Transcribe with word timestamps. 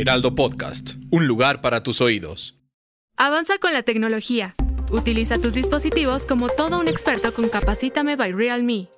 Heraldo 0.00 0.36
Podcast, 0.36 0.90
un 1.10 1.26
lugar 1.26 1.60
para 1.60 1.82
tus 1.82 2.00
oídos. 2.00 2.56
Avanza 3.16 3.58
con 3.58 3.72
la 3.72 3.82
tecnología. 3.82 4.54
Utiliza 4.92 5.38
tus 5.38 5.54
dispositivos 5.54 6.24
como 6.24 6.48
todo 6.48 6.78
un 6.78 6.86
experto 6.86 7.34
con 7.34 7.48
Capacítame 7.48 8.14
by 8.14 8.30
Realme. 8.30 8.90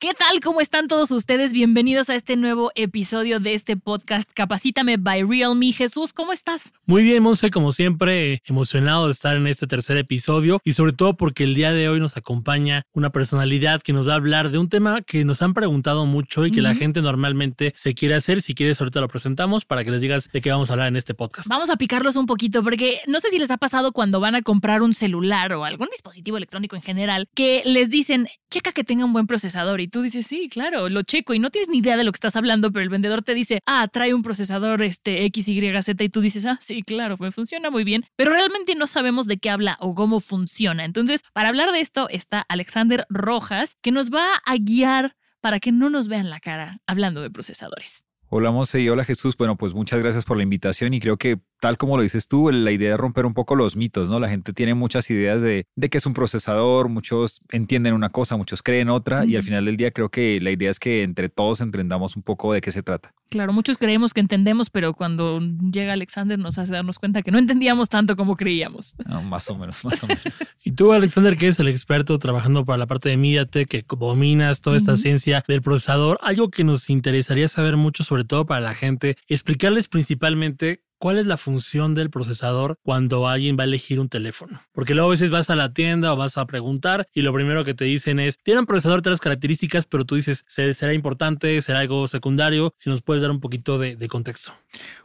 ¿Qué 0.00 0.14
tal? 0.14 0.38
¿Cómo 0.38 0.60
están 0.60 0.86
todos 0.86 1.10
ustedes? 1.10 1.52
Bienvenidos 1.52 2.08
a 2.08 2.14
este 2.14 2.36
nuevo 2.36 2.70
episodio 2.76 3.40
de 3.40 3.54
este 3.54 3.76
podcast 3.76 4.30
Capacítame 4.32 4.96
by 4.96 5.24
Realme. 5.24 5.72
Jesús, 5.72 6.12
¿cómo 6.12 6.32
estás? 6.32 6.72
Muy 6.86 7.02
bien, 7.02 7.20
Monse, 7.20 7.50
como 7.50 7.72
siempre, 7.72 8.40
emocionado 8.44 9.06
de 9.06 9.10
estar 9.10 9.36
en 9.36 9.48
este 9.48 9.66
tercer 9.66 9.96
episodio 9.96 10.60
y 10.62 10.74
sobre 10.74 10.92
todo 10.92 11.16
porque 11.16 11.42
el 11.42 11.56
día 11.56 11.72
de 11.72 11.88
hoy 11.88 11.98
nos 11.98 12.16
acompaña 12.16 12.84
una 12.92 13.10
personalidad 13.10 13.82
que 13.82 13.92
nos 13.92 14.06
va 14.06 14.12
a 14.12 14.14
hablar 14.14 14.50
de 14.50 14.58
un 14.58 14.68
tema 14.68 15.02
que 15.02 15.24
nos 15.24 15.42
han 15.42 15.52
preguntado 15.52 16.06
mucho 16.06 16.46
y 16.46 16.52
que 16.52 16.62
la 16.62 16.76
gente 16.76 17.02
normalmente 17.02 17.72
se 17.74 17.92
quiere 17.94 18.14
hacer. 18.14 18.40
Si 18.40 18.54
quieres, 18.54 18.80
ahorita 18.80 19.00
lo 19.00 19.08
presentamos 19.08 19.64
para 19.64 19.82
que 19.82 19.90
les 19.90 20.00
digas 20.00 20.30
de 20.32 20.40
qué 20.40 20.52
vamos 20.52 20.70
a 20.70 20.74
hablar 20.74 20.86
en 20.86 20.96
este 20.96 21.14
podcast. 21.14 21.48
Vamos 21.48 21.70
a 21.70 21.76
picarlos 21.76 22.14
un 22.14 22.26
poquito 22.26 22.62
porque 22.62 23.00
no 23.08 23.18
sé 23.18 23.30
si 23.30 23.40
les 23.40 23.50
ha 23.50 23.56
pasado 23.56 23.90
cuando 23.90 24.20
van 24.20 24.36
a 24.36 24.42
comprar 24.42 24.82
un 24.82 24.94
celular 24.94 25.54
o 25.54 25.64
algún 25.64 25.88
dispositivo 25.90 26.36
electrónico 26.36 26.76
en 26.76 26.82
general 26.82 27.28
que 27.34 27.62
les 27.64 27.90
dicen, 27.90 28.28
checa 28.48 28.70
que 28.70 28.84
tenga 28.84 29.04
un 29.04 29.12
buen 29.12 29.26
procesador 29.26 29.80
y 29.80 29.87
tú 29.88 30.02
dices, 30.02 30.26
sí, 30.26 30.48
claro, 30.48 30.88
lo 30.88 31.02
checo 31.02 31.34
y 31.34 31.38
no 31.38 31.50
tienes 31.50 31.68
ni 31.68 31.78
idea 31.78 31.96
de 31.96 32.04
lo 32.04 32.12
que 32.12 32.16
estás 32.16 32.36
hablando, 32.36 32.70
pero 32.72 32.82
el 32.82 32.88
vendedor 32.88 33.22
te 33.22 33.34
dice, 33.34 33.60
ah, 33.66 33.88
trae 33.88 34.14
un 34.14 34.22
procesador 34.22 34.82
este 34.82 35.28
XYZ 35.28 35.88
y 36.00 36.08
tú 36.08 36.20
dices, 36.20 36.44
ah, 36.44 36.58
sí, 36.60 36.82
claro, 36.82 37.16
me 37.18 37.32
funciona 37.32 37.70
muy 37.70 37.84
bien, 37.84 38.04
pero 38.16 38.32
realmente 38.32 38.74
no 38.74 38.86
sabemos 38.86 39.26
de 39.26 39.38
qué 39.38 39.50
habla 39.50 39.76
o 39.80 39.94
cómo 39.94 40.20
funciona. 40.20 40.84
Entonces, 40.84 41.22
para 41.32 41.48
hablar 41.48 41.72
de 41.72 41.80
esto 41.80 42.08
está 42.08 42.44
Alexander 42.48 43.06
Rojas, 43.08 43.76
que 43.82 43.90
nos 43.90 44.10
va 44.10 44.26
a 44.44 44.56
guiar 44.56 45.16
para 45.40 45.60
que 45.60 45.72
no 45.72 45.90
nos 45.90 46.08
vean 46.08 46.30
la 46.30 46.40
cara 46.40 46.80
hablando 46.86 47.22
de 47.22 47.30
procesadores. 47.30 48.02
Hola 48.30 48.50
Monse 48.50 48.82
y 48.82 48.88
hola 48.90 49.04
Jesús. 49.04 49.38
Bueno, 49.38 49.56
pues 49.56 49.72
muchas 49.72 50.00
gracias 50.00 50.24
por 50.24 50.36
la 50.36 50.42
invitación 50.42 50.92
y 50.92 51.00
creo 51.00 51.16
que 51.16 51.38
tal 51.60 51.76
como 51.76 51.96
lo 51.96 52.02
dices 52.02 52.28
tú, 52.28 52.50
la 52.50 52.72
idea 52.72 52.94
es 52.94 53.00
romper 53.00 53.26
un 53.26 53.34
poco 53.34 53.54
los 53.54 53.76
mitos, 53.76 54.08
¿no? 54.08 54.20
La 54.20 54.28
gente 54.28 54.52
tiene 54.52 54.74
muchas 54.74 55.10
ideas 55.10 55.42
de, 55.42 55.66
de 55.76 55.88
qué 55.88 55.98
es 55.98 56.06
un 56.06 56.14
procesador, 56.14 56.88
muchos 56.88 57.40
entienden 57.50 57.94
una 57.94 58.10
cosa, 58.10 58.36
muchos 58.36 58.62
creen 58.62 58.88
otra 58.88 59.24
y 59.24 59.36
al 59.36 59.42
final 59.42 59.64
del 59.64 59.76
día 59.76 59.90
creo 59.90 60.08
que 60.08 60.40
la 60.40 60.50
idea 60.50 60.70
es 60.70 60.78
que 60.78 61.02
entre 61.02 61.28
todos 61.28 61.60
entendamos 61.60 62.16
un 62.16 62.22
poco 62.22 62.52
de 62.52 62.60
qué 62.60 62.70
se 62.70 62.82
trata. 62.82 63.14
Claro, 63.30 63.52
muchos 63.52 63.76
creemos 63.76 64.14
que 64.14 64.20
entendemos, 64.20 64.70
pero 64.70 64.94
cuando 64.94 65.40
llega 65.40 65.92
Alexander 65.92 66.38
nos 66.38 66.56
hace 66.56 66.72
darnos 66.72 66.98
cuenta 66.98 67.22
que 67.22 67.30
no 67.30 67.38
entendíamos 67.38 67.88
tanto 67.88 68.16
como 68.16 68.36
creíamos. 68.36 68.96
más 69.24 69.50
o 69.50 69.58
menos, 69.58 69.84
más 69.84 70.02
o 70.02 70.06
menos. 70.06 70.22
y 70.64 70.72
tú, 70.72 70.92
Alexander, 70.92 71.36
que 71.36 71.48
es 71.48 71.60
el 71.60 71.68
experto 71.68 72.18
trabajando 72.18 72.64
para 72.64 72.78
la 72.78 72.86
parte 72.86 73.10
de 73.10 73.16
MediaTek, 73.16 73.68
que 73.68 73.84
dominas 73.96 74.60
toda 74.60 74.76
esta 74.76 74.96
ciencia 74.96 75.44
del 75.46 75.60
procesador, 75.60 76.18
algo 76.22 76.50
que 76.50 76.64
nos 76.64 76.88
interesaría 76.88 77.48
saber 77.48 77.76
mucho, 77.76 78.02
sobre 78.02 78.24
todo 78.24 78.46
para 78.46 78.60
la 78.60 78.74
gente, 78.74 79.16
explicarles 79.28 79.88
principalmente 79.88 80.82
¿Cuál 80.98 81.18
es 81.18 81.26
la 81.26 81.36
función 81.36 81.94
del 81.94 82.10
procesador 82.10 82.76
cuando 82.82 83.28
alguien 83.28 83.56
va 83.56 83.62
a 83.62 83.66
elegir 83.66 84.00
un 84.00 84.08
teléfono? 84.08 84.60
Porque 84.72 84.94
luego 84.94 85.08
a 85.08 85.12
veces 85.12 85.30
vas 85.30 85.48
a 85.48 85.54
la 85.54 85.72
tienda 85.72 86.12
o 86.12 86.16
vas 86.16 86.36
a 86.38 86.46
preguntar 86.46 87.06
y 87.14 87.22
lo 87.22 87.32
primero 87.32 87.64
que 87.64 87.72
te 87.72 87.84
dicen 87.84 88.18
es, 88.18 88.38
tiene 88.38 88.60
un 88.60 88.66
procesador 88.66 89.00
de 89.02 89.10
las 89.10 89.20
características, 89.20 89.86
pero 89.86 90.04
tú 90.04 90.16
dices, 90.16 90.44
¿será 90.48 90.92
importante? 90.92 91.62
¿Será 91.62 91.78
algo 91.78 92.08
secundario? 92.08 92.74
Si 92.76 92.90
nos 92.90 93.02
puedes 93.02 93.22
dar 93.22 93.30
un 93.30 93.38
poquito 93.38 93.78
de, 93.78 93.94
de 93.94 94.08
contexto. 94.08 94.52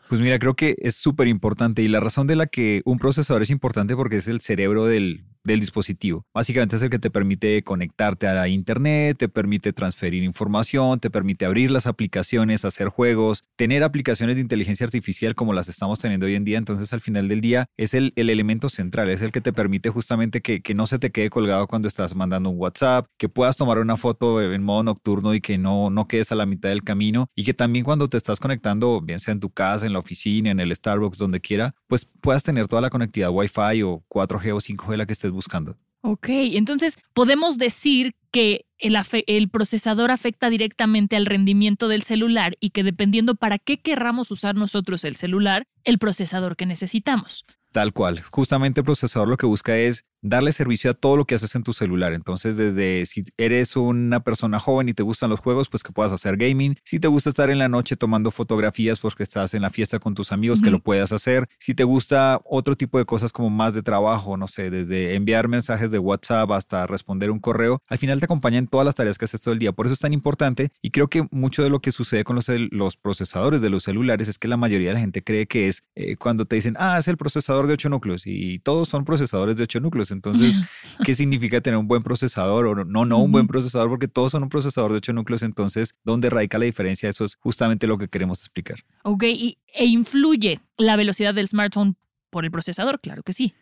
Pues 0.09 0.21
mira, 0.21 0.37
creo 0.39 0.55
que 0.55 0.75
es 0.79 0.95
súper 0.95 1.27
importante 1.27 1.81
y 1.81 1.87
la 1.87 1.99
razón 1.99 2.27
de 2.27 2.35
la 2.35 2.47
que 2.47 2.81
un 2.85 2.99
procesador 2.99 3.41
es 3.41 3.49
importante 3.49 3.95
porque 3.95 4.17
es 4.17 4.27
el 4.27 4.41
cerebro 4.41 4.85
del, 4.85 5.25
del 5.43 5.59
dispositivo. 5.59 6.25
Básicamente 6.33 6.75
es 6.75 6.81
el 6.81 6.89
que 6.89 6.99
te 6.99 7.09
permite 7.09 7.63
conectarte 7.63 8.27
a 8.27 8.33
la 8.33 8.47
internet, 8.47 9.17
te 9.17 9.29
permite 9.29 9.73
transferir 9.73 10.23
información, 10.23 10.99
te 10.99 11.09
permite 11.09 11.45
abrir 11.45 11.71
las 11.71 11.87
aplicaciones, 11.87 12.65
hacer 12.65 12.87
juegos, 12.87 13.43
tener 13.55 13.83
aplicaciones 13.83 14.35
de 14.35 14.41
inteligencia 14.41 14.85
artificial 14.85 15.35
como 15.35 15.53
las 15.53 15.69
estamos 15.69 15.99
teniendo 15.99 16.25
hoy 16.25 16.35
en 16.35 16.45
día. 16.45 16.57
Entonces 16.57 16.93
al 16.93 17.01
final 17.01 17.27
del 17.27 17.41
día 17.41 17.65
es 17.77 17.93
el, 17.93 18.13
el 18.15 18.29
elemento 18.29 18.69
central, 18.69 19.09
es 19.09 19.21
el 19.21 19.31
que 19.31 19.41
te 19.41 19.53
permite 19.53 19.89
justamente 19.89 20.41
que, 20.41 20.61
que, 20.61 20.73
no 20.73 20.87
se 20.87 20.97
te 20.97 21.11
quede 21.11 21.29
colgado 21.29 21.67
cuando 21.67 21.87
estás 21.87 22.15
mandando 22.15 22.49
un 22.49 22.57
WhatsApp, 22.57 23.05
que 23.17 23.29
puedas 23.29 23.55
tomar 23.55 23.77
una 23.77 23.97
foto 23.97 24.41
en 24.41 24.63
modo 24.63 24.83
nocturno 24.83 25.33
y 25.33 25.41
que 25.41 25.57
no, 25.57 25.89
no 25.89 26.07
quedes 26.07 26.31
a 26.31 26.35
la 26.35 26.45
mitad 26.45 26.69
del 26.69 26.83
camino 26.83 27.27
y 27.35 27.43
que 27.43 27.53
también 27.53 27.85
cuando 27.85 28.09
te 28.09 28.17
estás 28.17 28.39
conectando, 28.39 29.01
bien 29.01 29.19
sea 29.19 29.33
en 29.33 29.39
tu 29.39 29.49
casa, 29.49 29.85
en 29.85 29.93
la 29.93 29.99
oficina, 30.03 30.51
en 30.51 30.59
el 30.59 30.73
Starbucks, 30.73 31.17
donde 31.17 31.41
quiera, 31.41 31.75
pues 31.87 32.05
puedas 32.21 32.43
tener 32.43 32.67
toda 32.67 32.81
la 32.81 32.89
conectividad 32.89 33.31
Wi-Fi 33.31 33.83
o 33.83 34.03
4G 34.09 34.53
o 34.53 34.57
5G 34.57 34.97
la 34.97 35.05
que 35.05 35.13
estés 35.13 35.31
buscando. 35.31 35.77
Ok, 36.05 36.27
entonces 36.29 36.97
podemos 37.13 37.57
decir 37.57 38.13
que 38.29 38.65
el, 38.77 38.97
el, 39.27 39.49
procesador 39.49 40.11
afecta 40.11 40.49
directamente 40.49 41.15
al 41.15 41.25
rendimiento 41.25 41.87
del 41.87 42.03
celular 42.03 42.57
y 42.59 42.71
que 42.71 42.83
dependiendo 42.83 43.35
para 43.35 43.57
qué 43.57 43.79
querramos 43.79 44.29
usar 44.29 44.55
nosotros 44.55 45.05
el 45.05 45.15
celular, 45.15 45.65
el 45.85 45.99
procesador 45.99 46.57
que 46.57 46.65
necesitamos. 46.65 47.45
Tal 47.71 47.93
cual. 47.93 48.21
Justamente 48.21 48.81
el 48.81 48.85
procesador 48.85 49.29
lo 49.29 49.37
que 49.37 49.45
busca 49.45 49.77
es 49.77 50.03
darle 50.23 50.51
servicio 50.51 50.89
a 50.89 50.93
todo 50.93 51.17
lo 51.17 51.25
que 51.25 51.35
haces 51.35 51.53
en 51.53 51.63
tu 51.63 51.73
celular. 51.73 52.13
Entonces, 52.13 52.57
desde 52.57 53.05
si 53.05 53.23
eres 53.37 53.75
una 53.75 54.21
persona 54.21 54.59
joven 54.59 54.89
y 54.89 54.93
te 54.93 55.03
gustan 55.03 55.29
los 55.29 55.39
juegos, 55.39 55.69
pues 55.69 55.83
que 55.83 55.91
puedas 55.91 56.11
hacer 56.11 56.37
gaming. 56.37 56.75
Si 56.83 56.99
te 56.99 57.07
gusta 57.07 57.29
estar 57.29 57.49
en 57.49 57.59
la 57.59 57.69
noche 57.69 57.95
tomando 57.95 58.31
fotografías 58.31 58.99
porque 58.99 59.23
estás 59.23 59.53
en 59.53 59.61
la 59.61 59.69
fiesta 59.69 59.99
con 59.99 60.15
tus 60.15 60.31
amigos, 60.31 60.61
que 60.61 60.71
lo 60.71 60.79
puedas 60.79 61.11
hacer. 61.11 61.47
Si 61.59 61.75
te 61.75 61.83
gusta 61.83 62.41
otro 62.45 62.75
tipo 62.75 62.97
de 62.97 63.05
cosas 63.05 63.31
como 63.31 63.49
más 63.49 63.73
de 63.73 63.83
trabajo, 63.83 64.37
no 64.37 64.47
sé, 64.47 64.69
desde 64.69 65.15
enviar 65.15 65.47
mensajes 65.47 65.91
de 65.91 65.99
WhatsApp 65.99 66.51
hasta 66.51 66.87
responder 66.87 67.29
un 67.29 67.39
correo, 67.39 67.81
al 67.87 67.97
final 67.97 68.19
te 68.19 68.25
acompañan 68.25 68.67
todas 68.67 68.85
las 68.85 68.95
tareas 68.95 69.17
que 69.17 69.25
haces 69.25 69.41
todo 69.41 69.53
el 69.53 69.59
día. 69.59 69.73
Por 69.73 69.85
eso 69.85 69.93
es 69.93 69.99
tan 69.99 70.13
importante 70.13 70.69
y 70.81 70.91
creo 70.91 71.09
que 71.09 71.27
mucho 71.31 71.63
de 71.63 71.69
lo 71.69 71.81
que 71.81 71.91
sucede 71.91 72.23
con 72.23 72.35
los, 72.35 72.47
los 72.71 72.95
procesadores 72.95 73.61
de 73.61 73.69
los 73.69 73.83
celulares 73.83 74.27
es 74.27 74.37
que 74.37 74.47
la 74.47 74.57
mayoría 74.57 74.89
de 74.89 74.93
la 74.93 74.99
gente 75.01 75.21
cree 75.21 75.47
que 75.47 75.67
es 75.67 75.83
eh, 75.95 76.15
cuando 76.15 76.45
te 76.45 76.55
dicen, 76.55 76.75
ah, 76.79 76.97
es 76.97 77.07
el 77.07 77.17
procesador 77.17 77.67
de 77.67 77.73
8 77.73 77.89
núcleos 77.89 78.23
y 78.25 78.59
todos 78.59 78.87
son 78.87 79.03
procesadores 79.03 79.57
de 79.57 79.63
8 79.63 79.79
núcleos. 79.81 80.12
Entonces, 80.13 80.59
¿qué 81.05 81.13
significa 81.13 81.61
tener 81.61 81.77
un 81.77 81.87
buen 81.87 82.03
procesador 82.03 82.65
o 82.67 82.85
no, 82.85 83.05
no 83.05 83.17
un 83.19 83.31
buen 83.31 83.47
procesador? 83.47 83.89
Porque 83.89 84.07
todos 84.07 84.31
son 84.31 84.43
un 84.43 84.49
procesador 84.49 84.91
de 84.91 84.97
8 84.97 85.13
núcleos. 85.13 85.43
Entonces, 85.43 85.95
¿dónde 86.03 86.29
radica 86.29 86.57
la 86.57 86.65
diferencia? 86.65 87.09
Eso 87.09 87.25
es 87.25 87.35
justamente 87.35 87.87
lo 87.87 87.97
que 87.97 88.07
queremos 88.07 88.39
explicar. 88.39 88.79
Ok, 89.03 89.23
¿Y, 89.23 89.57
¿e 89.73 89.85
influye 89.85 90.59
la 90.77 90.95
velocidad 90.95 91.33
del 91.33 91.47
smartphone 91.47 91.97
por 92.29 92.45
el 92.45 92.51
procesador? 92.51 92.99
Claro 93.01 93.23
que 93.23 93.33
sí. 93.33 93.53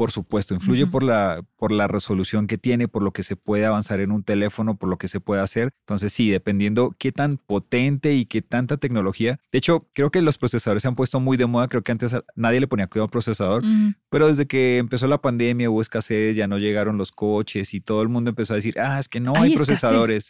Por 0.00 0.12
supuesto, 0.12 0.54
influye 0.54 0.86
por, 0.86 1.02
la, 1.02 1.44
por 1.58 1.72
la 1.72 1.86
resolución 1.86 2.46
que 2.46 2.56
tiene, 2.56 2.88
por 2.88 3.02
lo 3.02 3.12
que 3.12 3.22
se 3.22 3.36
puede 3.36 3.66
avanzar 3.66 4.00
en 4.00 4.12
un 4.12 4.22
teléfono, 4.22 4.78
por 4.78 4.88
lo 4.88 4.96
que 4.96 5.08
se 5.08 5.20
puede 5.20 5.42
hacer. 5.42 5.74
Entonces, 5.80 6.10
sí, 6.10 6.30
dependiendo 6.30 6.96
qué 6.98 7.12
tan 7.12 7.36
potente 7.36 8.14
y 8.14 8.24
qué 8.24 8.40
tanta 8.40 8.78
tecnología. 8.78 9.38
De 9.52 9.58
hecho, 9.58 9.86
creo 9.92 10.10
que 10.10 10.22
los 10.22 10.38
procesadores 10.38 10.80
se 10.80 10.88
han 10.88 10.94
puesto 10.94 11.20
muy 11.20 11.36
de 11.36 11.44
moda. 11.44 11.68
Creo 11.68 11.82
que 11.82 11.92
antes 11.92 12.16
nadie 12.34 12.60
le 12.60 12.66
ponía 12.66 12.86
cuidado 12.86 13.04
al 13.04 13.10
procesador, 13.10 13.62
pero 14.08 14.28
desde 14.28 14.46
que 14.46 14.78
empezó 14.78 15.06
la 15.06 15.20
pandemia 15.20 15.68
hubo 15.68 15.82
escasez, 15.82 16.34
ya 16.34 16.48
no 16.48 16.56
llegaron 16.56 16.96
los 16.96 17.12
coches 17.12 17.74
y 17.74 17.82
todo 17.82 18.00
el 18.00 18.08
mundo 18.08 18.30
empezó 18.30 18.54
a 18.54 18.56
decir, 18.56 18.80
ah, 18.80 18.98
es 18.98 19.10
que 19.10 19.20
no 19.20 19.36
hay, 19.36 19.54
procesadores. 19.54 20.28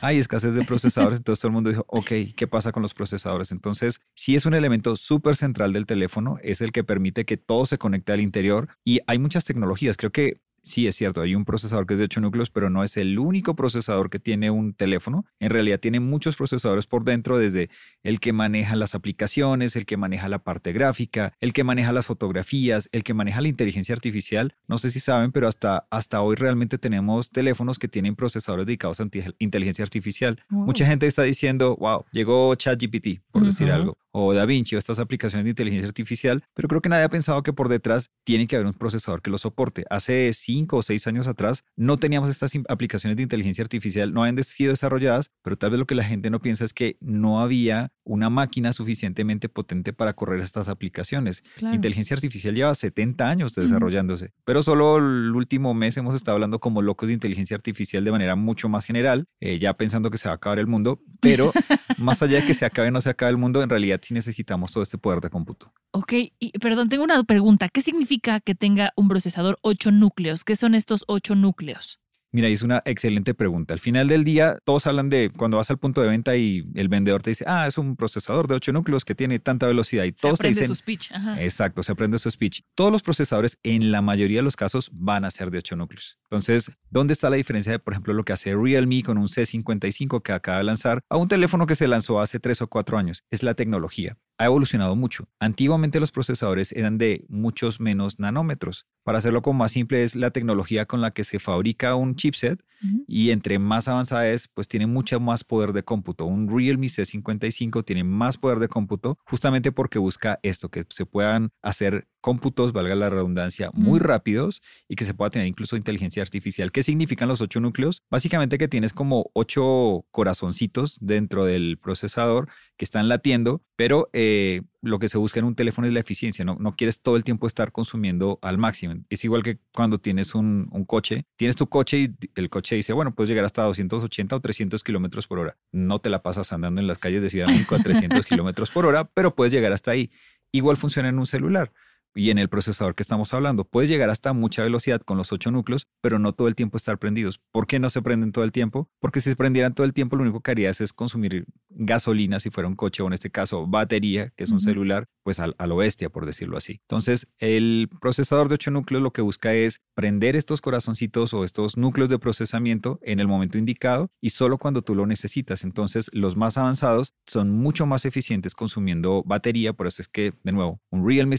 Hay 0.00 0.16
escasez 0.16 0.54
de 0.54 0.64
procesadores. 0.64 1.18
Entonces 1.20 1.42
todo 1.42 1.50
el 1.50 1.54
mundo 1.54 1.68
dijo, 1.68 1.84
ok, 1.88 2.10
¿qué 2.34 2.46
pasa 2.46 2.72
con 2.72 2.80
los 2.82 2.94
procesadores? 2.94 3.52
Entonces, 3.52 4.00
sí 4.14 4.34
es 4.34 4.46
un 4.46 4.54
elemento 4.54 4.96
súper 4.96 5.36
central 5.36 5.74
del 5.74 5.84
teléfono, 5.84 6.38
es 6.42 6.62
el 6.62 6.72
que 6.72 6.84
permite 6.84 7.26
que 7.26 7.36
todo 7.36 7.66
se 7.66 7.76
conecte 7.76 8.12
al 8.12 8.22
interior 8.22 8.68
y 8.82 8.93
y 8.94 9.00
hay 9.08 9.18
muchas 9.18 9.44
tecnologías. 9.44 9.96
Creo 9.96 10.12
que 10.12 10.40
sí 10.62 10.86
es 10.86 10.94
cierto, 10.94 11.20
hay 11.20 11.34
un 11.34 11.44
procesador 11.44 11.84
que 11.84 11.94
es 11.94 11.98
de 11.98 12.04
8 12.04 12.20
núcleos, 12.20 12.48
pero 12.48 12.70
no 12.70 12.84
es 12.84 12.96
el 12.96 13.18
único 13.18 13.56
procesador 13.56 14.08
que 14.08 14.20
tiene 14.20 14.52
un 14.52 14.72
teléfono. 14.72 15.26
En 15.40 15.50
realidad 15.50 15.80
tiene 15.80 15.98
muchos 15.98 16.36
procesadores 16.36 16.86
por 16.86 17.04
dentro, 17.04 17.36
desde 17.36 17.70
el 18.04 18.20
que 18.20 18.32
maneja 18.32 18.76
las 18.76 18.94
aplicaciones, 18.94 19.74
el 19.74 19.84
que 19.84 19.96
maneja 19.96 20.28
la 20.28 20.38
parte 20.38 20.72
gráfica, 20.72 21.32
el 21.40 21.52
que 21.52 21.64
maneja 21.64 21.92
las 21.92 22.06
fotografías, 22.06 22.88
el 22.92 23.02
que 23.02 23.14
maneja 23.14 23.40
la 23.40 23.48
inteligencia 23.48 23.94
artificial. 23.94 24.54
No 24.68 24.78
sé 24.78 24.90
si 24.90 25.00
saben, 25.00 25.32
pero 25.32 25.48
hasta, 25.48 25.88
hasta 25.90 26.22
hoy 26.22 26.36
realmente 26.36 26.78
tenemos 26.78 27.30
teléfonos 27.30 27.80
que 27.80 27.88
tienen 27.88 28.14
procesadores 28.14 28.64
dedicados 28.64 29.00
a 29.00 29.08
inteligencia 29.40 29.82
artificial. 29.82 30.40
Mucha 30.48 30.86
gente 30.86 31.08
está 31.08 31.24
diciendo, 31.24 31.76
wow, 31.76 32.04
llegó 32.12 32.54
ChatGPT, 32.54 33.22
por 33.32 33.44
decir 33.44 33.72
algo 33.72 33.98
o 34.16 34.32
DaVinci 34.32 34.76
o 34.76 34.78
estas 34.78 35.00
aplicaciones 35.00 35.44
de 35.44 35.50
inteligencia 35.50 35.88
artificial, 35.88 36.44
pero 36.54 36.68
creo 36.68 36.80
que 36.80 36.88
nadie 36.88 37.04
ha 37.04 37.08
pensado 37.08 37.42
que 37.42 37.52
por 37.52 37.68
detrás 37.68 38.10
tiene 38.22 38.46
que 38.46 38.54
haber 38.54 38.66
un 38.66 38.74
procesador 38.74 39.20
que 39.20 39.30
lo 39.30 39.38
soporte. 39.38 39.84
Hace 39.90 40.32
cinco 40.32 40.76
o 40.78 40.82
seis 40.82 41.06
años 41.08 41.26
atrás 41.26 41.64
no 41.76 41.98
teníamos 41.98 42.30
estas 42.30 42.52
aplicaciones 42.68 43.16
de 43.16 43.24
inteligencia 43.24 43.62
artificial, 43.62 44.14
no 44.14 44.22
habían 44.22 44.42
sido 44.44 44.70
desarrolladas, 44.70 45.32
pero 45.42 45.58
tal 45.58 45.70
vez 45.70 45.80
lo 45.80 45.86
que 45.86 45.96
la 45.96 46.04
gente 46.04 46.30
no 46.30 46.40
piensa 46.40 46.64
es 46.64 46.72
que 46.72 46.96
no 47.00 47.40
había 47.40 47.90
una 48.04 48.30
máquina 48.30 48.72
suficientemente 48.72 49.48
potente 49.48 49.92
para 49.92 50.14
correr 50.14 50.40
estas 50.40 50.68
aplicaciones. 50.68 51.42
Inteligencia 51.72 52.14
artificial 52.14 52.54
lleva 52.54 52.74
70 52.74 53.28
años 53.28 53.54
desarrollándose, 53.54 54.32
pero 54.44 54.62
solo 54.62 54.98
el 54.98 55.34
último 55.34 55.74
mes 55.74 55.96
hemos 55.96 56.14
estado 56.14 56.36
hablando 56.36 56.60
como 56.60 56.82
locos 56.82 57.08
de 57.08 57.14
inteligencia 57.14 57.56
artificial 57.56 58.04
de 58.04 58.12
manera 58.12 58.36
mucho 58.36 58.68
más 58.68 58.84
general, 58.84 59.26
eh, 59.40 59.58
ya 59.58 59.74
pensando 59.74 60.10
que 60.10 60.18
se 60.18 60.28
va 60.28 60.32
a 60.32 60.36
acabar 60.36 60.58
el 60.58 60.66
mundo, 60.66 61.00
pero 61.20 61.52
más 61.98 62.22
allá 62.22 62.40
de 62.40 62.46
que 62.46 62.54
se 62.54 62.64
acabe 62.64 62.88
o 62.88 62.90
no 62.90 63.00
se 63.00 63.10
acabe 63.10 63.30
el 63.30 63.38
mundo, 63.38 63.62
en 63.62 63.70
realidad 63.70 64.00
si 64.02 64.14
necesitamos 64.14 64.72
todo 64.72 64.82
este 64.82 64.98
poder 64.98 65.20
de 65.20 65.30
cómputo. 65.30 65.72
Ok, 65.92 66.12
y, 66.38 66.58
perdón, 66.58 66.88
tengo 66.88 67.04
una 67.04 67.22
pregunta. 67.24 67.68
¿Qué 67.68 67.80
significa 67.80 68.40
que 68.40 68.54
tenga 68.54 68.92
un 68.96 69.08
procesador 69.08 69.58
8 69.62 69.92
núcleos? 69.92 70.44
¿Qué 70.44 70.56
son 70.56 70.74
estos 70.74 71.04
8 71.06 71.34
núcleos? 71.36 72.00
Mira, 72.34 72.48
es 72.48 72.62
una 72.62 72.82
excelente 72.84 73.32
pregunta. 73.32 73.74
Al 73.74 73.78
final 73.78 74.08
del 74.08 74.24
día, 74.24 74.58
todos 74.64 74.88
hablan 74.88 75.08
de 75.08 75.30
cuando 75.30 75.58
vas 75.58 75.70
al 75.70 75.78
punto 75.78 76.02
de 76.02 76.08
venta 76.08 76.34
y 76.34 76.66
el 76.74 76.88
vendedor 76.88 77.22
te 77.22 77.30
dice, 77.30 77.44
ah, 77.46 77.68
es 77.68 77.78
un 77.78 77.94
procesador 77.94 78.48
de 78.48 78.56
8 78.56 78.72
núcleos 78.72 79.04
que 79.04 79.14
tiene 79.14 79.38
tanta 79.38 79.68
velocidad 79.68 80.02
y 80.02 80.10
todos 80.10 80.38
se 80.38 80.42
aprende 80.42 80.56
te 80.56 80.60
dicen... 80.62 80.66
su 80.66 80.74
speech. 80.74 81.12
Ajá. 81.12 81.40
Exacto, 81.40 81.84
se 81.84 81.92
aprende 81.92 82.18
su 82.18 82.28
speech. 82.28 82.62
Todos 82.74 82.90
los 82.90 83.02
procesadores 83.02 83.56
en 83.62 83.92
la 83.92 84.02
mayoría 84.02 84.40
de 84.40 84.42
los 84.42 84.56
casos 84.56 84.90
van 84.92 85.24
a 85.24 85.30
ser 85.30 85.52
de 85.52 85.58
8 85.58 85.76
núcleos. 85.76 86.18
Entonces, 86.24 86.72
¿dónde 86.90 87.12
está 87.12 87.30
la 87.30 87.36
diferencia 87.36 87.70
de, 87.70 87.78
por 87.78 87.92
ejemplo, 87.92 88.12
lo 88.14 88.24
que 88.24 88.32
hace 88.32 88.56
Realme 88.56 89.04
con 89.04 89.16
un 89.16 89.28
C55 89.28 90.20
que 90.20 90.32
acaba 90.32 90.58
de 90.58 90.64
lanzar 90.64 91.02
a 91.08 91.16
un 91.16 91.28
teléfono 91.28 91.66
que 91.68 91.76
se 91.76 91.86
lanzó 91.86 92.20
hace 92.20 92.40
3 92.40 92.62
o 92.62 92.66
4 92.66 92.98
años? 92.98 93.22
Es 93.30 93.44
la 93.44 93.54
tecnología. 93.54 94.18
Ha 94.38 94.46
evolucionado 94.46 94.96
mucho. 94.96 95.28
Antiguamente 95.38 96.00
los 96.00 96.10
procesadores 96.10 96.72
eran 96.72 96.98
de 96.98 97.24
muchos 97.28 97.78
menos 97.78 98.18
nanómetros. 98.18 98.86
Para 99.04 99.18
hacerlo 99.18 99.42
como 99.42 99.60
más 99.60 99.72
simple 99.72 100.02
es 100.02 100.16
la 100.16 100.30
tecnología 100.30 100.86
con 100.86 101.00
la 101.00 101.12
que 101.12 101.24
se 101.24 101.38
fabrica 101.38 101.94
un 101.94 102.16
chipset 102.16 102.64
y 103.06 103.30
entre 103.30 103.58
más 103.58 103.88
avanzada 103.88 104.28
es, 104.28 104.48
pues 104.48 104.68
tiene 104.68 104.86
mucho 104.86 105.18
más 105.18 105.42
poder 105.44 105.72
de 105.72 105.84
cómputo. 105.84 106.26
Un 106.26 106.48
Realme 106.48 106.86
C55 106.86 107.84
tiene 107.84 108.04
más 108.04 108.36
poder 108.36 108.58
de 108.58 108.68
cómputo 108.68 109.18
justamente 109.24 109.72
porque 109.72 109.98
busca 109.98 110.38
esto, 110.42 110.70
que 110.70 110.84
se 110.90 111.06
puedan 111.06 111.50
hacer 111.62 112.08
cómputos, 112.24 112.72
valga 112.72 112.94
la 112.94 113.10
redundancia, 113.10 113.68
muy 113.74 114.00
Mm. 114.00 114.02
rápidos 114.02 114.62
y 114.88 114.96
que 114.96 115.04
se 115.04 115.12
pueda 115.12 115.28
tener 115.28 115.46
incluso 115.46 115.76
inteligencia 115.76 116.22
artificial. 116.22 116.72
¿Qué 116.72 116.82
significan 116.82 117.28
los 117.28 117.42
ocho 117.42 117.60
núcleos? 117.60 118.02
Básicamente 118.10 118.56
que 118.56 118.66
tienes 118.66 118.94
como 118.94 119.30
ocho 119.34 120.06
corazoncitos 120.10 120.96
dentro 121.02 121.44
del 121.44 121.76
procesador 121.76 122.48
que 122.78 122.86
están 122.86 123.10
latiendo, 123.10 123.62
pero 123.76 124.08
eh, 124.14 124.62
lo 124.80 124.98
que 124.98 125.10
se 125.10 125.18
busca 125.18 125.38
en 125.38 125.44
un 125.44 125.54
teléfono 125.54 125.86
es 125.86 125.92
la 125.92 126.00
eficiencia, 126.00 126.46
¿no? 126.46 126.56
no 126.58 126.74
quieres 126.76 127.02
todo 127.02 127.16
el 127.16 127.24
tiempo 127.24 127.46
estar 127.46 127.72
consumiendo 127.72 128.38
al 128.40 128.56
máximo. 128.56 128.94
Es 129.10 129.22
igual 129.24 129.42
que 129.42 129.58
cuando 129.74 129.98
tienes 129.98 130.34
un, 130.34 130.68
un 130.72 130.86
coche, 130.86 131.26
tienes 131.36 131.56
tu 131.56 131.66
coche 131.66 131.98
y 131.98 132.14
el 132.36 132.48
coche 132.48 132.74
dice, 132.76 132.94
bueno, 132.94 133.14
puedes 133.14 133.28
llegar 133.28 133.44
hasta 133.44 133.64
280 133.64 134.34
o 134.34 134.40
300 134.40 134.82
kilómetros 134.82 135.26
por 135.26 135.40
hora. 135.40 135.58
No 135.72 135.98
te 135.98 136.08
la 136.08 136.22
pasas 136.22 136.54
andando 136.54 136.80
en 136.80 136.86
las 136.86 136.96
calles 136.96 137.20
de 137.20 137.28
Ciudad 137.28 137.48
de 137.48 137.52
México 137.52 137.74
a 137.74 137.80
300 137.80 138.24
kilómetros 138.24 138.70
por 138.70 138.86
hora, 138.86 139.04
pero 139.12 139.34
puedes 139.34 139.52
llegar 139.52 139.72
hasta 139.74 139.90
ahí. 139.90 140.10
Igual 140.52 140.78
funciona 140.78 141.10
en 141.10 141.18
un 141.18 141.26
celular 141.26 141.70
y 142.14 142.30
en 142.30 142.38
el 142.38 142.48
procesador 142.48 142.94
que 142.94 143.02
estamos 143.02 143.34
hablando. 143.34 143.64
Puedes 143.64 143.90
llegar 143.90 144.10
hasta 144.10 144.32
mucha 144.32 144.62
velocidad 144.62 145.00
con 145.00 145.18
los 145.18 145.32
ocho 145.32 145.50
núcleos, 145.50 145.86
pero 146.00 146.18
no 146.18 146.32
todo 146.32 146.48
el 146.48 146.54
tiempo 146.54 146.76
estar 146.76 146.98
prendidos. 146.98 147.40
¿Por 147.52 147.66
qué 147.66 147.78
no 147.78 147.90
se 147.90 148.02
prenden 148.02 148.32
todo 148.32 148.44
el 148.44 148.52
tiempo? 148.52 148.88
Porque 149.00 149.20
si 149.20 149.30
se 149.30 149.36
prendieran 149.36 149.74
todo 149.74 149.86
el 149.86 149.92
tiempo, 149.92 150.16
lo 150.16 150.22
único 150.22 150.40
que 150.40 150.50
harías 150.52 150.80
es 150.80 150.92
consumir 150.92 151.46
gasolina 151.70 152.40
si 152.40 152.50
fuera 152.50 152.68
un 152.68 152.76
coche 152.76 153.02
o 153.02 153.06
en 153.06 153.12
este 153.14 153.30
caso 153.30 153.66
batería, 153.66 154.30
que 154.36 154.44
es 154.44 154.50
un 154.50 154.56
Ujú. 154.56 154.64
celular, 154.66 155.06
pues 155.24 155.40
al- 155.40 155.54
a, 155.58 155.66
lo 155.66 155.76
bestia, 155.76 156.08
por 156.10 156.26
decirlo 156.26 156.56
así. 156.56 156.80
Entonces, 156.82 157.26
el 157.38 157.88
procesador 158.00 158.48
de 158.48 158.54
ocho 158.54 158.70
núcleos 158.70 159.02
lo 159.02 159.12
que 159.12 159.22
busca 159.22 159.54
es 159.54 159.80
prender 159.94 160.36
estos 160.36 160.60
corazoncitos 160.60 161.34
o 161.34 161.44
estos 161.44 161.76
núcleos 161.76 162.10
de 162.10 162.18
procesamiento 162.18 162.98
en 163.02 163.20
el 163.20 163.26
momento 163.28 163.58
indicado 163.58 164.10
y 164.20 164.30
solo 164.30 164.58
cuando 164.58 164.82
tú 164.82 164.94
lo 164.94 165.06
necesitas. 165.06 165.64
Entonces, 165.64 166.10
los 166.12 166.36
más 166.36 166.58
avanzados 166.58 167.12
son 167.26 167.50
mucho 167.50 167.86
más 167.86 168.04
eficientes 168.04 168.54
consumiendo 168.54 169.22
batería, 169.24 169.72
por 169.72 169.86
eso 169.86 170.02
es 170.02 170.08
que, 170.08 170.32
de 170.44 170.52
nuevo, 170.52 170.80
un 170.90 171.06
Realme 171.06 171.36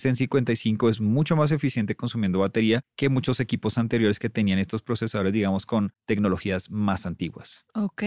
C55 0.66 0.90
es 0.90 1.02
mucho 1.02 1.36
más 1.36 1.52
eficiente 1.52 1.96
consumiendo 1.96 2.40
batería 2.40 2.82
que 2.96 3.10
muchos 3.10 3.40
equipos 3.40 3.78
anteriores 3.78 4.20
que 4.20 4.30
tenían 4.30 4.60
estos 4.60 4.82
procesadores, 4.82 5.34
digamos, 5.34 5.66
con 5.66 5.94
tecnologías 6.06 6.70
más 6.70 7.06
antiguas. 7.06 7.66
Ok. 7.74 8.04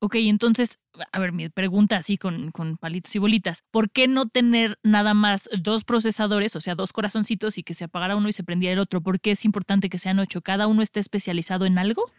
Ok, 0.00 0.14
entonces, 0.14 0.78
a 1.10 1.18
ver, 1.18 1.32
mi 1.32 1.48
pregunta 1.48 1.96
así 1.96 2.18
con, 2.18 2.52
con 2.52 2.76
palitos 2.76 3.16
y 3.16 3.18
bolitas. 3.18 3.64
¿Por 3.72 3.90
qué 3.90 4.06
no 4.06 4.28
tener 4.28 4.78
nada 4.84 5.12
más 5.12 5.48
dos 5.58 5.82
procesadores, 5.82 6.54
o 6.54 6.60
sea, 6.60 6.76
dos 6.76 6.92
corazoncitos 6.92 7.58
y 7.58 7.64
que 7.64 7.74
se 7.74 7.84
apagara 7.84 8.14
uno 8.14 8.28
y 8.28 8.32
se 8.32 8.44
prendiera 8.44 8.74
el 8.74 8.78
otro? 8.78 9.00
¿Por 9.00 9.18
qué 9.18 9.32
es 9.32 9.44
importante 9.44 9.88
que 9.88 9.98
sean 9.98 10.20
ocho? 10.20 10.40
¿Cada 10.40 10.68
uno 10.68 10.82
esté 10.82 11.00
especializado 11.00 11.66
en 11.66 11.78
algo? 11.78 12.12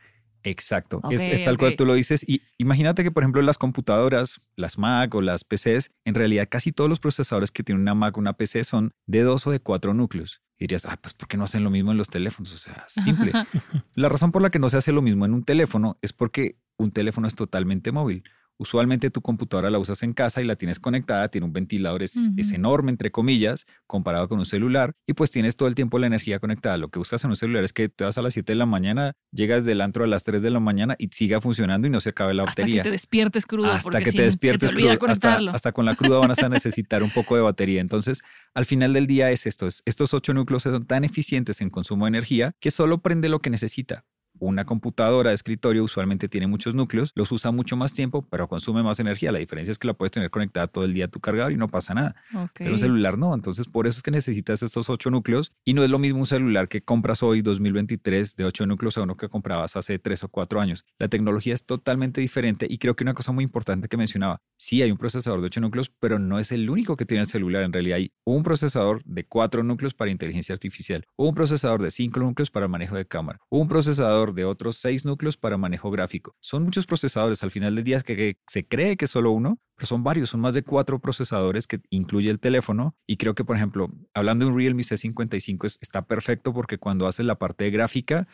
Exacto, 0.44 1.02
es, 1.10 1.44
tal 1.44 1.58
cual 1.58 1.76
tú 1.76 1.86
lo 1.86 1.94
dices. 1.94 2.28
Y 2.28 2.42
imagínate 2.58 3.04
que, 3.04 3.12
por 3.12 3.24
ejemplo, 3.24 3.42
las 3.42 3.58
computadoras, 3.58 4.42
las 4.56 4.78
Mac 4.78 5.14
o 5.16 5.22
las 5.22 5.44
PCs, 5.44 5.92
en 6.06 6.16
realidad 6.16 6.48
casi 6.50 6.72
todos 6.72 6.90
los 6.90 7.00
procesadores 7.00 7.52
que 7.52 7.64
tienen 7.64 7.82
una 7.82 7.94
Mac 7.94 8.16
o 8.18 8.20
una 8.20 8.34
PC 8.34 8.64
son 8.64 8.94
de 9.06 9.22
dos 9.22 9.46
o 9.48 9.52
de 9.52 9.60
cuatro 9.60 9.94
núcleos. 9.94 10.42
Y 10.58 10.64
dirías, 10.64 10.86
ah, 10.86 10.98
pues 11.02 11.14
¿por 11.14 11.28
qué 11.28 11.38
no 11.38 11.46
hacen 11.46 11.64
lo 11.64 11.70
mismo 11.70 11.92
en 11.92 11.98
los 11.98 12.10
teléfonos? 12.10 12.54
O 12.54 12.58
sea, 12.58 12.86
simple. 12.88 13.32
La 13.96 14.10
razón 14.10 14.32
por 14.32 14.42
la 14.42 14.50
que 14.50 14.60
no 14.60 14.70
se 14.70 14.78
hace 14.78 14.92
lo 14.92 15.02
mismo 15.02 15.26
en 15.26 15.34
un 15.34 15.44
teléfono 15.44 15.98
es 16.02 16.12
porque 16.14 16.58
un 16.78 16.92
teléfono 16.92 17.28
es 17.28 17.36
totalmente 17.36 17.92
móvil. 17.92 18.24
Usualmente 18.70 19.10
tu 19.10 19.22
computadora 19.22 19.70
la 19.70 19.80
usas 19.80 20.04
en 20.04 20.12
casa 20.12 20.42
y 20.42 20.46
la 20.46 20.58
tienes 20.58 20.80
conectada, 20.82 21.30
tiene 21.30 21.46
un 21.46 21.54
ventilador, 21.54 22.04
es, 22.04 22.18
es 22.36 22.52
enorme, 22.52 22.92
entre 22.92 23.10
comillas, 23.10 23.66
comparado 23.88 24.28
con 24.28 24.38
un 24.38 24.46
celular, 24.46 24.92
y 25.08 25.14
pues 25.14 25.32
tienes 25.32 25.56
todo 25.56 25.70
el 25.70 25.76
tiempo 25.76 25.98
la 25.98 26.08
energía 26.08 26.40
conectada. 26.40 26.78
Lo 26.78 26.90
que 26.90 27.00
buscas 27.00 27.24
en 27.24 27.30
un 27.30 27.38
celular 27.38 27.64
es 27.64 27.72
que 27.72 27.88
te 27.88 28.04
vas 28.04 28.18
a 28.18 28.22
las 28.22 28.34
7 28.34 28.52
de 28.52 28.58
la 28.58 28.66
mañana, 28.66 29.14
llegas 29.32 29.64
del 29.64 29.80
antro 29.80 30.04
a 30.04 30.08
las 30.08 30.26
3 30.26 30.42
de 30.44 30.50
la 30.50 30.60
mañana 30.60 30.96
y 31.00 31.08
siga 31.08 31.40
funcionando 31.40 31.88
y 31.88 31.90
no 31.90 32.02
se 32.02 32.10
acabe 32.10 32.34
la 32.34 32.44
Hasta 32.44 32.62
batería. 32.64 32.84
que 32.84 32.90
te 32.90 32.92
despiertes 32.92 33.46
crudo. 33.46 33.72
hasta 33.72 34.00
que 34.02 34.12
si 34.12 34.18
te 34.18 34.24
despiertes 34.24 34.72
te 34.72 34.76
crudo, 34.76 34.92
hasta, 35.08 35.38
hasta 35.54 35.72
con 35.72 35.86
la 35.86 35.96
cruda 35.96 36.20
van 36.20 36.32
a 36.32 36.50
necesitar 36.50 37.02
un 37.02 37.12
poco 37.12 37.38
de 37.38 37.42
batería. 37.42 37.80
Entonces, 37.80 38.22
al 38.54 38.66
final 38.66 38.92
del 38.92 39.08
día 39.08 39.32
es 39.32 39.46
esto, 39.46 39.68
es- 39.68 39.82
estos 39.86 40.14
ocho 40.14 40.34
núcleos 40.34 40.64
son 40.64 40.86
tan 40.86 41.06
eficientes 41.06 41.62
en 41.62 41.70
consumo 41.70 42.06
de 42.06 42.10
energía 42.10 42.52
que 42.60 42.72
solo 42.72 42.98
prende 43.02 43.30
lo 43.30 43.40
que 43.40 43.50
necesita. 43.50 44.04
Una 44.40 44.66
computadora 44.66 45.30
de 45.30 45.36
escritorio 45.36 45.84
usualmente 45.84 46.30
tiene 46.30 46.48
muchos 46.48 46.74
núcleos, 46.74 47.12
los 47.16 47.32
usa 47.32 47.52
mucho 47.52 47.76
más 47.76 47.94
tiempo, 47.94 48.28
pero 48.30 48.48
consume 48.48 48.84
más 48.84 49.00
energía. 49.00 49.32
La 49.32 49.40
diferencia 49.40 49.72
es 49.72 49.80
que 49.80 49.88
la 49.88 49.94
puedes 49.94 50.12
tener 50.12 50.30
conectada 50.30 50.68
todo 50.68 50.86
el 50.86 50.94
día 50.94 51.06
a 51.06 51.08
tu 51.08 51.20
cargador 51.20 51.52
y 51.52 51.58
no 51.58 51.68
pasa 51.68 51.94
nada. 51.94 52.16
Pero 52.54 52.72
un 52.72 52.78
celular 52.78 53.18
no, 53.18 53.34
entonces 53.34 53.68
por 53.68 53.88
eso 53.88 53.98
es 53.98 54.04
que 54.04 54.12
necesitas 54.12 54.64
estos 54.64 54.90
ocho 54.90 55.10
núcleos 55.10 55.54
y 55.66 55.74
no 55.74 55.84
es 55.84 55.90
lo 55.90 56.00
mismo 56.00 56.20
un 56.20 56.26
celular 56.26 56.68
que 56.68 56.82
compras 56.82 57.24
hoy 57.24 57.42
2023 57.42 58.36
de 58.36 58.46
ocho 58.46 58.66
núcleos 58.66 58.98
a 58.98 59.04
uno 59.04 59.18
que 59.18 59.30
comprabas 59.30 59.76
hace 59.76 60.00
tres 60.00 60.24
o 60.24 60.30
cuatro 60.30 60.62
años. 60.62 60.86
La 60.98 61.08
tecnología 61.08 61.54
es 61.54 61.66
totalmente 61.66 62.22
diferente 62.22 62.68
y 62.70 62.78
creo 62.78 62.96
que 62.96 63.04
una 63.04 63.14
cosa 63.14 63.32
muy 63.32 63.44
importante 63.44 63.88
que 63.88 63.98
mencionaba, 63.98 64.42
sí 64.58 64.82
hay 64.82 64.92
un 64.92 64.98
procesador 64.98 65.42
de 65.42 65.48
ocho 65.48 65.62
núcleos, 65.62 65.90
pero 66.00 66.20
no 66.20 66.40
es 66.40 66.52
el 66.52 66.70
único 66.70 66.96
que 66.96 67.06
tiene 67.06 67.24
el 67.24 67.30
celular. 67.30 67.64
En 67.64 67.74
realidad 67.74 67.98
hay 67.98 68.14
un 68.24 68.44
procesador 68.44 69.04
de 69.06 69.26
cuatro 69.26 69.64
núcleos 69.64 69.94
para 69.94 70.12
inteligencia 70.12 70.54
artificial, 70.54 71.06
un 71.16 71.36
procesador 71.36 71.82
de 71.82 71.92
cinco 71.92 72.20
núcleos 72.20 72.50
para 72.50 72.68
manejo 72.68 72.96
de 72.96 73.06
cámara, 73.06 73.40
un 73.50 73.68
procesador 73.68 74.29
de 74.34 74.46
otros 74.46 74.78
seis 74.78 75.06
núcleos 75.06 75.38
para 75.38 75.58
manejo 75.58 75.92
gráfico. 75.92 76.36
Son 76.40 76.64
muchos 76.64 76.86
procesadores 76.86 77.44
al 77.44 77.52
final 77.52 77.76
del 77.76 77.84
día 77.84 78.00
que, 78.02 78.16
que 78.16 78.38
se 78.48 78.68
cree 78.68 78.98
que 78.98 79.06
es 79.06 79.12
solo 79.12 79.32
uno, 79.32 79.60
pero 79.76 79.88
son 79.88 80.04
varios, 80.04 80.30
son 80.30 80.42
más 80.42 80.54
de 80.54 80.64
cuatro 80.64 81.00
procesadores 81.00 81.68
que 81.68 81.80
incluye 81.90 82.30
el 82.30 82.40
teléfono. 82.40 82.96
Y 83.08 83.18
creo 83.18 83.36
que, 83.36 83.44
por 83.46 83.56
ejemplo, 83.56 83.90
hablando 84.14 84.46
de 84.46 84.52
un 84.52 84.58
Realme 84.58 84.84
C55, 84.84 85.66
es- 85.66 85.78
está 85.82 86.06
perfecto 86.06 86.54
porque 86.54 86.78
cuando 86.78 87.08
haces 87.08 87.26
la 87.26 87.36
parte 87.36 87.64
de 87.66 87.72
gráfica, 87.72 88.28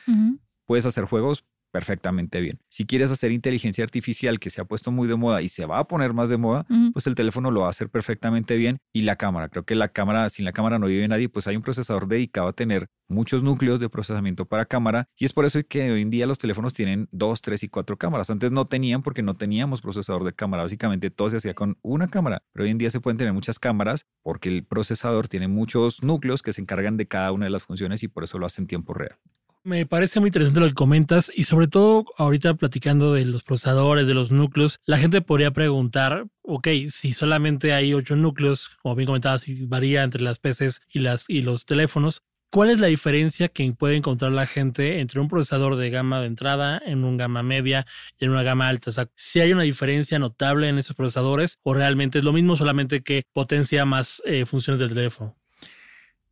puedes 0.66 0.86
hacer 0.86 1.06
juegos 1.06 1.46
perfectamente 1.76 2.40
bien. 2.40 2.62
Si 2.70 2.86
quieres 2.86 3.12
hacer 3.12 3.34
inteligencia 3.34 3.84
artificial, 3.84 4.40
que 4.40 4.50
se 4.50 4.62
ha 4.62 4.64
puesto 4.64 4.92
muy 4.92 5.10
de 5.10 5.18
moda 5.18 5.42
y 5.42 5.50
se 5.50 5.66
va 5.66 5.80
a 5.80 5.88
poner 5.90 6.14
más 6.14 6.30
de 6.30 6.38
moda, 6.38 6.66
pues 6.94 7.06
el 7.06 7.16
teléfono 7.16 7.52
lo 7.52 7.60
va 7.60 7.68
a 7.68 7.70
hacer 7.72 7.90
perfectamente 7.90 8.56
bien. 8.56 8.78
Y 8.94 9.02
la 9.02 9.18
cámara, 9.18 9.50
creo 9.50 9.66
que 9.66 9.76
la 9.76 9.90
cámara, 9.90 10.30
sin 10.30 10.46
la 10.46 10.54
cámara 10.54 10.80
no 10.80 10.88
vive 10.88 11.06
nadie, 11.10 11.28
pues 11.28 11.48
hay 11.48 11.58
un 11.58 11.64
procesador 11.64 12.08
dedicado 12.08 12.48
a 12.48 12.54
tener 12.54 12.88
muchos 13.10 13.44
núcleos 13.44 13.82
de 13.82 13.90
procesamiento 13.90 14.46
para 14.46 14.66
cámara. 14.66 15.10
Y 15.18 15.26
es 15.26 15.34
por 15.34 15.44
eso 15.44 15.60
que 15.68 15.92
hoy 15.92 16.02
en 16.02 16.12
día 16.12 16.26
los 16.28 16.38
teléfonos 16.38 16.74
tienen 16.74 17.10
dos, 17.12 17.42
tres 17.42 17.62
y 17.64 17.68
cuatro 17.68 17.98
cámaras. 17.98 18.30
Antes 18.30 18.54
no 18.54 18.68
tenían 18.68 19.04
porque 19.04 19.22
no 19.22 19.36
teníamos 19.36 19.82
procesador 19.82 20.24
de 20.24 20.32
cámara. 20.32 20.64
Básicamente 20.64 21.10
todo 21.10 21.30
se 21.30 21.36
hacía 21.36 21.56
con 21.56 21.78
una 21.82 22.08
cámara. 22.08 22.42
Pero 22.54 22.64
hoy 22.64 22.72
en 22.72 22.78
día 22.78 22.90
se 22.90 23.02
pueden 23.02 23.18
tener 23.18 23.34
muchas 23.34 23.60
cámaras 23.60 24.06
porque 24.24 24.48
el 24.48 24.64
procesador 24.64 25.28
tiene 25.28 25.50
muchos 25.50 26.04
núcleos 26.04 26.42
que 26.42 26.54
se 26.54 26.62
encargan 26.62 26.96
de 26.96 27.06
cada 27.06 27.34
una 27.34 27.48
de 27.48 27.52
las 27.52 27.66
funciones 27.66 28.02
y 28.02 28.08
por 28.08 28.24
eso 28.24 28.40
lo 28.40 28.46
hace 28.46 28.62
en 28.62 28.68
tiempo 28.68 28.94
real. 28.94 29.20
Me 29.66 29.88
parece 29.88 30.20
muy 30.20 30.28
interesante 30.28 30.60
lo 30.60 30.68
que 30.68 30.76
comentas 30.76 31.32
y 31.34 31.46
sobre 31.46 31.68
todo 31.68 32.06
ahorita 32.20 32.54
platicando 32.54 33.14
de 33.14 33.26
los 33.26 33.42
procesadores, 33.42 34.06
de 34.06 34.14
los 34.14 34.32
núcleos, 34.32 34.80
la 34.86 35.00
gente 35.00 35.22
podría 35.22 35.50
preguntar, 35.50 36.28
ok, 36.44 36.68
si 36.86 37.14
solamente 37.14 37.74
hay 37.74 37.92
ocho 37.96 38.16
núcleos, 38.16 38.78
como 38.84 38.94
bien 38.94 39.08
comentabas, 39.08 39.42
si 39.42 39.66
varía 39.66 40.04
entre 40.04 40.22
las 40.22 40.38
PCs 40.38 40.84
y, 40.94 41.00
las, 41.00 41.28
y 41.32 41.42
los 41.42 41.66
teléfonos, 41.66 42.22
¿cuál 42.52 42.70
es 42.70 42.80
la 42.80 42.86
diferencia 42.86 43.48
que 43.48 43.74
puede 43.74 43.96
encontrar 43.96 44.34
la 44.34 44.46
gente 44.46 45.00
entre 45.00 45.20
un 45.20 45.30
procesador 45.30 45.78
de 45.78 45.90
gama 45.90 46.22
de 46.22 46.28
entrada, 46.28 46.80
en 46.86 47.04
un 47.04 47.18
gama 47.18 47.42
media 47.42 47.88
y 48.20 48.26
en 48.26 48.32
una 48.32 48.44
gama 48.44 48.68
alta? 48.68 48.92
O 48.92 48.94
sea, 48.94 49.10
si 49.16 49.40
hay 49.40 49.52
una 49.52 49.64
diferencia 49.64 50.20
notable 50.20 50.70
en 50.70 50.78
esos 50.78 50.96
procesadores 50.96 51.58
o 51.64 51.74
realmente 51.74 52.20
es 52.20 52.24
lo 52.24 52.34
mismo, 52.34 52.56
solamente 52.56 53.02
que 53.02 53.24
potencia 53.34 53.84
más 53.84 54.22
eh, 54.26 54.46
funciones 54.46 54.80
del 54.80 54.90
teléfono. 54.90 55.36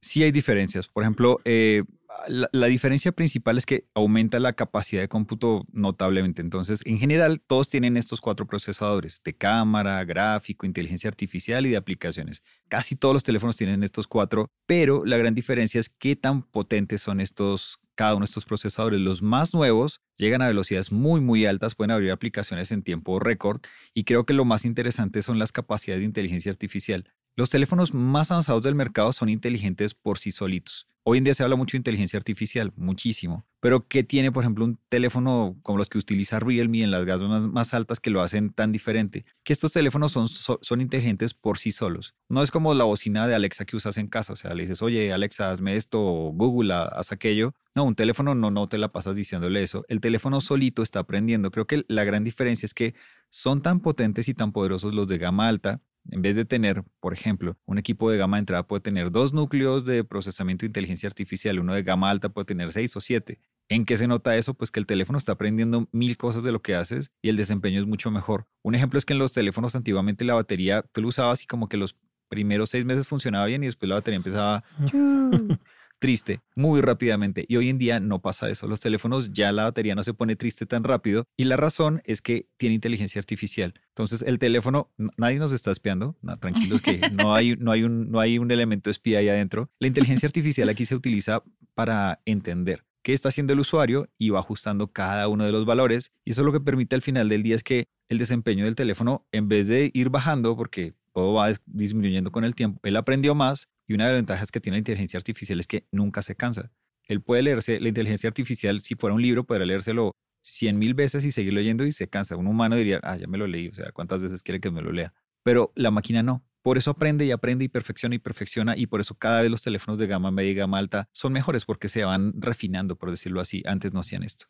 Sí 0.01 0.21
hay 0.21 0.31
diferencias. 0.31 0.87
Por 0.87 1.01
ejemplo, 1.01 1.39
eh, 1.45 1.81
la, 2.27 2.67
diferencia 2.67 3.11
principal 3.11 3.57
es 3.57 3.65
que 3.65 3.87
aumenta 3.93 4.39
la 4.39 4.53
capacidad 4.53 5.01
de 5.01 5.07
cómputo 5.07 5.65
notablemente. 5.71 6.41
Entonces, 6.41 6.81
en 6.85 6.97
general, 6.97 7.41
todos 7.45 7.69
tienen 7.69 7.97
estos 7.97 8.21
cuatro 8.21 8.47
procesadores 8.47 9.21
de 9.23 9.35
cámara, 9.35 10.03
gráfico, 10.03 10.65
inteligencia 10.65 11.09
artificial 11.09 11.65
y 11.65 11.69
de 11.69 11.77
aplicaciones. 11.77 12.43
Casi 12.69 12.95
todos 12.95 13.13
los 13.13 13.23
teléfonos 13.23 13.57
tienen 13.57 13.83
estos 13.83 14.07
cuatro, 14.07 14.49
pero 14.65 15.05
la 15.05 15.17
gran 15.17 15.35
diferencia 15.35 15.79
es 15.79 15.89
qué 15.89 16.15
tan 16.15 16.43
potentes 16.43 17.01
son 17.01 17.19
estos 17.19 17.79
cada 17.95 18.15
uno 18.15 18.21
de 18.21 18.29
estos 18.29 18.45
procesadores. 18.45 18.99
Los 18.99 19.21
más 19.21 19.53
nuevos 19.53 20.01
llegan 20.17 20.41
a 20.41 20.47
velocidades 20.47 20.91
muy, 20.91 21.21
muy 21.21 21.45
altas, 21.45 21.75
pueden 21.75 21.91
abrir 21.91 22.11
aplicaciones 22.11 22.71
en 22.71 22.81
tiempo 22.81 23.19
récord 23.19 23.61
y 23.93 24.03
creo 24.03 24.25
que 24.25 24.33
lo 24.33 24.45
más 24.45 24.65
interesante 24.65 25.21
son 25.21 25.39
las 25.39 25.51
capacidades 25.51 26.01
de 26.01 26.05
inteligencia 26.05 26.51
artificial. 26.51 27.09
Los 27.35 27.49
teléfonos 27.49 27.93
más 27.93 28.31
avanzados 28.31 28.63
del 28.63 28.75
mercado 28.75 29.11
son 29.11 29.29
inteligentes 29.29 29.93
por 29.93 30.19
sí 30.19 30.31
solitos. 30.31 30.87
Hoy 31.05 31.17
en 31.17 31.25
día 31.25 31.33
se 31.33 31.43
habla 31.43 31.57
mucho 31.57 31.73
de 31.73 31.79
inteligencia 31.79 32.15
artificial, 32.15 32.71
muchísimo. 32.77 33.45
Pero 33.59 33.89
¿qué 33.89 34.05
tiene, 34.05 34.31
por 34.31 34.43
ejemplo, 34.43 34.63
un 34.63 34.79
teléfono 34.87 35.57
como 35.61 35.77
los 35.77 35.89
que 35.89 35.97
utiliza 35.97 36.39
Realme 36.39 36.81
en 36.81 36.91
las 36.91 37.03
gamas 37.03 37.45
más, 37.49 37.73
altas 37.73 37.99
que 37.99 38.09
lo 38.09 38.21
hacen 38.21 38.53
tan 38.53 38.71
diferente? 38.71 39.25
Que 39.43 39.51
estos 39.51 39.73
teléfonos 39.73 40.13
son, 40.13 40.29
son, 40.29 40.79
inteligentes 40.79 41.33
por 41.33 41.57
sí 41.57 41.73
solos. 41.73 42.15
No 42.29 42.41
es 42.41 42.51
como 42.51 42.73
la 42.73 42.85
bocina 42.85 43.27
de 43.27 43.35
Alexa 43.35 43.65
que 43.65 43.75
usas 43.75 43.97
en 43.97 44.07
casa. 44.07 44.31
O 44.31 44.35
sea, 44.37 44.53
le 44.53 44.63
dices, 44.63 44.81
oye, 44.81 45.11
Alexa, 45.11 45.51
hazme 45.51 45.75
esto, 45.75 46.01
o 46.01 46.31
Google, 46.31 46.73
haz 46.73 47.11
aquello. 47.11 47.53
No, 47.75 47.83
un 47.83 47.95
teléfono 47.95 48.33
no, 48.33 48.49
no 48.49 48.69
te 48.69 48.77
la 48.77 48.93
pasas 48.93 49.13
diciéndole 49.13 49.61
eso. 49.61 49.83
El 49.89 49.99
teléfono 49.99 50.39
solito 50.39 50.83
está 50.83 50.99
aprendiendo. 50.99 51.51
Creo 51.51 51.67
que 51.67 51.83
la 51.89 52.05
gran 52.05 52.23
diferencia 52.23 52.65
es 52.65 52.73
que 52.73 52.95
son 53.29 53.61
tan 53.61 53.81
potentes 53.81 54.29
y 54.29 54.33
tan 54.33 54.53
poderosos 54.53 54.93
los 54.95 55.07
de 55.07 55.17
gama 55.17 55.49
alta 55.49 55.81
en 56.11 56.21
vez 56.21 56.35
de 56.35 56.45
tener, 56.45 56.83
por 56.99 57.13
ejemplo, 57.13 57.57
un 57.65 57.77
equipo 57.77 58.09
de 58.09 58.17
gama 58.17 58.37
de 58.37 58.41
entrada 58.41 58.67
puede 58.67 58.81
tener 58.81 59.11
dos 59.11 59.33
núcleos 59.33 59.85
de 59.85 60.03
procesamiento 60.03 60.63
de 60.63 60.67
inteligencia 60.67 61.07
artificial, 61.07 61.59
uno 61.59 61.73
de 61.73 61.83
gama 61.83 62.09
alta 62.09 62.29
puede 62.29 62.45
tener 62.45 62.71
seis 62.71 62.95
o 62.95 63.01
siete. 63.01 63.39
¿En 63.69 63.85
qué 63.85 63.95
se 63.95 64.07
nota 64.07 64.35
eso? 64.35 64.53
Pues 64.53 64.71
que 64.71 64.79
el 64.79 64.85
teléfono 64.85 65.17
está 65.17 65.31
aprendiendo 65.31 65.87
mil 65.91 66.17
cosas 66.17 66.43
de 66.43 66.51
lo 66.51 66.61
que 66.61 66.75
haces 66.75 67.11
y 67.21 67.29
el 67.29 67.37
desempeño 67.37 67.79
es 67.79 67.87
mucho 67.87 68.11
mejor. 68.11 68.47
Un 68.61 68.75
ejemplo 68.75 68.99
es 68.99 69.05
que 69.05 69.13
en 69.13 69.19
los 69.19 69.33
teléfonos 69.33 69.75
antiguamente 69.75 70.25
la 70.25 70.35
batería 70.35 70.83
tú 70.91 71.01
lo 71.01 71.07
usabas 71.07 71.43
y 71.43 71.47
como 71.47 71.69
que 71.69 71.77
los 71.77 71.95
primeros 72.27 72.71
seis 72.71 72.83
meses 72.83 73.07
funcionaba 73.07 73.45
bien 73.45 73.63
y 73.63 73.67
después 73.67 73.87
la 73.87 73.95
batería 73.95 74.17
empezaba 74.17 74.63
triste 76.03 76.41
muy 76.53 76.81
rápidamente. 76.81 77.45
Y 77.47 77.55
hoy 77.55 77.69
en 77.69 77.77
día 77.77 78.01
no 78.01 78.21
pasa 78.21 78.49
eso. 78.49 78.67
Los 78.67 78.81
teléfonos 78.81 79.31
ya 79.31 79.53
la 79.53 79.63
batería 79.63 79.95
no 79.95 80.03
se 80.03 80.13
pone 80.13 80.35
triste 80.35 80.65
tan 80.65 80.83
rápido. 80.83 81.23
Y 81.37 81.45
la 81.45 81.55
razón 81.55 82.01
es 82.03 82.21
que 82.21 82.49
tiene 82.57 82.75
inteligencia 82.75 83.19
artificial. 83.19 83.73
Entonces 83.87 84.21
el 84.21 84.37
teléfono, 84.37 84.91
nadie 85.15 85.39
nos 85.39 85.53
está 85.53 85.71
espiando. 85.71 86.17
tranquilos 86.41 86.81
que 86.81 86.97
no 87.13 87.33
hay, 87.33 87.55
no, 87.55 87.71
hay 87.71 87.83
un, 87.83 88.11
no 88.11 88.19
hay 88.19 88.37
un 88.37 88.51
elemento 88.51 88.89
espía 88.89 89.19
ahí 89.19 89.29
adentro. 89.29 89.69
La 89.79 89.87
inteligencia 89.87 90.27
artificial 90.27 90.67
aquí 90.67 90.83
se 90.83 90.93
utiliza 90.93 91.41
para 91.73 92.19
entender 92.25 92.83
qué 93.01 93.13
está 93.13 93.29
haciendo 93.29 93.53
el 93.53 93.61
usuario 93.61 94.09
y 94.17 94.29
va 94.29 94.39
ajustando 94.39 94.91
cada 94.91 95.29
uno 95.29 95.45
de 95.45 95.53
los 95.53 95.63
valores. 95.63 96.11
Y 96.25 96.31
eso 96.31 96.43
lo 96.43 96.51
que 96.51 96.59
permite 96.59 96.97
al 96.97 97.01
final 97.01 97.29
del 97.29 97.43
día 97.43 97.55
es 97.55 97.63
que 97.63 97.85
el 98.09 98.17
desempeño 98.17 98.65
del 98.65 98.75
teléfono, 98.75 99.25
en 99.31 99.47
vez 99.47 99.69
de 99.69 99.89
ir 99.93 100.09
bajando, 100.09 100.57
porque 100.57 100.95
todo 101.13 101.33
va 101.33 101.51
disminuyendo 101.65 102.31
con 102.31 102.43
el 102.43 102.55
tiempo, 102.55 102.79
él 102.83 102.95
aprendió 102.97 103.35
más 103.35 103.69
y 103.87 103.93
una 103.93 104.05
de 104.05 104.13
las 104.13 104.19
ventajas 104.19 104.51
que 104.51 104.59
tiene 104.59 104.77
la 104.77 104.79
inteligencia 104.79 105.17
artificial 105.17 105.59
es 105.59 105.67
que 105.67 105.87
nunca 105.91 106.21
se 106.21 106.35
cansa. 106.35 106.71
Él 107.07 107.21
puede 107.21 107.43
leerse, 107.43 107.79
la 107.79 107.89
inteligencia 107.89 108.27
artificial, 108.27 108.81
si 108.81 108.95
fuera 108.95 109.13
un 109.13 109.21
libro, 109.21 109.43
podría 109.45 109.65
leérselo 109.65 110.13
cien 110.41 110.77
mil 110.77 110.93
veces 110.93 111.25
y 111.25 111.31
seguir 111.31 111.53
leyendo 111.53 111.85
y 111.85 111.91
se 111.91 112.07
cansa. 112.07 112.35
Un 112.35 112.47
humano 112.47 112.75
diría, 112.75 112.99
ah, 113.03 113.17
ya 113.17 113.27
me 113.27 113.37
lo 113.37 113.47
leí, 113.47 113.69
o 113.69 113.75
sea, 113.75 113.91
¿cuántas 113.91 114.21
veces 114.21 114.41
quiere 114.43 114.59
que 114.59 114.71
me 114.71 114.81
lo 114.81 114.91
lea? 114.91 115.13
Pero 115.43 115.71
la 115.75 115.91
máquina 115.91 116.23
no. 116.23 116.43
Por 116.61 116.77
eso 116.77 116.91
aprende 116.91 117.25
y 117.25 117.31
aprende 117.31 117.65
y 117.65 117.67
perfecciona 117.67 118.15
y 118.15 118.19
perfecciona 118.19 118.77
y 118.77 118.87
por 118.87 119.01
eso 119.01 119.15
cada 119.15 119.41
vez 119.41 119.51
los 119.51 119.61
teléfonos 119.61 119.99
de 119.99 120.07
gama 120.07 120.31
media 120.31 120.51
y 120.51 120.55
gama 120.55 120.77
alta 120.77 121.09
son 121.11 121.33
mejores 121.33 121.65
porque 121.65 121.89
se 121.89 122.05
van 122.05 122.33
refinando, 122.37 122.95
por 122.95 123.11
decirlo 123.11 123.41
así. 123.41 123.63
Antes 123.65 123.91
no 123.91 123.99
hacían 123.99 124.23
esto. 124.23 124.45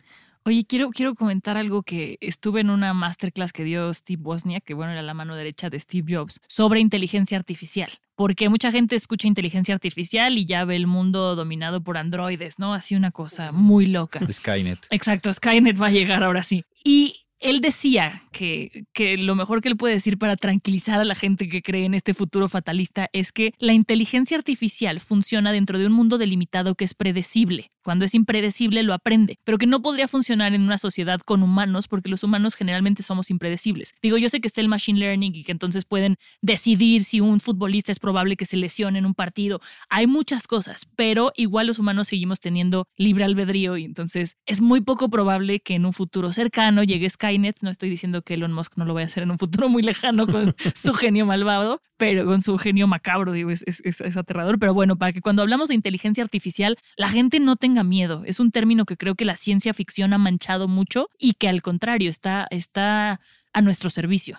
Oye, 0.46 0.66
quiero, 0.66 0.90
quiero 0.90 1.16
comentar 1.16 1.56
algo 1.56 1.84
que 1.84 2.18
estuve 2.20 2.60
en 2.60 2.70
una 2.70 2.94
masterclass 2.94 3.54
que 3.54 3.64
dio 3.64 3.94
Steve 3.94 4.22
Wozniak, 4.22 4.66
que 4.66 4.74
bueno, 4.74 4.92
era 4.92 5.02
la 5.02 5.14
mano 5.14 5.36
derecha 5.36 5.70
de 5.70 5.80
Steve 5.80 6.14
Jobs, 6.14 6.42
sobre 6.48 6.82
inteligencia 6.82 7.38
artificial. 7.38 7.90
Porque 8.16 8.50
mucha 8.50 8.72
gente 8.72 8.98
escucha 8.98 9.28
inteligencia 9.28 9.74
artificial 9.74 10.38
y 10.38 10.46
ya 10.46 10.66
ve 10.66 10.76
el 10.76 10.86
mundo 10.86 11.38
dominado 11.38 11.82
por 11.82 11.98
androides, 11.98 12.60
¿no? 12.60 12.74
Así 12.74 12.94
una 12.96 13.12
cosa 13.12 13.54
muy 13.54 13.86
loca. 13.86 14.20
Skynet. 14.30 14.88
Exacto, 14.90 15.34
Skynet 15.34 15.82
va 15.82 15.88
a 15.88 15.92
llegar 15.92 16.24
ahora 16.24 16.44
sí. 16.44 16.66
Y 16.84 17.16
él 17.40 17.62
decía 17.62 18.22
que, 18.32 18.86
que, 18.94 19.18
lo 19.18 19.36
mejor 19.36 19.62
que 19.62 19.70
él 19.70 19.78
puede 19.78 19.96
decir 19.96 20.18
para 20.18 20.36
tranquilizar 20.36 21.00
a 21.00 21.06
la 21.06 21.16
gente 21.16 21.48
que 21.48 21.62
cree 21.62 21.86
en 21.86 21.94
este 21.94 22.14
futuro 22.14 22.50
fatalista 22.50 23.10
es 23.14 23.32
que 23.32 23.54
la 23.60 23.74
inteligencia 23.74 24.38
artificial 24.38 25.00
funciona 25.00 25.52
dentro 25.52 25.78
de 25.78 25.88
un 25.88 25.94
mundo 25.94 26.18
delimitado 26.18 26.76
que 26.76 26.86
es 26.86 26.94
predecible. 26.94 27.73
Cuando 27.84 28.06
es 28.06 28.16
impredecible 28.16 28.84
lo 28.84 28.94
aprende, 28.94 29.40
pero 29.44 29.58
que 29.58 29.68
no 29.68 29.82
podría 29.82 30.08
funcionar 30.08 30.54
en 30.54 30.62
una 30.62 30.78
sociedad 30.78 31.20
con 31.20 31.44
humanos 31.44 31.88
porque 31.88 32.10
los 32.10 32.24
humanos 32.24 32.56
generalmente 32.56 33.04
somos 33.04 33.30
impredecibles. 33.30 33.94
Digo, 34.02 34.18
yo 34.18 34.30
sé 34.30 34.42
que 34.42 34.48
está 34.48 34.62
el 34.62 34.68
machine 34.68 35.00
learning 35.00 35.36
y 35.36 35.44
que 35.44 35.52
entonces 35.52 35.86
pueden 35.86 36.16
decidir 36.42 37.04
si 37.04 37.20
un 37.20 37.40
futbolista 37.40 37.92
es 37.92 38.00
probable 38.00 38.38
que 38.38 38.46
se 38.46 38.58
lesione 38.58 39.00
en 39.00 39.06
un 39.06 39.14
partido. 39.14 39.62
Hay 39.90 40.08
muchas 40.08 40.48
cosas, 40.48 40.88
pero 40.96 41.32
igual 41.36 41.68
los 41.68 41.80
humanos 41.80 42.08
seguimos 42.08 42.40
teniendo 42.40 42.88
libre 42.98 43.26
albedrío 43.26 43.78
y 43.78 43.84
entonces 43.84 44.38
es 44.46 44.62
muy 44.62 44.82
poco 44.82 45.10
probable 45.10 45.60
que 45.60 45.76
en 45.76 45.86
un 45.86 45.94
futuro 45.94 46.32
cercano 46.34 46.84
llegue 46.84 47.10
Skynet. 47.10 47.58
No 47.62 47.70
estoy 47.70 47.90
diciendo 47.90 48.22
que 48.22 48.36
Elon 48.36 48.54
Musk 48.54 48.78
no 48.78 48.86
lo 48.86 48.94
vaya 48.94 49.06
a 49.06 49.08
hacer 49.08 49.24
en 49.24 49.32
un 49.32 49.40
futuro 49.40 49.70
muy 49.70 49.84
lejano 49.84 50.28
con 50.28 50.56
su 50.76 50.94
genio 50.94 51.26
malvado, 51.26 51.82
pero 51.98 52.26
con 52.26 52.42
su 52.42 52.58
genio 52.58 52.88
macabro, 52.88 53.32
digo, 53.32 53.50
es, 53.50 53.64
es 53.66 54.18
aterrador. 54.18 54.60
Pero 54.60 54.74
bueno, 54.74 54.98
para 54.98 55.14
que 55.14 55.22
cuando 55.22 55.42
hablamos 55.42 55.70
de 55.70 55.76
inteligencia 55.76 56.24
artificial, 56.24 56.78
la 56.98 57.10
gente 57.10 57.40
no 57.40 57.56
tenga 57.56 57.73
miedo. 57.82 58.22
Es 58.28 58.40
un 58.40 58.52
término 58.52 58.86
que 58.86 58.98
creo 58.98 59.16
que 59.16 59.26
la 59.26 59.36
ciencia 59.36 59.74
ficción 59.74 60.14
ha 60.14 60.20
manchado 60.20 60.68
mucho 60.68 61.10
y 61.18 61.34
que 61.34 61.50
al 61.50 61.64
contrario 61.64 62.12
está, 62.12 62.46
está 62.52 63.20
a 63.54 63.62
nuestro 63.64 63.90
servicio. 63.90 64.38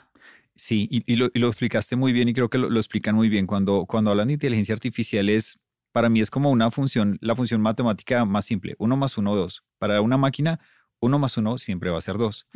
Sí, 0.57 0.89
y, 0.91 1.17
lo, 1.17 1.27
explicaste 1.49 1.97
muy 1.97 2.13
bien 2.13 2.29
y 2.29 2.33
creo 2.33 2.49
que 2.49 2.59
lo, 2.59 2.69
explican 2.79 3.17
muy 3.17 3.29
bien. 3.29 3.47
Cuando, 3.47 3.87
cuando 3.87 4.13
hablan 4.13 4.29
de 4.29 4.35
inteligencia 4.35 4.75
artificial 4.75 5.29
es, 5.29 5.59
para 5.91 6.09
mí 6.09 6.21
es 6.21 6.31
como 6.31 6.51
una 6.51 6.71
función, 6.71 7.19
la 7.21 7.35
función 7.35 7.61
matemática 7.61 8.25
más 8.25 8.45
simple, 8.45 8.77
uno 8.79 8.97
más 8.97 9.19
uno, 9.19 9.35
dos. 9.35 9.65
Para 9.79 10.01
una 10.01 10.17
máquina, 10.17 10.61
uno 11.01 11.19
más 11.19 11.37
uno 11.37 11.59
siempre 11.59 11.91
va 11.91 11.99
a 11.99 12.03
ser 12.03 12.19
dos. 12.19 12.47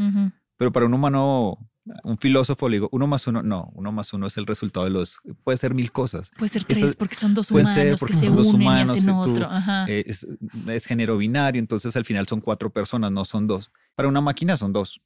Pero 0.57 0.73
para 0.73 0.87
un 0.87 0.95
humano 0.95 1.59
un 2.05 2.19
filósofo 2.19 2.69
le 2.69 2.77
digo, 2.77 2.89
uno 2.93 3.07
más 3.07 3.27
uno, 3.27 3.43
no, 3.43 3.71
uno 3.75 3.93
más 3.93 4.13
uno 4.13 4.27
es 4.27 4.37
el 4.37 4.47
resultado 4.47 4.87
de 4.87 4.93
los, 4.93 5.19
puede 5.45 5.57
ser 5.59 5.75
mil 5.75 5.93
cosas. 5.93 6.31
Puede 6.37 6.49
ser 6.49 6.65
tres, 6.65 6.97
porque 6.97 7.15
son 7.15 7.35
dos 7.35 7.51
humanos. 7.51 7.73
Puede 7.75 7.89
ser 7.89 7.99
porque 7.99 8.15
son 8.15 8.37
dos 8.37 8.47
humanos, 8.47 9.05
eh, 9.89 10.05
es, 10.07 10.27
es, 10.69 10.87
género 10.87 11.17
binario, 11.19 11.59
entonces 11.59 11.97
al 11.97 12.05
final 12.05 12.27
son 12.27 12.41
cuatro 12.41 12.71
personas, 12.71 13.13
no 13.13 13.25
son 13.25 13.47
dos. 13.47 13.71
Para 13.95 14.09
una 14.09 14.21
máquina 14.21 14.57
son 14.57 14.73
dos, 14.73 15.01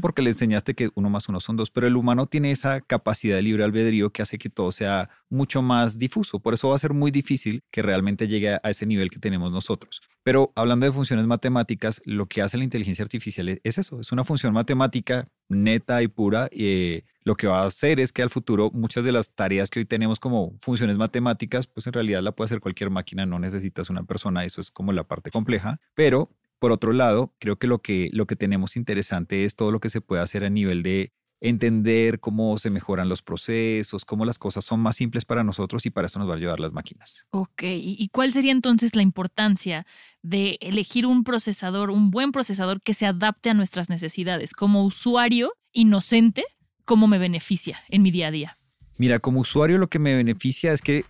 porque 0.00 0.22
le 0.22 0.30
enseñaste 0.30 0.74
que 0.74 0.90
uno 0.94 1.10
más 1.10 1.28
uno 1.28 1.40
son 1.40 1.56
dos, 1.56 1.70
pero 1.70 1.88
el 1.88 1.96
humano 1.96 2.26
tiene 2.26 2.52
esa 2.52 2.80
capacidad 2.80 3.36
de 3.36 3.42
libre 3.42 3.64
albedrío 3.64 4.10
que 4.10 4.22
hace 4.22 4.38
que 4.38 4.48
todo 4.48 4.70
sea 4.70 5.10
mucho 5.28 5.62
más 5.62 5.98
difuso. 5.98 6.38
Por 6.38 6.54
eso 6.54 6.68
va 6.68 6.76
a 6.76 6.78
ser 6.78 6.94
muy 6.94 7.10
difícil 7.10 7.64
que 7.72 7.82
realmente 7.82 8.28
llegue 8.28 8.54
a 8.54 8.70
ese 8.70 8.86
nivel 8.86 9.10
que 9.10 9.18
tenemos 9.18 9.50
nosotros. 9.50 10.00
Pero 10.26 10.52
hablando 10.56 10.86
de 10.86 10.90
funciones 10.90 11.24
matemáticas, 11.28 12.02
lo 12.04 12.26
que 12.26 12.42
hace 12.42 12.58
la 12.58 12.64
inteligencia 12.64 13.04
artificial 13.04 13.60
es 13.62 13.78
eso, 13.78 14.00
es 14.00 14.10
una 14.10 14.24
función 14.24 14.52
matemática 14.52 15.28
neta 15.48 16.02
y 16.02 16.08
pura. 16.08 16.48
Y, 16.50 16.66
eh, 16.66 17.04
lo 17.22 17.36
que 17.36 17.46
va 17.46 17.62
a 17.62 17.66
hacer 17.66 18.00
es 18.00 18.12
que 18.12 18.22
al 18.22 18.30
futuro 18.30 18.72
muchas 18.72 19.04
de 19.04 19.12
las 19.12 19.36
tareas 19.36 19.70
que 19.70 19.78
hoy 19.78 19.84
tenemos 19.84 20.18
como 20.18 20.56
funciones 20.58 20.96
matemáticas, 20.96 21.68
pues 21.68 21.86
en 21.86 21.92
realidad 21.92 22.22
la 22.22 22.32
puede 22.32 22.46
hacer 22.46 22.58
cualquier 22.58 22.90
máquina, 22.90 23.24
no 23.24 23.38
necesitas 23.38 23.88
una 23.88 24.02
persona, 24.02 24.44
eso 24.44 24.60
es 24.60 24.72
como 24.72 24.92
la 24.92 25.04
parte 25.04 25.30
compleja, 25.30 25.78
pero 25.94 26.28
por 26.58 26.72
otro 26.72 26.92
lado, 26.92 27.32
creo 27.38 27.60
que 27.60 27.68
lo 27.68 27.78
que, 27.78 28.10
lo 28.12 28.26
que 28.26 28.34
tenemos 28.34 28.74
interesante 28.74 29.44
es 29.44 29.54
todo 29.54 29.70
lo 29.70 29.78
que 29.78 29.90
se 29.90 30.00
puede 30.00 30.22
hacer 30.22 30.42
a 30.42 30.50
nivel 30.50 30.82
de 30.82 31.12
entender 31.40 32.20
cómo 32.20 32.56
se 32.58 32.70
mejoran 32.70 33.08
los 33.08 33.22
procesos, 33.22 34.04
cómo 34.04 34.24
las 34.24 34.38
cosas 34.38 34.64
son 34.64 34.80
más 34.80 34.96
simples 34.96 35.24
para 35.24 35.44
nosotros 35.44 35.84
y 35.86 35.90
para 35.90 36.06
eso 36.06 36.18
nos 36.18 36.28
va 36.28 36.34
a 36.34 36.36
ayudar 36.36 36.60
las 36.60 36.72
máquinas. 36.72 37.26
Ok, 37.30 37.62
¿y 37.64 38.08
cuál 38.12 38.32
sería 38.32 38.52
entonces 38.52 38.96
la 38.96 39.02
importancia 39.02 39.86
de 40.22 40.58
elegir 40.60 41.06
un 41.06 41.24
procesador, 41.24 41.90
un 41.90 42.10
buen 42.10 42.32
procesador 42.32 42.80
que 42.82 42.94
se 42.94 43.06
adapte 43.06 43.50
a 43.50 43.54
nuestras 43.54 43.88
necesidades? 43.88 44.52
Como 44.52 44.84
usuario 44.84 45.52
inocente, 45.72 46.44
¿cómo 46.84 47.06
me 47.06 47.18
beneficia 47.18 47.80
en 47.88 48.02
mi 48.02 48.10
día 48.10 48.28
a 48.28 48.30
día? 48.30 48.58
Mira, 48.98 49.18
como 49.18 49.40
usuario 49.40 49.76
lo 49.78 49.88
que 49.88 49.98
me 49.98 50.14
beneficia 50.14 50.72
es 50.72 50.80
que 50.80 51.04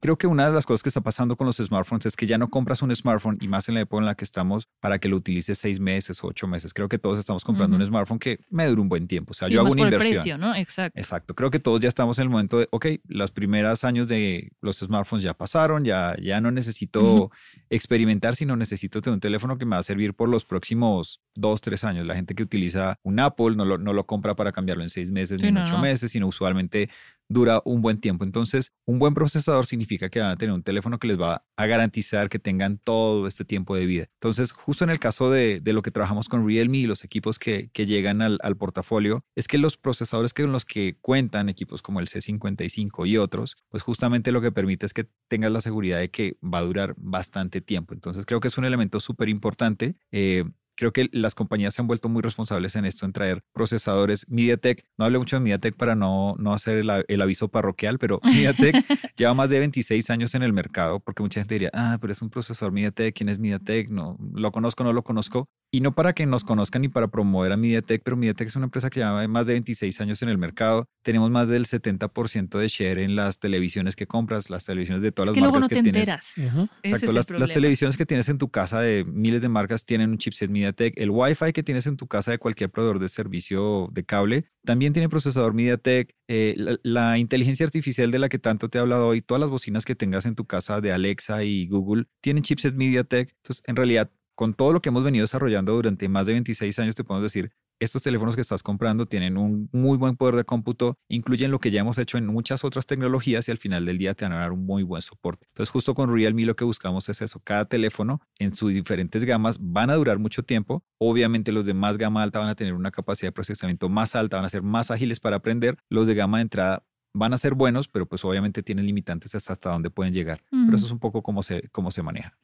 creo 0.00 0.16
que 0.16 0.26
una 0.26 0.46
de 0.46 0.52
las 0.52 0.66
cosas 0.66 0.82
que 0.82 0.88
está 0.88 1.00
pasando 1.00 1.36
con 1.36 1.46
los 1.46 1.56
smartphones 1.56 2.06
es 2.06 2.16
que 2.16 2.26
ya 2.26 2.38
no 2.38 2.48
compras 2.48 2.82
un 2.82 2.94
smartphone 2.94 3.38
y 3.40 3.48
más 3.48 3.68
en 3.68 3.76
la 3.76 3.82
época 3.82 4.00
en 4.00 4.06
la 4.06 4.14
que 4.14 4.24
estamos 4.24 4.68
para 4.80 4.98
que 4.98 5.08
lo 5.08 5.16
utilices 5.16 5.58
seis 5.58 5.80
meses 5.80 6.22
o 6.22 6.28
ocho 6.28 6.46
meses. 6.46 6.74
Creo 6.74 6.88
que 6.88 6.98
todos 6.98 7.18
estamos 7.18 7.44
comprando 7.44 7.76
un 7.76 7.86
smartphone 7.86 8.18
que 8.18 8.40
me 8.50 8.66
dure 8.66 8.80
un 8.80 8.88
buen 8.88 9.06
tiempo. 9.06 9.32
O 9.32 9.34
sea, 9.34 9.48
yo 9.48 9.60
hago 9.60 9.72
una 9.72 9.82
inversión. 9.82 10.14
precio, 10.14 10.38
¿no? 10.38 10.54
Exacto. 10.54 10.98
Exacto. 10.98 11.34
Creo 11.34 11.50
que 11.50 11.58
todos 11.58 11.80
ya 11.80 11.88
estamos 11.88 12.18
en 12.18 12.24
el 12.24 12.30
momento 12.30 12.58
de, 12.58 12.68
ok, 12.70 12.86
los 13.06 13.30
primeros 13.30 13.84
años 13.84 14.08
de 14.08 14.52
los 14.60 14.78
smartphones 14.78 15.24
ya 15.24 15.34
pasaron, 15.34 15.84
ya, 15.84 16.16
ya 16.20 16.40
no 16.40 16.50
necesito 16.50 17.30
experimentar, 17.70 18.36
sino 18.36 18.56
necesito 18.56 19.00
tener 19.00 19.14
un 19.14 19.20
teléfono 19.20 19.58
que 19.58 19.64
me 19.64 19.76
va 19.76 19.80
a 19.80 19.82
servir 19.82 20.14
por 20.14 20.28
los 20.28 20.44
próximos 20.44 21.20
dos, 21.34 21.60
tres 21.60 21.84
años. 21.84 22.06
La 22.06 22.14
gente 22.14 22.34
que 22.34 22.42
utiliza 22.42 22.98
un 23.02 23.20
Apple 23.20 23.56
no 23.56 23.64
lo, 23.64 23.78
no 23.78 23.92
lo 23.92 24.06
compra 24.06 24.34
para 24.34 24.52
cambiarlo 24.52 24.82
en 24.82 24.90
seis 24.90 25.10
meses 25.10 25.40
ni 25.40 25.48
en 25.48 25.58
ocho 25.58 25.78
meses, 25.78 26.10
sino 26.10 26.26
usualmente 26.26 26.90
dura 27.28 27.62
un 27.64 27.82
buen 27.82 28.00
tiempo. 28.00 28.24
Entonces, 28.24 28.72
un 28.84 28.98
buen 28.98 29.14
procesador 29.14 29.66
significa 29.66 30.08
que 30.08 30.20
van 30.20 30.30
a 30.30 30.36
tener 30.36 30.54
un 30.54 30.62
teléfono 30.62 30.98
que 30.98 31.08
les 31.08 31.20
va 31.20 31.44
a 31.56 31.66
garantizar 31.66 32.28
que 32.28 32.38
tengan 32.38 32.78
todo 32.78 33.26
este 33.26 33.44
tiempo 33.44 33.76
de 33.76 33.86
vida. 33.86 34.06
Entonces, 34.14 34.52
justo 34.52 34.84
en 34.84 34.90
el 34.90 34.98
caso 34.98 35.30
de, 35.30 35.60
lo 35.64 35.82
que 35.82 35.90
trabajamos 35.90 36.28
con 36.28 36.46
Realme 36.46 36.78
y 36.78 36.86
los 36.86 37.04
equipos 37.04 37.38
que, 37.38 37.70
llegan 37.74 38.22
al, 38.22 38.56
portafolio, 38.56 39.24
es 39.36 39.46
que 39.48 39.58
los 39.58 39.76
procesadores 39.76 40.32
con 40.32 40.50
los 40.50 40.64
que 40.64 40.96
cuentan 41.00 41.48
equipos 41.48 41.82
como 41.82 42.00
el 42.00 42.08
C55 42.08 43.06
y 43.06 43.18
otros, 43.18 43.56
pues 43.68 43.82
justamente 43.82 44.32
lo 44.32 44.40
que 44.40 44.50
permite 44.50 44.86
es 44.86 44.92
que 44.92 45.08
tengas 45.28 45.52
la 45.52 45.60
seguridad 45.60 45.98
de 45.98 46.10
que 46.10 46.36
va 46.42 46.58
a 46.58 46.62
durar 46.62 46.94
bastante 46.96 47.60
tiempo. 47.60 47.94
Entonces, 47.94 48.24
creo 48.24 48.40
que 48.40 48.48
es 48.48 48.58
un 48.58 48.64
elemento 48.64 48.98
súper 48.98 49.28
importante. 49.28 49.96
Eh, 50.10 50.44
creo 50.76 50.92
que 50.92 51.08
las 51.12 51.34
compañías 51.34 51.74
se 51.74 51.82
han 51.82 51.88
vuelto 51.88 52.08
muy 52.08 52.22
responsables 52.22 52.76
en 52.76 52.84
esto, 52.84 53.06
en 53.06 53.12
traer 53.12 53.42
procesadores. 53.52 54.26
MediaTek, 54.28 54.84
no 54.98 55.06
hablé 55.06 55.18
mucho 55.18 55.36
de 55.36 55.40
MediaTek 55.40 55.76
para 55.76 55.94
no, 55.94 56.36
no 56.38 56.52
hacer 56.52 56.78
el, 57.08 57.20
aviso 57.20 57.48
parroquial, 57.48 57.98
pero 57.98 58.20
MediaTek 58.24 58.84
lleva 59.16 59.34
más 59.34 59.50
de 59.50 59.58
26 59.58 60.10
años 60.10 60.34
en 60.34 60.42
el 60.42 60.52
mercado, 60.52 61.00
porque 61.00 61.22
mucha 61.22 61.40
gente 61.40 61.54
diría, 61.54 61.70
ah, 61.72 61.98
pero 62.00 62.12
es 62.12 62.22
un 62.22 62.30
procesador 62.30 62.72
MediaTek, 62.72 63.16
¿quién 63.16 63.28
es 63.28 63.38
MediaTek? 63.38 63.88
No, 63.88 64.16
lo 64.34 64.52
conozco, 64.52 64.84
no 64.84 64.92
lo 64.92 65.02
conozco. 65.02 65.48
Y 65.72 65.80
no 65.80 65.94
para 65.94 66.12
que 66.12 66.26
nos 66.26 66.44
conozcan 66.44 66.82
ni 66.82 66.88
para 66.88 67.08
promover 67.08 67.50
a 67.50 67.56
MediaTek, 67.56 68.02
pero 68.04 68.16
MediaTek 68.16 68.46
es 68.48 68.56
una 68.56 68.66
empresa 68.66 68.88
que 68.88 69.00
lleva 69.00 69.26
más 69.26 69.46
de 69.46 69.54
26 69.54 70.00
años 70.00 70.22
en 70.22 70.28
el 70.28 70.38
mercado. 70.38 70.88
Tenemos 71.02 71.30
más 71.30 71.48
del 71.48 71.64
70% 71.64 72.58
de 72.58 72.68
share 72.68 72.98
en 72.98 73.16
las 73.16 73.40
televisiones 73.40 73.96
que 73.96 74.06
compras, 74.06 74.48
las 74.48 74.64
televisiones 74.64 75.02
de 75.02 75.10
todas 75.10 75.34
las 75.34 75.36
marcas 75.36 75.60
no 75.62 75.68
que 75.68 75.74
te 75.74 75.82
tienes. 75.82 76.00
Enteras. 76.02 76.68
Exacto, 76.82 77.12
las, 77.12 77.30
las, 77.30 77.50
televisiones 77.50 77.96
que 77.96 78.06
tienes 78.06 78.28
en 78.28 78.38
tu 78.38 78.48
casa 78.48 78.80
de 78.80 79.04
miles 79.04 79.40
de 79.40 79.48
marcas 79.48 79.84
tienen 79.84 80.10
un 80.10 80.18
chipset 80.18 80.50
MediaTek. 80.50 80.65
El 80.76 81.10
Wi-Fi 81.10 81.52
que 81.52 81.62
tienes 81.62 81.86
en 81.86 81.96
tu 81.96 82.06
casa 82.06 82.30
de 82.30 82.38
cualquier 82.38 82.70
proveedor 82.70 82.98
de 82.98 83.08
servicio 83.08 83.88
de 83.92 84.04
cable 84.04 84.50
también 84.64 84.92
tiene 84.92 85.08
procesador 85.08 85.54
MediaTek. 85.54 86.14
Eh, 86.28 86.54
la, 86.56 86.78
la, 86.82 87.18
inteligencia 87.18 87.64
artificial 87.64 88.10
de 88.10 88.18
la 88.18 88.28
que 88.28 88.38
tanto 88.38 88.68
te 88.68 88.78
he 88.78 88.80
hablado 88.80 89.06
hoy, 89.08 89.22
todas 89.22 89.40
las 89.40 89.50
bocinas 89.50 89.84
que 89.84 89.94
tengas 89.94 90.26
en 90.26 90.34
tu 90.34 90.46
casa 90.46 90.80
de 90.80 90.92
Alexa 90.92 91.44
y 91.44 91.66
Google 91.68 92.06
tienen 92.20 92.42
chipset 92.42 92.74
MediaTek. 92.74 93.34
Entonces, 93.36 93.62
en 93.66 93.76
realidad, 93.76 94.10
con 94.34 94.54
todo 94.54 94.72
lo 94.72 94.82
que 94.82 94.90
hemos 94.90 95.02
venido 95.02 95.22
desarrollando 95.22 95.72
durante 95.72 96.08
más 96.08 96.26
de 96.26 96.32
26 96.32 96.78
años, 96.78 96.94
te 96.94 97.04
podemos 97.04 97.22
decir, 97.22 97.52
estos 97.78 98.02
teléfonos 98.02 98.34
que 98.34 98.40
estás 98.40 98.62
comprando 98.62 99.06
tienen 99.06 99.36
un 99.36 99.68
muy 99.72 99.98
buen 99.98 100.16
poder 100.16 100.36
de 100.36 100.44
cómputo, 100.44 100.98
incluyen 101.08 101.50
lo 101.50 101.58
que 101.58 101.70
ya 101.70 101.80
hemos 101.80 101.98
hecho 101.98 102.18
en 102.18 102.26
muchas 102.26 102.64
otras 102.64 102.86
tecnologías 102.86 103.48
y 103.48 103.50
al 103.50 103.58
final 103.58 103.84
del 103.84 103.98
día 103.98 104.14
te 104.14 104.24
van 104.24 104.32
a 104.32 104.38
dar 104.38 104.52
un 104.52 104.64
muy 104.64 104.82
buen 104.82 105.02
soporte. 105.02 105.46
Entonces, 105.48 105.70
justo 105.70 105.94
con 105.94 106.12
Realme 106.12 106.44
lo 106.44 106.56
que 106.56 106.64
buscamos 106.64 107.08
es 107.08 107.22
eso. 107.22 107.40
Cada 107.44 107.66
teléfono 107.66 108.20
en 108.38 108.54
sus 108.54 108.72
diferentes 108.72 109.24
gamas 109.24 109.58
van 109.60 109.90
a 109.90 109.94
durar 109.94 110.18
mucho 110.18 110.42
tiempo. 110.42 110.84
Obviamente 110.98 111.52
los 111.52 111.66
de 111.66 111.74
más 111.74 111.98
gama 111.98 112.22
alta 112.22 112.38
van 112.38 112.48
a 112.48 112.54
tener 112.54 112.74
una 112.74 112.90
capacidad 112.90 113.28
de 113.28 113.32
procesamiento 113.32 113.88
más 113.88 114.16
alta, 114.16 114.36
van 114.36 114.46
a 114.46 114.50
ser 114.50 114.62
más 114.62 114.90
ágiles 114.90 115.20
para 115.20 115.36
aprender. 115.36 115.76
Los 115.88 116.06
de 116.06 116.14
gama 116.14 116.38
de 116.38 116.42
entrada 116.42 116.84
van 117.12 117.32
a 117.32 117.38
ser 117.38 117.54
buenos, 117.54 117.88
pero 117.88 118.06
pues 118.06 118.24
obviamente 118.24 118.62
tienen 118.62 118.86
limitantes 118.86 119.34
hasta 119.34 119.70
dónde 119.70 119.90
pueden 119.90 120.12
llegar. 120.12 120.42
Pero 120.50 120.76
eso 120.76 120.86
es 120.86 120.92
un 120.92 120.98
poco 120.98 121.22
cómo 121.22 121.42
se, 121.42 121.68
cómo 121.70 121.90
se 121.90 122.02
maneja. 122.02 122.36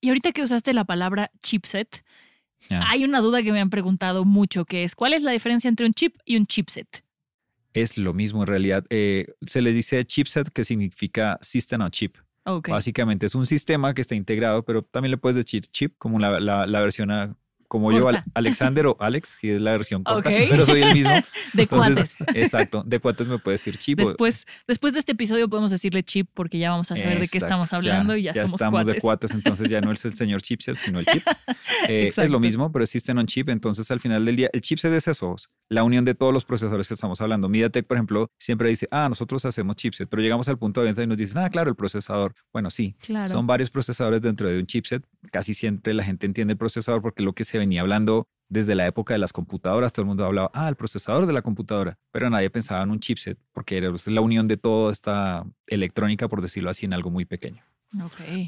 Y 0.00 0.08
ahorita 0.08 0.32
que 0.32 0.42
usaste 0.42 0.72
la 0.72 0.84
palabra 0.84 1.30
chipset, 1.40 2.04
hay 2.70 3.04
una 3.04 3.20
duda 3.20 3.42
que 3.42 3.52
me 3.52 3.60
han 3.60 3.70
preguntado 3.70 4.24
mucho, 4.24 4.64
que 4.64 4.84
es, 4.84 4.94
¿cuál 4.94 5.14
es 5.14 5.22
la 5.22 5.32
diferencia 5.32 5.68
entre 5.68 5.86
un 5.86 5.94
chip 5.94 6.16
y 6.24 6.36
un 6.36 6.46
chipset? 6.46 7.04
Es 7.74 7.98
lo 7.98 8.14
mismo 8.14 8.42
en 8.42 8.46
realidad. 8.46 8.84
Eh, 8.90 9.26
se 9.46 9.62
le 9.62 9.72
dice 9.72 10.04
chipset 10.04 10.48
que 10.48 10.64
significa 10.64 11.38
System 11.42 11.82
on 11.82 11.90
Chip. 11.90 12.16
Básicamente 12.66 13.26
es 13.26 13.34
un 13.34 13.44
sistema 13.44 13.92
que 13.92 14.00
está 14.00 14.14
integrado, 14.14 14.64
pero 14.64 14.82
también 14.82 15.10
le 15.10 15.18
puedes 15.18 15.36
decir 15.36 15.62
chip 15.66 15.94
como 15.98 16.18
la, 16.18 16.40
la, 16.40 16.66
la 16.66 16.80
versión 16.80 17.10
a, 17.10 17.36
como 17.68 17.92
yo, 17.92 18.10
Alexander 18.34 18.86
o 18.86 18.96
Alex, 18.98 19.36
si 19.40 19.50
es 19.50 19.60
la 19.60 19.72
versión 19.72 20.02
corta, 20.02 20.30
pero 20.30 20.66
soy 20.66 20.82
el 20.82 20.94
mismo. 20.94 21.12
de 21.52 21.66
cuates. 21.66 22.16
Exacto, 22.34 22.82
de 22.84 22.98
cuates 22.98 23.28
me 23.28 23.38
puede 23.38 23.54
decir 23.54 23.78
chip. 23.78 23.98
Después, 23.98 24.46
después 24.66 24.94
de 24.94 25.00
este 25.00 25.12
episodio 25.12 25.48
podemos 25.48 25.70
decirle 25.70 26.02
chip 26.02 26.28
porque 26.34 26.58
ya 26.58 26.70
vamos 26.70 26.90
a 26.90 26.96
saber 26.96 27.20
de 27.20 27.28
qué 27.28 27.38
estamos 27.38 27.72
hablando 27.72 28.16
y 28.16 28.22
ya, 28.22 28.32
ya 28.32 28.42
estamos 28.42 28.86
de 28.86 28.98
cuates, 28.98 29.32
entonces 29.32 29.68
ya 29.68 29.80
no 29.80 29.92
es 29.92 30.04
el 30.04 30.14
señor 30.14 30.42
chipset, 30.42 30.78
sino 30.78 30.98
el 31.00 31.06
chip. 31.06 31.22
Eh, 31.88 32.12
es 32.14 32.30
lo 32.30 32.40
mismo, 32.40 32.72
pero 32.72 32.82
existen 32.82 33.18
un 33.18 33.26
chip, 33.26 33.48
entonces 33.48 33.90
al 33.90 34.00
final 34.00 34.24
del 34.24 34.36
día, 34.36 34.50
el 34.52 34.60
chipset 34.60 34.92
es 34.92 35.06
eso, 35.06 35.36
la 35.68 35.84
unión 35.84 36.04
de 36.04 36.14
todos 36.14 36.32
los 36.32 36.44
procesadores 36.44 36.88
que 36.88 36.94
estamos 36.94 37.20
hablando. 37.20 37.48
MediaTek, 37.48 37.86
por 37.86 37.96
ejemplo, 37.96 38.30
siempre 38.38 38.68
dice, 38.68 38.88
ah, 38.90 39.08
nosotros 39.08 39.44
hacemos 39.44 39.76
chipset, 39.76 40.08
pero 40.08 40.22
llegamos 40.22 40.48
al 40.48 40.58
punto 40.58 40.80
de 40.80 40.86
venta 40.86 41.02
y 41.02 41.06
nos 41.06 41.16
dicen, 41.16 41.38
ah, 41.38 41.50
claro, 41.50 41.70
el 41.70 41.76
procesador. 41.76 42.34
Bueno, 42.52 42.70
sí, 42.70 42.96
son 43.26 43.46
varios 43.46 43.70
procesadores 43.70 44.22
dentro 44.22 44.48
de 44.48 44.58
un 44.58 44.66
chipset. 44.66 45.04
Casi 45.30 45.54
siempre 45.54 45.94
la 45.94 46.04
gente 46.04 46.26
entiende 46.26 46.52
el 46.52 46.58
procesador 46.58 47.02
porque 47.02 47.22
lo 47.22 47.32
que 47.32 47.44
se 47.44 47.58
venía 47.58 47.80
hablando 47.80 48.28
desde 48.48 48.74
la 48.74 48.86
época 48.86 49.14
de 49.14 49.18
las 49.18 49.32
computadoras, 49.32 49.92
todo 49.92 50.02
el 50.02 50.08
mundo 50.08 50.24
hablaba, 50.24 50.50
ah, 50.54 50.68
el 50.68 50.76
procesador 50.76 51.26
de 51.26 51.32
la 51.32 51.42
computadora, 51.42 51.98
pero 52.10 52.30
nadie 52.30 52.50
pensaba 52.50 52.82
en 52.82 52.90
un 52.90 53.00
chipset 53.00 53.38
porque 53.52 53.76
era 53.76 53.92
la 54.06 54.20
unión 54.20 54.48
de 54.48 54.56
toda 54.56 54.90
esta 54.90 55.44
electrónica, 55.66 56.28
por 56.28 56.40
decirlo 56.40 56.70
así, 56.70 56.86
en 56.86 56.94
algo 56.94 57.10
muy 57.10 57.24
pequeño. 57.24 57.62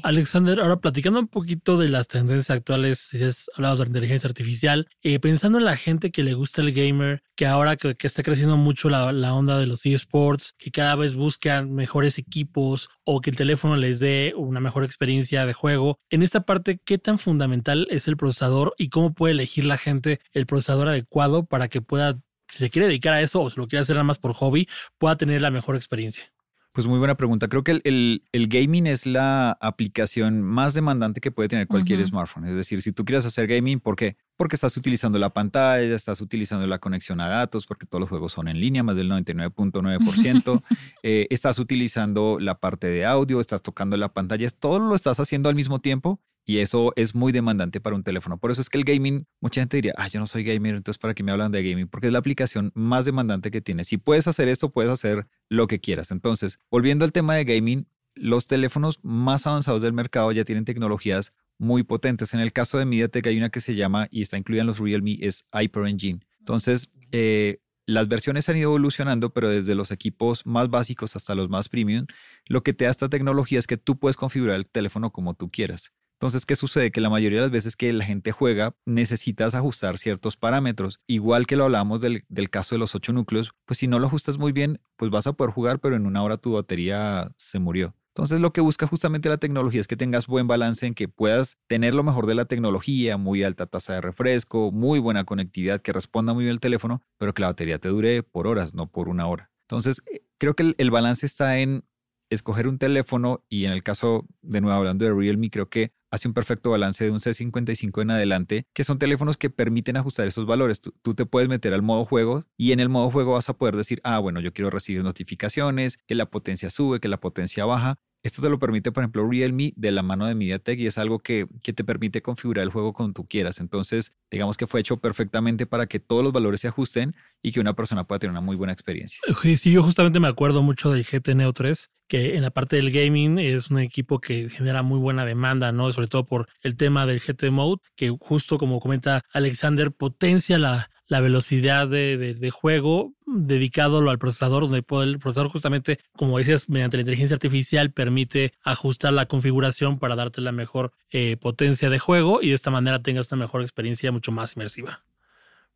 Alexander, 0.03 0.59
ahora 0.59 0.77
platicando 0.77 1.19
un 1.19 1.27
poquito 1.27 1.77
de 1.77 1.89
las 1.89 2.07
tendencias 2.07 2.51
actuales, 2.51 2.99
si 2.99 3.23
has 3.23 3.49
hablado 3.55 3.77
de 3.77 3.83
la 3.83 3.87
inteligencia 3.87 4.27
artificial, 4.27 4.87
eh, 5.01 5.19
pensando 5.19 5.57
en 5.57 5.65
la 5.65 5.77
gente 5.77 6.11
que 6.11 6.23
le 6.23 6.35
gusta 6.35 6.61
el 6.61 6.71
gamer, 6.71 7.23
que 7.35 7.47
ahora 7.47 7.75
que, 7.75 7.95
está 8.01 8.21
creciendo 8.21 8.57
mucho 8.57 8.89
la, 8.89 9.11
la, 9.11 9.33
onda 9.33 9.57
de 9.57 9.65
los 9.65 9.85
eSports, 9.85 10.53
que 10.59 10.69
cada 10.69 10.95
vez 10.95 11.15
buscan 11.15 11.73
mejores 11.73 12.19
equipos 12.19 12.89
o 13.03 13.19
que 13.19 13.31
el 13.31 13.35
teléfono 13.35 13.77
les 13.77 13.99
dé 13.99 14.33
una 14.37 14.59
mejor 14.59 14.83
experiencia 14.83 15.45
de 15.45 15.53
juego, 15.53 15.99
en 16.09 16.21
esta 16.21 16.41
parte, 16.41 16.79
¿qué 16.83 16.97
tan 16.97 17.17
fundamental 17.17 17.87
es 17.89 18.07
el 18.07 18.17
procesador 18.17 18.75
y 18.77 18.89
cómo 18.89 19.13
puede 19.13 19.33
elegir 19.33 19.65
la 19.65 19.77
gente 19.77 20.19
el 20.33 20.45
procesador 20.45 20.87
adecuado 20.87 21.45
para 21.45 21.67
que 21.67 21.81
pueda, 21.81 22.19
si 22.47 22.59
se 22.59 22.69
quiere 22.69 22.87
dedicar 22.87 23.13
a 23.13 23.21
eso 23.21 23.41
o 23.41 23.49
si 23.49 23.59
lo 23.59 23.67
quiere 23.67 23.81
hacer 23.81 23.95
nada 23.95 24.03
más 24.03 24.19
por 24.19 24.33
hobby, 24.33 24.67
pueda 24.99 25.15
tener 25.17 25.41
la 25.41 25.51
mejor 25.51 25.75
experiencia? 25.75 26.31
Pues 26.73 26.87
muy 26.87 26.99
buena 26.99 27.15
pregunta. 27.15 27.49
Creo 27.49 27.65
que 27.65 27.81
el, 27.83 28.23
el, 28.31 28.47
gaming 28.47 28.87
es 28.87 29.05
la 29.05 29.57
aplicación 29.59 30.41
más 30.41 30.73
demandante 30.73 31.19
que 31.19 31.29
puede 31.29 31.49
tener 31.49 31.67
cualquier 31.67 32.05
smartphone. 32.05 32.47
Es 32.47 32.55
decir, 32.55 32.81
si 32.81 32.93
tú 32.93 33.03
quieres 33.03 33.25
hacer 33.25 33.47
gaming, 33.47 33.81
¿por 33.81 33.97
qué? 33.97 34.15
Porque 34.37 34.55
estás 34.55 34.77
utilizando 34.77 35.19
la 35.19 35.31
pantalla, 35.31 35.93
estás 35.93 36.21
utilizando 36.21 36.65
la 36.67 36.79
conexión 36.79 37.19
a 37.19 37.27
datos, 37.27 37.67
porque 37.67 37.85
todos 37.85 37.99
los 37.99 38.09
juegos 38.09 38.31
son 38.31 38.47
en 38.47 38.61
línea, 38.61 38.83
más 38.83 38.95
del 38.95 39.11
99.9%. 39.11 40.63
eh, 41.03 41.27
estás 41.29 41.59
utilizando 41.59 42.39
la 42.39 42.57
parte 42.57 42.87
de 42.87 43.05
audio, 43.05 43.41
estás 43.41 43.61
tocando 43.61 43.97
la 43.97 44.13
pantalla, 44.13 44.49
todo 44.49 44.79
lo 44.79 44.95
estás 44.95 45.19
haciendo 45.19 45.49
al 45.49 45.55
mismo 45.55 45.79
tiempo 45.79 46.21
y 46.45 46.57
eso 46.57 46.93
es 46.95 47.13
muy 47.15 47.31
demandante 47.31 47.79
para 47.79 47.95
un 47.95 48.03
teléfono. 48.03 48.37
Por 48.37 48.51
eso 48.51 48.61
es 48.61 48.69
que 48.69 48.77
el 48.77 48.83
gaming, 48.83 49.27
mucha 49.39 49.61
gente 49.61 49.77
diría, 49.77 49.93
ah, 49.97 50.07
yo 50.07 50.19
no 50.19 50.27
soy 50.27 50.43
gamer, 50.43 50.75
entonces 50.75 50.97
¿para 50.97 51.13
qué 51.13 51.23
me 51.23 51.31
hablan 51.31 51.51
de 51.51 51.63
gaming? 51.63 51.87
Porque 51.87 52.07
es 52.07 52.13
la 52.13 52.19
aplicación 52.19 52.71
más 52.73 53.05
demandante 53.05 53.51
que 53.51 53.61
tiene. 53.61 53.83
Si 53.83 53.97
puedes 53.97 54.27
hacer 54.27 54.47
esto, 54.47 54.71
puedes 54.71 54.91
hacer 54.91 55.27
lo 55.49 55.67
que 55.67 55.79
quieras. 55.79 56.11
Entonces, 56.11 56.59
volviendo 56.69 57.05
al 57.05 57.11
tema 57.11 57.35
de 57.35 57.45
gaming, 57.45 57.87
los 58.15 58.47
teléfonos 58.47 58.99
más 59.03 59.47
avanzados 59.47 59.81
del 59.81 59.93
mercado 59.93 60.31
ya 60.31 60.43
tienen 60.43 60.65
tecnologías 60.65 61.33
muy 61.57 61.83
potentes. 61.83 62.33
En 62.33 62.39
el 62.39 62.51
caso 62.51 62.77
de 62.77 62.85
MediaTek 62.85 63.27
hay 63.27 63.37
una 63.37 63.49
que 63.49 63.61
se 63.61 63.75
llama, 63.75 64.07
y 64.11 64.21
está 64.21 64.37
incluida 64.37 64.61
en 64.61 64.67
los 64.67 64.79
Realme, 64.79 65.17
es 65.21 65.45
Hyper 65.53 65.85
Engine. 65.85 66.21
Entonces, 66.39 66.89
eh, 67.11 67.59
las 67.85 68.07
versiones 68.07 68.47
han 68.49 68.57
ido 68.57 68.69
evolucionando, 68.69 69.31
pero 69.31 69.49
desde 69.49 69.75
los 69.75 69.91
equipos 69.91 70.45
más 70.45 70.69
básicos 70.69 71.15
hasta 71.15 71.35
los 71.35 71.49
más 71.49 71.69
premium, 71.69 72.07
lo 72.45 72.63
que 72.63 72.73
te 72.73 72.85
da 72.85 72.91
esta 72.91 73.09
tecnología 73.09 73.59
es 73.59 73.67
que 73.67 73.77
tú 73.77 73.99
puedes 73.99 74.17
configurar 74.17 74.55
el 74.55 74.65
teléfono 74.65 75.11
como 75.11 75.33
tú 75.33 75.49
quieras. 75.49 75.91
Entonces, 76.21 76.45
¿qué 76.45 76.55
sucede? 76.55 76.91
Que 76.91 77.01
la 77.01 77.09
mayoría 77.09 77.39
de 77.39 77.45
las 77.45 77.51
veces 77.51 77.75
que 77.75 77.91
la 77.91 78.05
gente 78.05 78.31
juega, 78.31 78.75
necesitas 78.85 79.55
ajustar 79.55 79.97
ciertos 79.97 80.37
parámetros. 80.37 80.99
Igual 81.07 81.47
que 81.47 81.55
lo 81.55 81.63
hablamos 81.63 81.99
del, 81.99 82.23
caso 82.51 82.75
de 82.75 82.79
los 82.79 82.93
ocho 82.93 83.11
núcleos, 83.11 83.53
pues 83.65 83.79
si 83.79 83.87
no 83.87 83.97
lo 83.97 84.05
ajustas 84.05 84.37
muy 84.37 84.51
bien, 84.51 84.79
pues 84.97 85.09
vas 85.09 85.25
a 85.25 85.33
poder 85.33 85.51
jugar, 85.51 85.79
pero 85.79 85.95
en 85.95 86.05
una 86.05 86.21
hora 86.21 86.37
tu 86.37 86.51
batería 86.51 87.31
se 87.37 87.57
murió. 87.57 87.95
Entonces 88.09 88.39
lo 88.39 88.53
que 88.53 88.61
busca 88.61 88.85
justamente 88.85 89.29
la 89.29 89.39
tecnología 89.39 89.81
es 89.81 89.87
que 89.87 89.97
tengas 89.97 90.27
buen 90.27 90.45
balance 90.45 90.85
en 90.85 90.93
que 90.93 91.07
puedas 91.07 91.57
tener 91.65 91.95
lo 91.95 92.03
mejor 92.03 92.27
de 92.27 92.35
la 92.35 92.45
tecnología, 92.45 93.17
muy 93.17 93.41
alta 93.41 93.65
tasa 93.65 93.95
de 93.95 94.01
refresco, 94.01 94.71
muy 94.71 94.99
buena 94.99 95.23
conectividad, 95.23 95.81
que 95.81 95.91
responda 95.91 96.35
muy 96.35 96.43
bien 96.43 96.53
el 96.53 96.59
teléfono, 96.59 97.01
pero 97.17 97.33
que 97.33 97.41
la 97.41 97.47
batería 97.47 97.79
te 97.79 97.89
dure 97.89 98.21
por 98.21 98.45
horas, 98.45 98.75
no 98.75 98.91
por 98.91 99.09
una 99.09 99.25
hora. 99.25 99.49
Entonces 99.63 100.03
creo 100.37 100.55
que 100.55 100.75
el 100.77 100.91
balance 100.91 101.25
está 101.25 101.57
en 101.57 101.83
escoger 102.31 102.67
un 102.67 102.79
teléfono 102.79 103.43
y 103.49 103.65
en 103.65 103.71
el 103.71 103.83
caso, 103.83 104.25
de 104.41 104.61
nuevo 104.61 104.77
hablando 104.77 105.05
de 105.05 105.13
Realme, 105.13 105.49
creo 105.49 105.69
que 105.69 105.91
hace 106.11 106.27
un 106.27 106.33
perfecto 106.33 106.71
balance 106.71 107.03
de 107.03 107.11
un 107.11 107.19
C55 107.19 108.01
en 108.01 108.11
adelante, 108.11 108.65
que 108.73 108.83
son 108.83 108.99
teléfonos 108.99 109.37
que 109.37 109.49
permiten 109.49 109.97
ajustar 109.97 110.27
esos 110.27 110.45
valores. 110.45 110.81
Tú, 110.81 111.13
te 111.13 111.25
puedes 111.25 111.49
meter 111.49 111.73
al 111.73 111.81
modo 111.81 112.05
juego 112.05 112.43
y 112.57 112.71
en 112.73 112.79
el 112.79 112.89
modo 112.89 113.11
juego 113.11 113.33
vas 113.33 113.49
a 113.49 113.57
poder 113.57 113.75
decir, 113.75 114.01
ah, 114.03 114.19
bueno, 114.19 114.39
yo 114.41 114.53
quiero 114.53 114.69
recibir 114.69 115.03
notificaciones, 115.03 115.97
que 116.07 116.15
la 116.15 116.25
potencia 116.29 116.69
sube, 116.69 116.99
que 116.99 117.07
la 117.07 117.19
potencia 117.19 117.65
baja. 117.65 117.95
Esto 118.23 118.43
te 118.43 118.49
lo 118.49 118.59
permite, 118.59 118.91
por 118.91 119.03
ejemplo, 119.03 119.27
Realme 119.27 119.73
de 119.75 119.91
la 119.91 120.03
mano 120.03 120.27
de 120.27 120.35
MediaTek 120.35 120.79
y 120.79 120.85
es 120.85 120.99
algo 120.99 121.19
que, 121.19 121.47
que 121.63 121.73
te 121.73 121.83
permite 121.83 122.21
configurar 122.21 122.63
el 122.63 122.69
juego 122.69 122.93
como 122.93 123.13
tú 123.13 123.25
quieras. 123.25 123.59
Entonces, 123.59 124.13
digamos 124.29 124.57
que 124.57 124.67
fue 124.67 124.79
hecho 124.79 124.97
perfectamente 124.97 125.65
para 125.65 125.87
que 125.87 125.99
todos 125.99 126.23
los 126.23 126.31
valores 126.31 126.61
se 126.61 126.67
ajusten 126.67 127.15
y 127.41 127.51
que 127.51 127.59
una 127.59 127.73
persona 127.73 128.05
pueda 128.05 128.19
tener 128.19 128.31
una 128.31 128.41
muy 128.41 128.55
buena 128.55 128.73
experiencia. 128.73 129.19
Sí, 129.55 129.71
yo 129.71 129.81
justamente 129.81 130.19
me 130.19 130.27
acuerdo 130.27 130.61
mucho 130.61 130.91
del 130.91 131.03
GT 131.03 131.33
Neo 131.33 131.51
3 131.51 131.89
que 132.11 132.35
en 132.35 132.41
la 132.41 132.51
parte 132.51 132.75
del 132.75 132.91
gaming 132.91 133.39
es 133.39 133.71
un 133.71 133.79
equipo 133.79 134.19
que 134.19 134.49
genera 134.49 134.81
muy 134.81 134.99
buena 134.99 135.23
demanda, 135.23 135.71
¿no? 135.71 135.89
Sobre 135.93 136.09
todo 136.09 136.25
por 136.25 136.49
el 136.61 136.75
tema 136.75 137.05
del 137.05 137.21
GT 137.21 137.51
Mode, 137.51 137.81
que 137.95 138.13
justo 138.19 138.57
como 138.57 138.81
comenta 138.81 139.21
Alexander, 139.31 139.93
potencia 139.93 140.57
la, 140.57 140.91
la 141.07 141.21
velocidad 141.21 141.87
de, 141.87 142.17
de, 142.17 142.49
juego 142.49 143.13
dedicado 143.25 143.99
al 144.09 144.19
procesador, 144.19 144.63
donde 144.63 144.83
el 145.03 145.19
procesador 145.19 145.49
justamente, 145.49 145.99
como 146.11 146.37
decías, 146.37 146.67
mediante 146.67 146.97
la 146.97 147.03
inteligencia 147.03 147.35
artificial 147.35 147.93
permite 147.93 148.51
ajustar 148.61 149.13
la 149.13 149.27
configuración 149.27 149.97
para 149.97 150.17
darte 150.17 150.41
la 150.41 150.51
mejor 150.51 150.91
eh, 151.11 151.37
potencia 151.37 151.89
de 151.89 151.99
juego 151.99 152.41
y 152.41 152.49
de 152.49 152.55
esta 152.55 152.71
manera 152.71 153.01
tengas 153.01 153.31
una 153.31 153.45
mejor 153.45 153.61
experiencia 153.61 154.11
mucho 154.11 154.33
más 154.33 154.57
inmersiva. 154.57 155.01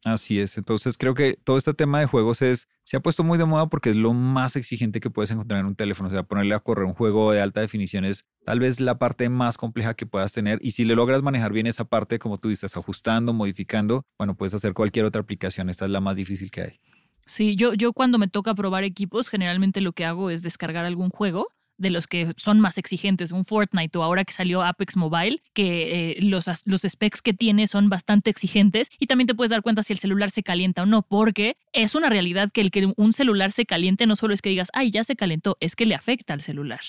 Así 0.06 0.40
es, 0.40 0.56
entonces 0.60 1.00
creo 1.00 1.16
que 1.16 1.36
todo 1.44 1.58
este 1.58 1.74
tema 1.74 2.00
de 2.00 2.06
juegos 2.06 2.44
es, 2.44 2.68
se 2.84 2.96
ha 2.96 3.00
puesto 3.00 3.24
muy 3.24 3.40
de 3.40 3.46
moda 3.46 3.70
porque 3.70 3.90
es 3.90 3.96
lo 3.96 4.14
más 4.14 4.56
exigente 4.56 5.00
que 5.00 5.10
puedes 5.10 5.32
encontrar 5.32 5.60
en 5.60 5.66
un 5.66 5.76
teléfono, 5.76 6.10
o 6.10 6.12
sea, 6.12 6.22
ponerle 6.22 6.54
a 6.54 6.60
correr 6.60 6.86
un 6.86 6.94
juego 6.94 7.32
de 7.32 7.42
alta 7.42 7.62
definición 7.62 8.06
es 8.06 8.24
tal 8.46 8.60
vez 8.60 8.80
la 8.80 9.00
parte 9.00 9.30
más 9.30 9.58
compleja 9.58 9.96
que 9.96 10.06
puedas 10.06 10.32
tener 10.32 10.60
y 10.62 10.72
si 10.72 10.86
le 10.86 10.94
logras 10.94 11.24
manejar 11.24 11.54
bien 11.54 11.66
esa 11.66 11.86
parte, 11.86 12.20
como 12.20 12.38
tú 12.38 12.50
dices, 12.50 12.78
ajustando, 12.78 13.34
modificando, 13.34 14.06
bueno, 14.20 14.38
puedes 14.38 14.54
hacer 14.54 14.76
cualquier 14.76 15.06
otra 15.06 15.24
aplicación, 15.24 15.72
esta 15.72 15.86
es 15.86 15.92
la 15.92 16.02
más 16.02 16.16
difícil 16.16 16.52
que 16.52 16.62
hay. 16.62 16.80
Sí, 17.26 17.56
yo, 17.56 17.74
yo 17.74 17.92
cuando 17.92 18.20
me 18.20 18.28
toca 18.28 18.54
probar 18.54 18.84
equipos, 18.84 19.30
generalmente 19.30 19.82
lo 19.82 19.94
que 19.94 20.06
hago 20.06 20.30
es 20.30 20.44
descargar 20.44 20.86
algún 20.86 21.10
juego 21.10 21.48
de 21.78 21.90
los 21.90 22.08
que 22.08 22.34
son 22.38 22.60
más 22.60 22.78
exigentes, 22.78 23.32
un 23.32 23.46
Fortnite 23.46 23.98
o 23.98 24.04
ahora 24.04 24.24
que 24.24 24.34
salió 24.34 24.62
Apex 24.62 24.98
Mobile, 24.98 25.42
que 25.54 26.12
eh, 26.12 26.22
los, 26.22 26.46
los 26.66 26.82
specs 26.82 27.22
que 27.22 27.34
tiene 27.34 27.68
son 27.68 27.90
bastante 27.90 28.30
exigentes 28.30 28.90
y 29.00 29.08
también 29.08 29.28
te 29.28 29.36
puedes 29.36 29.52
dar 29.52 29.62
cuenta 29.62 29.84
si 29.84 29.94
el 29.94 30.00
celular 30.00 30.32
se 30.32 30.44
calienta 30.44 30.84
o 30.84 30.86
no, 30.86 31.02
porque 31.02 31.58
es 31.74 31.96
una 31.96 32.10
realidad 32.10 32.52
que 32.52 32.62
el 32.62 32.72
que 32.72 32.92
un 32.96 33.14
celular 33.14 33.52
se 33.52 33.66
caliente 33.66 34.06
no 34.08 34.16
solo 34.16 34.34
es 34.34 34.42
que 34.42 34.50
digas, 34.50 34.70
ay, 34.74 34.92
ya 34.92 35.04
se 35.04 35.16
calentó, 35.16 35.58
es 35.60 35.76
que 35.76 35.86
le 35.86 35.96
afecta 35.96 36.34
al 36.34 36.42
celular. 36.42 36.82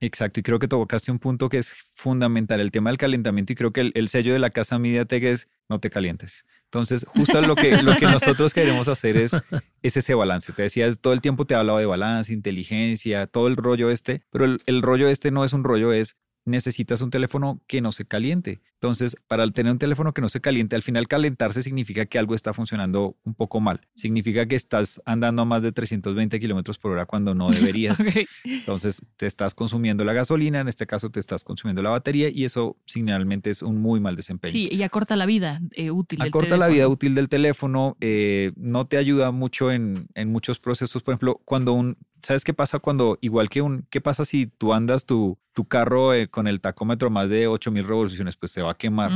Exacto, 0.00 0.40
y 0.40 0.42
creo 0.42 0.58
que 0.58 0.68
tocaste 0.68 1.10
un 1.10 1.18
punto 1.18 1.48
que 1.48 1.58
es 1.58 1.86
fundamental, 1.94 2.60
el 2.60 2.70
tema 2.70 2.90
del 2.90 2.98
calentamiento, 2.98 3.52
y 3.52 3.56
creo 3.56 3.72
que 3.72 3.92
el, 3.94 4.08
sello 4.08 4.32
de 4.32 4.38
la 4.38 4.50
casa 4.50 4.78
MediaTek 4.78 5.24
es 5.24 5.48
no 5.68 5.80
te 5.80 5.88
calientes. 5.88 6.44
Entonces, 6.74 7.06
justo 7.14 7.40
lo 7.40 7.54
que, 7.54 7.82
lo 7.82 7.94
que 7.94 8.06
nosotros 8.06 8.52
queremos 8.52 8.88
hacer 8.88 9.16
es, 9.16 9.32
es, 9.82 9.96
ese 9.96 10.14
balance. 10.14 10.52
Te 10.52 10.62
decías, 10.62 10.98
todo 11.00 11.12
el 11.12 11.20
tiempo 11.20 11.44
te 11.44 11.54
he 11.54 11.56
hablado 11.56 11.78
de 11.78 11.86
balance, 11.86 12.32
inteligencia, 12.32 13.28
todo 13.28 13.46
el 13.46 13.56
rollo 13.56 13.90
este, 13.90 14.22
pero 14.30 14.44
el, 14.44 14.60
el 14.66 14.82
rollo 14.82 15.08
este 15.08 15.30
no 15.30 15.44
es 15.44 15.52
un 15.52 15.62
rollo, 15.62 15.92
es 15.92 16.16
necesitas 16.44 17.00
un 17.00 17.10
teléfono 17.10 17.62
que 17.68 17.80
no 17.80 17.92
se 17.92 18.06
caliente. 18.06 18.60
Entonces, 18.84 19.16
para 19.28 19.50
tener 19.50 19.72
un 19.72 19.78
teléfono 19.78 20.12
que 20.12 20.20
no 20.20 20.28
se 20.28 20.42
caliente, 20.42 20.76
al 20.76 20.82
final 20.82 21.08
calentarse 21.08 21.62
significa 21.62 22.04
que 22.04 22.18
algo 22.18 22.34
está 22.34 22.52
funcionando 22.52 23.16
un 23.24 23.34
poco 23.34 23.58
mal. 23.58 23.80
Significa 23.94 24.44
que 24.44 24.56
estás 24.56 25.00
andando 25.06 25.40
a 25.40 25.44
más 25.46 25.62
de 25.62 25.72
320 25.72 26.38
kilómetros 26.38 26.76
por 26.76 26.92
hora 26.92 27.06
cuando 27.06 27.34
no 27.34 27.48
deberías. 27.50 28.04
Entonces, 28.44 29.00
te 29.16 29.24
estás 29.24 29.54
consumiendo 29.54 30.04
la 30.04 30.12
gasolina, 30.12 30.60
en 30.60 30.68
este 30.68 30.86
caso 30.86 31.08
te 31.08 31.18
estás 31.18 31.44
consumiendo 31.44 31.82
la 31.82 31.88
batería 31.88 32.28
y 32.28 32.44
eso 32.44 32.76
generalmente 32.84 33.48
es 33.48 33.62
un 33.62 33.80
muy 33.80 34.00
mal 34.00 34.16
desempeño. 34.16 34.52
Sí, 34.52 34.68
y 34.70 34.82
acorta 34.82 35.16
la 35.16 35.24
vida 35.24 35.62
eh, 35.70 35.90
útil. 35.90 36.20
Acorta 36.20 36.58
la 36.58 36.68
vida 36.68 36.86
útil 36.86 37.14
del 37.14 37.30
teléfono, 37.30 37.96
eh, 38.02 38.52
no 38.56 38.86
te 38.86 38.98
ayuda 38.98 39.30
mucho 39.30 39.72
en, 39.72 40.08
en 40.14 40.30
muchos 40.30 40.58
procesos. 40.58 41.02
Por 41.02 41.14
ejemplo, 41.14 41.40
cuando 41.46 41.72
un 41.72 41.96
¿sabes 42.24 42.42
qué 42.42 42.54
pasa 42.54 42.78
cuando, 42.78 43.18
igual 43.20 43.50
que 43.50 43.60
un, 43.60 43.86
qué 43.90 44.00
pasa 44.00 44.24
si 44.24 44.46
tú 44.46 44.72
andas 44.72 45.04
tu, 45.04 45.38
tu 45.52 45.66
carro 45.66 46.14
eh, 46.14 46.28
con 46.28 46.48
el 46.48 46.60
tacómetro 46.60 47.10
más 47.10 47.28
de 47.28 47.46
8000 47.46 47.86
revoluciones, 47.86 48.36
pues 48.36 48.50
se 48.50 48.62
va 48.62 48.73
a 48.74 48.78
quemar. 48.78 49.10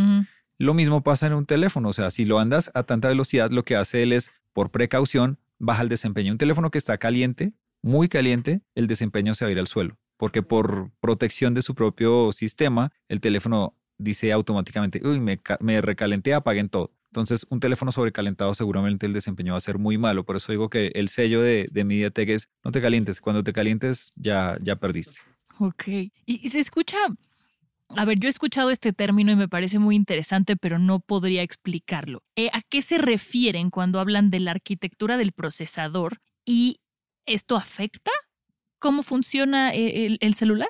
Lo 0.59 0.75
mismo 0.75 1.03
pasa 1.03 1.27
en 1.29 1.35
un 1.35 1.47
teléfono, 1.47 1.91
o 1.91 1.93
sea, 1.93 2.11
si 2.11 2.25
lo 2.25 2.39
andas 2.39 2.71
a 2.75 2.83
tanta 2.83 3.09
velocidad, 3.09 3.51
lo 3.53 3.65
que 3.65 3.77
hace 3.77 4.03
él 4.03 4.13
es, 4.13 4.33
por 4.53 4.71
precaución, 4.71 5.39
baja 5.59 5.83
el 5.83 5.89
desempeño. 5.89 6.33
Un 6.33 6.39
teléfono 6.39 6.71
que 6.71 6.79
está 6.79 6.99
caliente, 6.99 7.53
muy 7.81 8.09
caliente, 8.09 8.61
el 8.75 8.89
desempeño 8.89 9.35
se 9.35 9.45
va 9.45 9.51
a 9.51 9.53
ir 9.53 9.59
al 9.61 9.69
suelo, 9.69 9.97
porque 10.17 10.43
por 10.43 10.91
protección 11.01 11.55
de 11.55 11.63
su 11.63 11.75
propio 11.75 12.33
sistema, 12.33 12.91
el 13.09 13.21
teléfono 13.21 13.75
dice 13.99 14.33
automáticamente, 14.33 15.01
uy, 15.05 15.21
me, 15.21 15.41
me 15.61 15.81
recalenté, 15.81 16.35
apaguen 16.35 16.69
todo. 16.69 16.93
Entonces, 17.11 17.47
un 17.49 17.61
teléfono 17.61 17.91
sobrecalentado 17.91 18.53
seguramente 18.53 19.07
el 19.07 19.13
desempeño 19.13 19.53
va 19.53 19.59
a 19.59 19.63
ser 19.63 19.79
muy 19.79 19.97
malo. 19.97 20.25
Por 20.25 20.37
eso 20.37 20.53
digo 20.53 20.69
que 20.69 20.89
el 20.95 21.09
sello 21.09 21.41
de, 21.41 21.69
de 21.71 21.85
MediaTek 21.85 22.29
es 22.29 22.49
no 22.65 22.71
te 22.71 22.83
calientes. 22.83 23.21
Cuando 23.21 23.43
te 23.43 23.53
calientes 23.53 24.13
ya, 24.15 24.59
ya 24.61 24.77
perdiste. 24.77 25.21
Ok. 25.59 25.85
Y, 26.27 26.49
se 26.51 26.61
escucha, 26.61 26.99
a 27.97 28.05
ver, 28.05 28.19
yo 28.19 28.29
he 28.29 28.31
escuchado 28.31 28.71
este 28.71 28.93
término 28.93 29.33
y 29.33 29.37
me 29.37 29.49
parece 29.49 29.79
muy 29.79 29.97
interesante, 29.97 30.57
pero 30.57 30.79
no 30.79 31.01
podría 31.01 31.43
explicarlo. 31.43 32.23
Eh, 32.37 32.51
¿A 32.53 32.63
qué 32.63 32.83
se 32.83 32.99
refieren 32.99 33.71
cuando 33.71 34.01
hablan 34.01 34.31
de 34.31 34.41
la 34.41 34.51
arquitectura 34.51 35.17
del 35.17 35.33
procesador 35.33 36.19
y 36.45 36.81
esto 37.27 37.57
afecta 37.57 38.11
cómo 38.79 39.03
funciona 39.03 39.75
eh, 39.75 40.19
el 40.21 40.35
celular? 40.35 40.69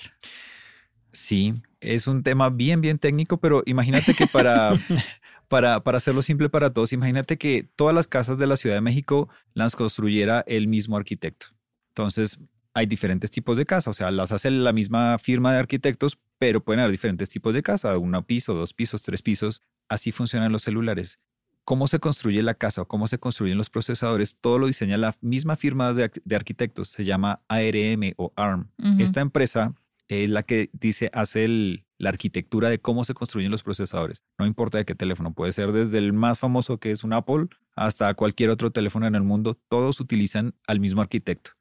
Sí, 1.12 1.54
es 1.80 2.06
un 2.06 2.22
tema 2.22 2.50
bien, 2.50 2.80
bien 2.80 2.98
técnico, 2.98 3.38
pero 3.38 3.62
imagínate 3.66 4.14
que 4.14 4.26
para, 4.26 4.72
para, 5.48 5.82
para 5.82 5.96
hacerlo 5.96 6.22
simple 6.22 6.48
para 6.48 6.72
todos, 6.72 6.92
imagínate 6.92 7.38
que 7.38 7.68
todas 7.76 7.94
las 7.94 8.06
casas 8.06 8.38
de 8.38 8.46
la 8.46 8.56
Ciudad 8.56 8.76
de 8.76 8.80
México 8.80 9.28
las 9.54 9.76
construyera 9.76 10.44
el 10.46 10.68
mismo 10.68 10.96
arquitecto. 10.96 11.46
Entonces, 11.90 12.38
hay 12.74 12.86
diferentes 12.86 13.30
tipos 13.30 13.56
de 13.56 13.64
casa, 13.64 13.90
o 13.90 13.94
sea, 13.94 14.10
las 14.10 14.32
hace 14.32 14.50
la 14.50 14.72
misma 14.72 15.18
firma 15.18 15.52
de 15.52 15.58
arquitectos, 15.58 16.18
pero 16.38 16.62
pueden 16.62 16.80
haber 16.80 16.92
diferentes 16.92 17.28
tipos 17.28 17.52
de 17.54 17.62
casa, 17.62 17.96
un 17.98 18.22
piso, 18.24 18.54
dos 18.54 18.72
pisos, 18.72 19.02
tres 19.02 19.22
pisos. 19.22 19.62
Así 19.88 20.12
funcionan 20.12 20.52
los 20.52 20.62
celulares. 20.62 21.18
Cómo 21.64 21.86
se 21.88 21.98
construye 21.98 22.42
la 22.42 22.54
casa 22.54 22.82
o 22.82 22.88
cómo 22.88 23.08
se 23.08 23.18
construyen 23.18 23.58
los 23.58 23.68
procesadores, 23.68 24.36
todo 24.40 24.58
lo 24.58 24.66
diseña 24.66 24.96
la 24.96 25.14
misma 25.20 25.56
firma 25.56 25.92
de, 25.92 26.10
arquitectos, 26.34 26.88
se 26.88 27.04
llama 27.04 27.42
ARM 27.48 28.14
o 28.16 28.32
ARM. 28.36 28.70
Esta 28.98 29.20
empresa 29.20 29.74
es 30.08 30.30
la 30.30 30.42
que 30.42 30.70
dice, 30.72 31.10
hace 31.12 31.84
la 31.98 32.08
arquitectura 32.08 32.70
de 32.70 32.80
cómo 32.80 33.04
se 33.04 33.12
construyen 33.12 33.50
los 33.50 33.62
procesadores. 33.62 34.24
No 34.38 34.46
importa 34.46 34.78
de 34.78 34.84
qué 34.84 34.94
teléfono, 34.94 35.34
puede 35.34 35.52
ser 35.52 35.72
desde 35.72 35.98
el 35.98 36.12
más 36.12 36.38
famoso 36.38 36.78
que 36.78 36.90
es 36.90 37.04
un 37.04 37.12
Apple 37.12 37.48
hasta 37.76 38.14
cualquier 38.14 38.50
otro 38.50 38.70
teléfono 38.70 39.06
en 39.06 39.14
el 39.14 39.22
mundo, 39.22 39.58
todos 39.68 40.00
utilizan 40.00 40.54
al 40.66 40.80
mismo 40.80 41.02
arquitecto. 41.02 41.57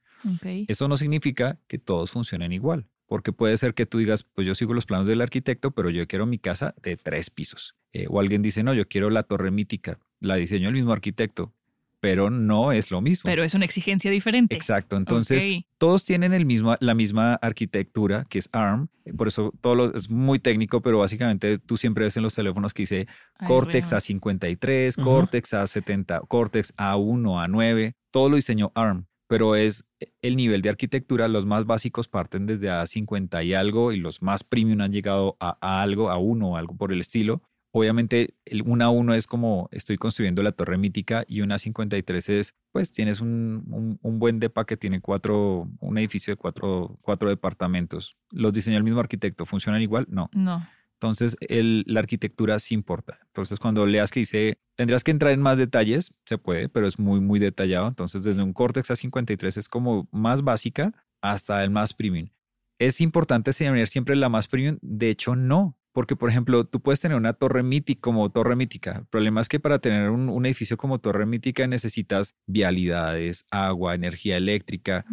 Eso 0.67 0.87
no 0.87 0.97
significa 0.97 1.59
que 1.67 1.77
todos 1.77 2.11
funcionen 2.11 2.51
igual, 2.51 2.87
porque 3.05 3.31
puede 3.31 3.57
ser 3.57 3.73
que 3.73 3.85
tú 3.85 3.99
digas, 3.99 4.23
pues 4.23 4.45
yo 4.45 4.55
sigo 4.55 4.73
los 4.73 4.85
planos 4.85 5.07
del 5.07 5.21
arquitecto, 5.21 5.71
pero 5.71 5.89
yo 5.89 6.07
quiero 6.07 6.25
mi 6.25 6.39
casa 6.39 6.75
de 6.81 6.97
tres 6.97 7.29
pisos. 7.29 7.75
Eh, 7.93 8.07
o 8.09 8.19
alguien 8.19 8.41
dice, 8.41 8.63
no, 8.63 8.73
yo 8.73 8.87
quiero 8.87 9.09
la 9.09 9.23
torre 9.23 9.51
mítica, 9.51 9.99
la 10.19 10.35
diseñó 10.35 10.69
el 10.69 10.75
mismo 10.75 10.91
arquitecto, 10.91 11.53
pero 11.99 12.29
no 12.29 12.71
es 12.71 12.91
lo 12.91 13.01
mismo. 13.01 13.27
Pero 13.27 13.43
es 13.43 13.53
una 13.53 13.65
exigencia 13.65 14.11
diferente. 14.11 14.55
Exacto. 14.55 14.97
Entonces, 14.97 15.47
todos 15.77 16.05
tienen 16.05 16.33
el 16.33 16.45
mismo, 16.45 16.75
la 16.79 16.93
misma 16.93 17.35
arquitectura, 17.35 18.25
que 18.29 18.39
es 18.39 18.49
ARM. 18.51 18.89
Por 19.15 19.27
eso 19.27 19.53
todo 19.61 19.93
es 19.95 20.09
muy 20.09 20.39
técnico, 20.39 20.81
pero 20.81 20.99
básicamente 20.99 21.57
tú 21.57 21.77
siempre 21.77 22.05
ves 22.05 22.17
en 22.17 22.23
los 22.23 22.35
teléfonos 22.35 22.73
que 22.73 22.83
dice 22.83 23.07
Cortex 23.45 23.93
A53, 23.93 25.01
Cortex 25.01 25.53
A70, 25.53 26.27
Cortex 26.27 26.75
A1, 26.77 27.23
A9. 27.23 27.95
Todo 28.11 28.29
lo 28.29 28.35
diseñó 28.35 28.71
ARM, 28.75 29.07
pero 29.27 29.55
es 29.55 29.87
el 30.21 30.35
nivel 30.35 30.61
de 30.61 30.69
arquitectura. 30.69 31.27
Los 31.27 31.45
más 31.45 31.65
básicos 31.65 32.07
parten 32.07 32.45
desde 32.45 32.69
A50 32.69 33.45
y 33.45 33.53
algo, 33.53 33.91
y 33.91 33.99
los 33.99 34.21
más 34.21 34.43
premium 34.43 34.81
han 34.81 34.91
llegado 34.91 35.37
a, 35.39 35.57
a 35.61 35.81
algo, 35.81 36.09
a 36.09 36.17
1 36.17 36.49
o 36.49 36.57
algo 36.57 36.75
por 36.75 36.91
el 36.91 37.01
estilo. 37.01 37.41
Obviamente, 37.71 38.33
el 38.45 38.63
1 38.63 38.85
a 38.85 38.89
1 38.89 39.13
es 39.13 39.27
como 39.27 39.69
estoy 39.71 39.97
construyendo 39.97 40.41
la 40.41 40.51
torre 40.51 40.77
mítica 40.77 41.25
y 41.27 41.41
una 41.41 41.59
53 41.59 42.29
es, 42.29 42.55
pues 42.71 42.91
tienes 42.91 43.21
un, 43.21 43.99
buen 44.01 44.39
depa 44.39 44.65
que 44.65 44.77
tiene 44.77 44.99
cuatro, 45.01 45.69
un 45.79 45.97
edificio 45.97 46.33
de 46.33 46.37
cuatro, 46.37 46.97
cuatro 47.01 47.29
departamentos. 47.29 48.17
¿Los 48.31 48.53
diseñó 48.53 48.77
el 48.77 48.83
mismo 48.83 48.99
arquitecto? 48.99 49.45
¿Funcionan 49.45 49.81
igual? 49.81 50.07
No. 50.09 50.29
No. 50.33 50.67
Entonces, 50.99 51.37
la 51.49 51.99
arquitectura 51.99 52.57
sí 52.57 52.73
importa. 52.73 53.19
Entonces, 53.27 53.59
cuando 53.59 53.85
leas 53.85 54.09
que 54.09 54.21
dice, 54.21 54.59
tendrás 54.75 55.03
que 55.03 55.11
entrar 55.11 55.31
en 55.31 55.41
más 55.41 55.59
detalles, 55.59 56.11
se 56.25 56.39
puede, 56.39 56.69
pero 56.69 56.87
es 56.87 56.97
muy, 56.97 57.19
muy 57.19 57.39
detallado. 57.39 57.87
Entonces, 57.87 58.23
desde 58.23 58.41
un 58.41 58.51
Cortex 58.51 58.89
A53 58.89 59.57
es 59.57 59.69
como 59.69 60.07
más 60.11 60.41
básica 60.41 60.93
hasta 61.21 61.63
el 61.63 61.69
más 61.69 61.93
premium. 61.93 62.29
¿Es 62.79 62.99
importante 62.99 63.53
señalar 63.53 63.87
siempre 63.87 64.15
la 64.15 64.29
más 64.29 64.47
premium? 64.47 64.77
De 64.81 65.09
hecho, 65.09 65.35
no. 65.35 65.77
Porque, 65.91 66.15
por 66.15 66.29
ejemplo, 66.29 66.63
tú 66.63 66.79
puedes 66.79 66.99
tener 66.99 67.17
una 67.17 67.33
torre 67.33 67.63
mítica 67.63 68.01
como 68.01 68.29
torre 68.31 68.55
mítica. 68.55 68.97
El 68.99 69.05
problema 69.05 69.41
es 69.41 69.49
que 69.49 69.59
para 69.59 69.79
tener 69.79 70.09
un, 70.09 70.45
edificio 70.45 70.77
como 70.77 70.99
torre 70.99 71.25
mítica 71.25 71.65
necesitas 71.67 72.35
vialidades, 72.45 73.45
agua, 73.49 73.95
energía 73.95 74.37
eléctrica. 74.37 75.05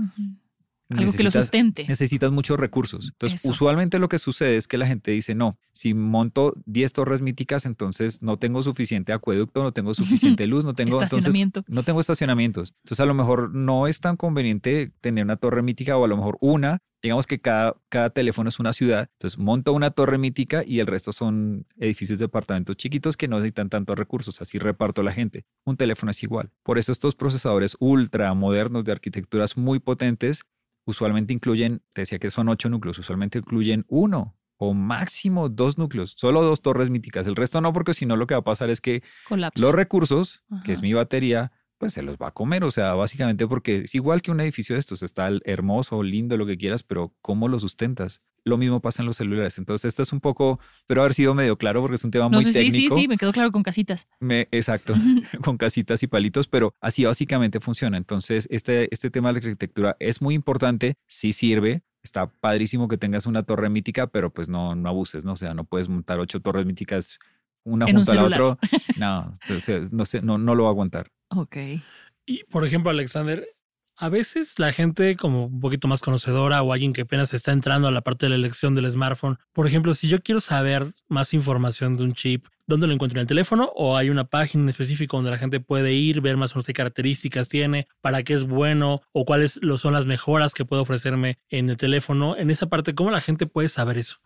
Algo 0.91 1.13
que 1.13 1.23
lo 1.23 1.31
sustente. 1.31 1.87
Necesitas 1.89 2.31
muchos 2.31 2.59
recursos. 2.59 3.09
Entonces, 3.13 3.45
usualmente 3.45 3.99
lo 3.99 4.09
que 4.09 4.19
sucede 4.19 4.57
es 4.57 4.69
que 4.69 4.79
la 4.79 4.87
gente 4.87 5.11
dice, 5.11 5.35
no, 5.35 5.59
si 5.73 5.95
monto 5.95 6.55
10 6.67 6.93
torres 6.93 7.21
míticas, 7.21 7.67
entonces 7.67 8.23
no 8.23 8.39
tengo 8.39 8.63
suficiente 8.63 9.13
acueducto, 9.13 9.63
no 9.63 9.73
tengo 9.73 9.95
suficiente 9.95 10.47
luz, 10.47 10.65
no 10.65 10.75
tengo, 10.75 11.03
estacionamiento. 11.03 11.65
no 11.69 11.83
tengo 11.83 12.01
estacionamientos. 12.01 12.75
Entonces, 12.85 13.01
a 13.01 13.07
lo 13.07 13.15
mejor 13.15 13.55
no 13.55 13.87
es 13.87 14.01
tan 14.01 14.17
conveniente 14.17 14.93
tener 15.01 15.25
una 15.25 15.37
torre 15.37 15.63
mítica 15.63 15.97
o 15.97 16.05
a 16.05 16.09
lo 16.09 16.17
mejor 16.17 16.37
una 16.41 16.81
digamos 17.05 17.27
que 17.27 17.39
cada, 17.39 17.77
cada 17.91 18.09
teléfono 18.09 18.49
es 18.49 18.59
una 18.59 18.73
ciudad, 18.73 19.11
entonces 19.13 19.39
monto 19.39 19.75
una 19.75 19.91
torre 19.91 20.17
mítica 20.17 20.65
y 20.67 20.81
el 20.81 20.87
resto 20.87 21.13
son 21.13 21.67
edificios 21.77 22.19
de 22.19 22.25
apartamentos 22.25 22.79
chiquitos 22.79 23.19
que 23.19 23.29
no 23.29 23.37
necesitan 23.37 23.69
tantos 23.69 23.99
recursos, 23.99 24.41
así 24.41 24.59
reparto 24.59 25.03
la 25.03 25.13
gente. 25.13 25.45
Un 25.67 25.77
teléfono 25.77 26.13
es 26.13 26.23
igual. 26.23 26.51
Por 26.63 26.79
eso 26.79 26.93
estos 26.93 27.15
procesadores 27.15 27.77
ultra 27.79 28.33
modernos 28.33 28.85
de 28.85 28.93
arquitecturas 28.93 29.59
muy 29.59 29.81
potentes 29.81 30.45
usualmente 30.85 31.33
incluyen, 31.33 31.83
te 31.93 32.03
decía 32.03 32.19
que 32.19 32.31
son 32.31 32.49
ocho 32.49 32.69
núcleos, 32.69 32.99
usualmente 32.99 33.39
incluyen 33.39 33.85
uno 33.89 34.37
o 34.57 34.73
máximo 34.73 35.49
dos 35.49 35.79
núcleos, 35.79 36.15
solo 36.17 36.43
dos 36.43 36.63
torres 36.63 36.91
míticas, 36.91 37.27
el 37.27 37.37
resto 37.37 37.61
no, 37.61 37.73
porque 37.73 37.95
si 37.95 38.07
no 38.07 38.17
lo 38.17 38.27
que 38.27 38.35
va 38.35 38.41
a 38.41 38.45
pasar 38.45 38.71
es 38.71 38.81
que 38.81 39.03
los 39.29 39.75
recursos, 39.75 40.43
que 40.65 40.73
es 40.73 40.83
mi 40.83 40.93
batería, 40.93 41.53
pues 41.79 41.93
se 41.93 42.03
los 42.03 42.17
va 42.17 42.29
a 42.29 42.31
comer. 42.31 42.65
O 42.65 42.71
sea, 42.71 42.95
básicamente 42.95 43.47
porque 43.47 43.79
es 43.79 43.95
igual 43.95 44.23
que 44.23 44.31
un 44.31 44.41
edificio 44.41 44.75
de 44.75 44.81
estos, 44.81 45.03
está 45.03 45.31
hermoso, 45.45 46.03
lindo, 46.03 46.37
lo 46.37 46.47
que 46.47 46.57
quieras, 46.57 46.83
pero 46.83 47.15
¿cómo 47.21 47.49
lo 47.49 47.59
sustentas? 47.59 48.23
Lo 48.45 48.59
mismo 48.59 48.81
pasa 48.81 49.03
en 49.03 49.07
los 49.07 49.17
celulares. 49.17 49.59
Entonces, 49.59 49.89
esto 49.89 50.03
es 50.03 50.13
un 50.13 50.21
poco, 50.21 50.61
pero 50.87 51.01
haber 51.01 51.15
sido 51.15 51.35
medio 51.35 51.57
claro 51.57 51.81
porque 51.81 51.97
es 51.97 52.05
un 52.05 52.11
tema 52.11 52.29
muy 52.29 52.45
sí, 52.45 52.53
técnico. 52.53 52.95
Sí, 52.95 53.03
sí, 53.03 53.09
me 53.09 53.17
quedó 53.17 53.33
claro 53.33 53.51
con 53.51 53.63
casitas. 53.63 54.07
Me, 54.21 54.49
exacto, 54.51 54.95
con 55.43 55.57
casitas 55.57 56.03
y 56.03 56.07
palitos, 56.07 56.47
pero 56.47 56.75
así 56.81 57.05
básicamente 57.05 57.61
funciona. 57.61 57.97
Entonces, 57.97 58.47
este, 58.51 58.89
este 58.93 59.11
tema 59.11 59.31
de 59.31 59.33
la 59.35 59.39
arquitectura 59.39 59.97
es 59.99 60.21
muy 60.21 60.35
importante, 60.35 60.97
sí 61.07 61.33
sirve, 61.33 61.83
está 62.03 62.27
padrísimo 62.27 62.87
que 62.87 62.99
tengas 62.99 63.27
una 63.27 63.43
torre 63.43 63.71
mítica, 63.71 64.07
pero 64.07 64.31
pues 64.31 64.49
no, 64.49 64.75
no 64.75 64.89
abuses, 64.89 65.25
¿no? 65.25 65.33
O 65.33 65.37
sea, 65.37 65.55
no 65.55 65.65
puedes 65.65 65.89
montar 65.89 66.21
ocho 66.21 66.41
torres 66.41 66.67
míticas 66.67 67.19
una 67.65 67.87
junto 67.87 68.13
a 68.13 68.15
la 68.15 68.25
otra. 68.25 68.59
No, 68.99 69.33
no, 69.91 70.05
sé, 70.05 70.23
no, 70.23 70.39
no 70.39 70.55
lo 70.55 70.65
va 70.65 70.69
a 70.69 70.73
aguantar. 70.73 71.11
Ok. 71.31 71.57
Y 72.27 72.45
por 72.45 72.65
ejemplo, 72.65 72.91
Alexander, 72.91 73.49
a 73.97 74.09
veces 74.09 74.59
la 74.59 74.73
gente 74.73 75.17
como 75.17 75.47
un 75.47 75.61
poquito 75.61 75.89
más 75.89 76.01
conocedora 76.01 76.63
o 76.63 76.73
alguien 76.73 76.93
que 76.93 77.03
apenas 77.03 77.33
está 77.35 77.53
entrando 77.53 77.89
a 77.89 77.91
la 77.91 78.01
parte 78.01 78.27
de 78.27 78.31
la 78.31 78.37
elección 78.37 78.75
del 78.75 78.91
smartphone, 78.91 79.39
por 79.53 79.67
ejemplo, 79.67 79.95
si 79.95 80.09
yo 80.09 80.21
quiero 80.21 80.41
saber 80.41 80.87
más 81.09 81.35
información 81.35 81.97
de 81.97 82.05
un 82.05 82.15
chip, 82.15 82.47
¿dónde 82.67 82.87
lo 82.87 82.93
encuentro 82.93 83.19
en 83.19 83.23
el 83.23 83.27
teléfono? 83.27 83.71
¿O 83.77 83.97
hay 83.97 84.11
una 84.11 84.25
página 84.25 84.65
en 84.65 84.69
específico 84.69 85.17
donde 85.17 85.31
la 85.31 85.39
gente 85.39 85.61
puede 85.61 85.93
ir, 85.93 86.21
ver 86.21 86.37
más 86.37 86.53
o 86.53 86.57
menos 86.57 86.67
qué 86.67 86.73
características 86.73 87.49
tiene, 87.49 87.87
para 88.01 88.23
qué 88.23 88.35
es 88.35 88.45
bueno 88.45 89.03
o 89.13 89.25
cuáles 89.25 89.61
son 89.77 89.93
las 89.93 90.07
mejoras 90.07 90.55
que 90.55 90.65
puede 90.65 90.83
ofrecerme 90.83 91.39
en 91.49 91.71
el 91.71 91.77
teléfono? 91.77 92.37
En 92.37 92.51
esa 92.51 92.69
parte, 92.69 92.95
¿cómo 92.95 93.11
la 93.11 93.21
gente 93.21 93.47
puede 93.47 93.69
saber 93.69 93.99
eso? 93.99 94.17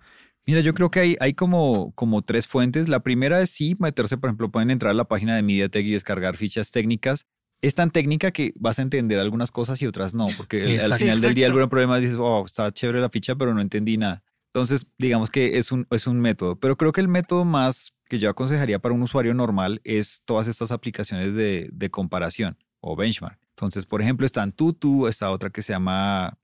Mira, 0.47 0.61
yo 0.61 0.73
creo 0.73 0.91
que 0.91 1.01
hay, 1.01 1.17
hay 1.21 1.35
como, 1.35 1.93
como 1.95 2.23
tres 2.23 2.47
fuentes. 2.47 2.89
La 2.89 3.01
primera 3.01 3.43
es 3.43 3.51
sí 3.51 3.77
meterse, 3.79 4.17
por 4.17 4.29
ejemplo, 4.29 4.51
pueden 4.51 4.71
entrar 4.71 4.93
a 4.93 4.95
la 4.95 5.05
página 5.05 5.37
de 5.37 5.43
MediaTek 5.43 5.85
y 5.85 5.91
descargar 5.91 6.37
fichas 6.37 6.71
técnicas 6.71 7.27
es 7.61 7.75
tan 7.75 7.91
técnica 7.91 8.31
que 8.31 8.53
vas 8.57 8.79
a 8.79 8.83
entender 8.83 9.19
algunas 9.19 9.51
cosas 9.51 9.81
y 9.83 9.87
otras 9.87 10.15
no, 10.15 10.29
porque 10.37 10.79
al 10.79 10.95
final 10.95 11.21
del 11.21 11.35
día 11.35 11.47
el 11.47 11.55
gran 11.55 11.69
problema 11.69 11.99
dices, 11.99 12.17
oh, 12.19 12.45
está 12.47 12.73
chévere 12.73 13.01
la 13.01 13.09
ficha, 13.09 13.35
pero 13.37 13.55
no 13.55 13.61
entendí 13.61 13.97
nada. 13.97 14.23
Entonces, 14.53 14.87
digamos 14.99 15.31
que 15.31 15.59
es 15.59 15.73
un, 15.73 15.87
es 15.91 16.07
un 16.07 16.21
método, 16.21 16.57
pero 16.57 16.77
creo 16.77 16.93
que 16.93 17.01
el 17.01 17.09
método 17.09 17.45
más 17.45 17.93
que 18.09 18.19
yo 18.19 18.31
aconsejaría 18.31 18.79
para 18.79 18.95
un 18.95 19.03
usuario 19.03 19.35
normal 19.35 19.81
es 19.85 20.23
todas 20.25 20.49
estas 20.49 20.71
aplicaciones 20.71 21.35
de, 21.35 21.69
de 21.73 21.91
comparación 21.91 22.57
o 22.81 22.97
benchmark. 22.97 23.39
Entonces, 23.51 23.85
por 23.85 24.01
ejemplo, 24.01 24.25
están 24.25 24.53
Tutu, 24.53 25.09
está 25.09 25.31
otra 25.31 25.51
que 25.51 25.63
se 25.63 25.73
llama 25.73 26.38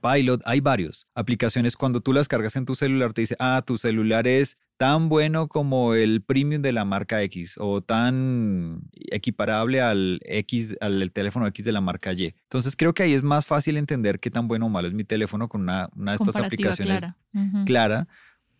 Pilot, 0.00 0.42
hay 0.44 0.60
varios. 0.60 1.08
Aplicaciones 1.14 1.76
cuando 1.76 2.00
tú 2.00 2.12
las 2.12 2.28
cargas 2.28 2.56
en 2.56 2.66
tu 2.66 2.74
celular 2.74 3.12
te 3.12 3.22
dice, 3.22 3.36
ah, 3.38 3.62
tu 3.66 3.76
celular 3.76 4.26
es 4.26 4.56
tan 4.76 5.08
bueno 5.08 5.48
como 5.48 5.94
el 5.94 6.22
premium 6.22 6.60
de 6.60 6.72
la 6.72 6.84
marca 6.84 7.22
X 7.22 7.56
o 7.58 7.80
tan 7.80 8.82
equiparable 9.10 9.80
al 9.80 10.20
X, 10.24 10.76
al 10.80 11.10
teléfono 11.12 11.46
X 11.46 11.64
de 11.64 11.72
la 11.72 11.80
marca 11.80 12.12
Y. 12.12 12.34
Entonces 12.42 12.74
creo 12.76 12.92
que 12.92 13.04
ahí 13.04 13.12
es 13.12 13.22
más 13.22 13.46
fácil 13.46 13.76
entender 13.76 14.18
qué 14.18 14.30
tan 14.30 14.48
bueno 14.48 14.66
o 14.66 14.68
malo 14.68 14.88
es 14.88 14.94
mi 14.94 15.04
teléfono 15.04 15.48
con 15.48 15.62
una, 15.62 15.88
una 15.94 16.12
de 16.12 16.16
estas 16.16 16.36
aplicaciones 16.36 17.02
clara. 17.66 18.08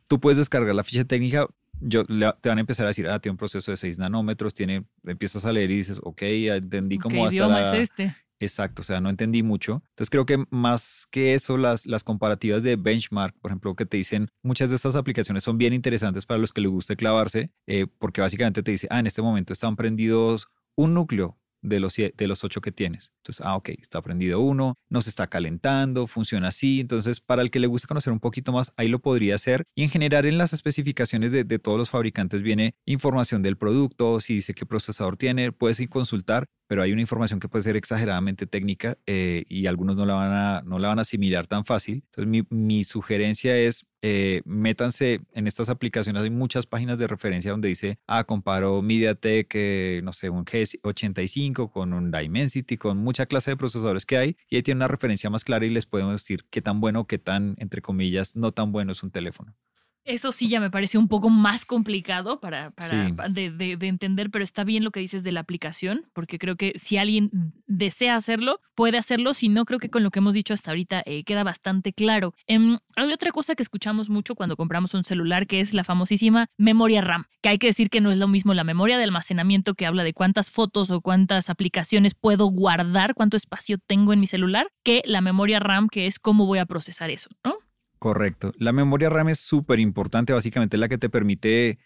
Tú 0.06 0.20
puedes 0.20 0.38
descargar 0.38 0.74
la 0.74 0.84
ficha 0.84 1.04
técnica, 1.04 1.46
yo, 1.80 2.04
te 2.04 2.48
van 2.48 2.58
a 2.58 2.60
empezar 2.60 2.86
a 2.86 2.88
decir, 2.88 3.08
ah, 3.08 3.18
tiene 3.18 3.32
un 3.32 3.38
proceso 3.38 3.70
de 3.70 3.76
6 3.76 3.98
nanómetros, 3.98 4.54
tiene, 4.54 4.84
empiezas 5.04 5.44
a 5.44 5.52
leer 5.52 5.70
y 5.70 5.76
dices, 5.76 6.00
ok, 6.02 6.22
entendí 6.22 6.98
cómo 6.98 7.28
¿Qué 7.28 7.34
idioma 7.34 7.62
es 7.62 7.72
este? 7.72 8.14
Exacto, 8.44 8.82
o 8.82 8.84
sea, 8.84 9.00
no 9.00 9.10
entendí 9.10 9.42
mucho. 9.42 9.82
Entonces 9.90 10.10
creo 10.10 10.26
que 10.26 10.44
más 10.50 11.06
que 11.10 11.34
eso, 11.34 11.56
las, 11.56 11.86
las 11.86 12.04
comparativas 12.04 12.62
de 12.62 12.76
benchmark, 12.76 13.34
por 13.40 13.50
ejemplo, 13.50 13.74
que 13.74 13.86
te 13.86 13.96
dicen, 13.96 14.30
muchas 14.42 14.70
de 14.70 14.76
estas 14.76 14.96
aplicaciones 14.96 15.42
son 15.42 15.58
bien 15.58 15.72
interesantes 15.72 16.26
para 16.26 16.38
los 16.38 16.52
que 16.52 16.60
les 16.60 16.70
guste 16.70 16.96
clavarse, 16.96 17.50
eh, 17.66 17.86
porque 17.98 18.20
básicamente 18.20 18.62
te 18.62 18.70
dice, 18.70 18.86
ah, 18.90 18.98
en 18.98 19.06
este 19.06 19.22
momento 19.22 19.52
están 19.52 19.76
prendidos 19.76 20.48
un 20.76 20.94
núcleo 20.94 21.38
de 21.64 21.80
los, 21.80 21.96
de 21.96 22.26
los 22.28 22.44
ocho 22.44 22.60
que 22.60 22.70
tienes. 22.70 23.12
Entonces, 23.22 23.44
ah, 23.44 23.56
ok, 23.56 23.70
está 23.80 24.02
prendido 24.02 24.40
uno, 24.40 24.74
no 24.90 25.00
se 25.00 25.08
está 25.08 25.26
calentando, 25.28 26.06
funciona 26.06 26.48
así. 26.48 26.80
Entonces, 26.80 27.20
para 27.20 27.42
el 27.42 27.50
que 27.50 27.58
le 27.58 27.66
guste 27.66 27.88
conocer 27.88 28.12
un 28.12 28.20
poquito 28.20 28.52
más, 28.52 28.72
ahí 28.76 28.88
lo 28.88 29.00
podría 29.00 29.34
hacer. 29.34 29.64
Y 29.74 29.82
en 29.82 29.88
general, 29.88 30.26
en 30.26 30.38
las 30.38 30.52
especificaciones 30.52 31.32
de, 31.32 31.44
de 31.44 31.58
todos 31.58 31.78
los 31.78 31.90
fabricantes 31.90 32.42
viene 32.42 32.74
información 32.84 33.42
del 33.42 33.56
producto, 33.56 34.20
si 34.20 34.34
dice 34.34 34.54
qué 34.54 34.66
procesador 34.66 35.16
tiene, 35.16 35.52
puedes 35.52 35.80
ir 35.80 35.88
consultar 35.88 36.46
pero 36.66 36.82
hay 36.82 36.92
una 36.92 37.00
información 37.00 37.40
que 37.40 37.48
puede 37.48 37.62
ser 37.62 37.76
exageradamente 37.76 38.46
técnica 38.46 38.96
eh, 39.06 39.44
y 39.48 39.66
algunos 39.66 39.96
no 39.96 40.06
la, 40.06 40.14
van 40.14 40.32
a, 40.32 40.62
no 40.62 40.78
la 40.78 40.88
van 40.88 40.98
a 40.98 41.02
asimilar 41.02 41.46
tan 41.46 41.64
fácil. 41.64 42.02
Entonces, 42.06 42.26
mi, 42.26 42.42
mi 42.50 42.84
sugerencia 42.84 43.56
es, 43.56 43.86
eh, 44.02 44.42
métanse 44.44 45.20
en 45.32 45.46
estas 45.46 45.68
aplicaciones, 45.68 46.22
hay 46.22 46.30
muchas 46.30 46.66
páginas 46.66 46.98
de 46.98 47.06
referencia 47.06 47.50
donde 47.50 47.68
dice, 47.68 47.98
ah, 48.06 48.24
comparo 48.24 48.82
MediaTek, 48.82 49.50
eh, 49.54 50.00
no 50.04 50.12
sé, 50.12 50.30
un 50.30 50.44
G85 50.44 51.70
con 51.70 51.92
un 51.92 52.10
Dimensity, 52.10 52.76
con 52.76 52.98
mucha 52.98 53.26
clase 53.26 53.52
de 53.52 53.56
procesadores 53.56 54.04
que 54.04 54.16
hay, 54.16 54.36
y 54.48 54.56
ahí 54.56 54.62
tiene 54.62 54.78
una 54.78 54.88
referencia 54.88 55.30
más 55.30 55.44
clara 55.44 55.64
y 55.64 55.70
les 55.70 55.86
podemos 55.86 56.12
decir 56.12 56.44
qué 56.50 56.60
tan 56.60 56.80
bueno, 56.80 57.06
qué 57.06 57.18
tan, 57.18 57.56
entre 57.58 57.80
comillas, 57.82 58.36
no 58.36 58.52
tan 58.52 58.72
bueno 58.72 58.92
es 58.92 59.02
un 59.02 59.10
teléfono. 59.10 59.54
Eso 60.04 60.32
sí 60.32 60.48
ya 60.48 60.60
me 60.60 60.70
parece 60.70 60.98
un 60.98 61.08
poco 61.08 61.30
más 61.30 61.64
complicado 61.64 62.38
para, 62.38 62.72
para 62.72 63.08
de, 63.30 63.50
de, 63.50 63.88
entender, 63.88 64.30
pero 64.30 64.44
está 64.44 64.62
bien 64.62 64.84
lo 64.84 64.90
que 64.90 65.00
dices 65.00 65.24
de 65.24 65.32
la 65.32 65.40
aplicación, 65.40 66.06
porque 66.12 66.38
creo 66.38 66.56
que 66.56 66.74
si 66.76 66.98
alguien 66.98 67.30
desea 67.66 68.14
hacerlo, 68.14 68.60
puede 68.74 68.98
hacerlo. 68.98 69.32
Si 69.32 69.48
no, 69.48 69.64
creo 69.64 69.78
que 69.78 69.88
con 69.88 70.02
lo 70.02 70.10
que 70.10 70.18
hemos 70.18 70.34
dicho 70.34 70.52
hasta 70.52 70.70
ahorita 70.72 71.02
eh, 71.06 71.24
queda 71.24 71.42
bastante 71.42 71.94
claro. 71.94 72.34
Em, 72.46 72.76
hay 72.96 73.12
otra 73.12 73.32
cosa 73.32 73.54
que 73.54 73.62
escuchamos 73.62 74.10
mucho 74.10 74.34
cuando 74.34 74.56
compramos 74.56 74.92
un 74.92 75.04
celular, 75.04 75.46
que 75.46 75.60
es 75.60 75.72
la 75.72 75.84
famosísima 75.84 76.48
memoria 76.58 77.00
RAM, 77.00 77.24
que 77.40 77.48
hay 77.48 77.58
que 77.58 77.68
decir 77.68 77.88
que 77.88 78.02
no 78.02 78.10
es 78.12 78.18
lo 78.18 78.28
mismo 78.28 78.52
la 78.52 78.64
memoria 78.64 78.98
de 78.98 79.04
almacenamiento 79.04 79.74
que 79.74 79.86
habla 79.86 80.04
de 80.04 80.12
cuántas 80.12 80.50
fotos 80.50 80.90
o 80.90 81.00
cuántas 81.00 81.48
aplicaciones 81.48 82.14
puedo 82.14 82.46
guardar, 82.48 83.14
cuánto 83.14 83.38
espacio 83.38 83.78
tengo 83.78 84.12
en 84.12 84.20
mi 84.20 84.26
celular, 84.26 84.68
que 84.82 85.00
la 85.06 85.22
memoria 85.22 85.60
RAM, 85.60 85.88
que 85.88 86.06
es 86.06 86.18
cómo 86.18 86.44
voy 86.44 86.58
a 86.58 86.66
procesar 86.66 87.10
eso, 87.10 87.30
¿no? 87.42 87.63
Correcto. 87.98 88.52
La 88.58 88.72
memoria 88.72 89.08
RAM 89.08 89.28
es 89.28 89.40
súper 89.40 89.78
importante, 89.80 90.32
básicamente 90.32 90.76
es 90.76 90.80
la 90.80 90.88
que 90.88 90.98
te 90.98 91.08
permite 91.08 91.78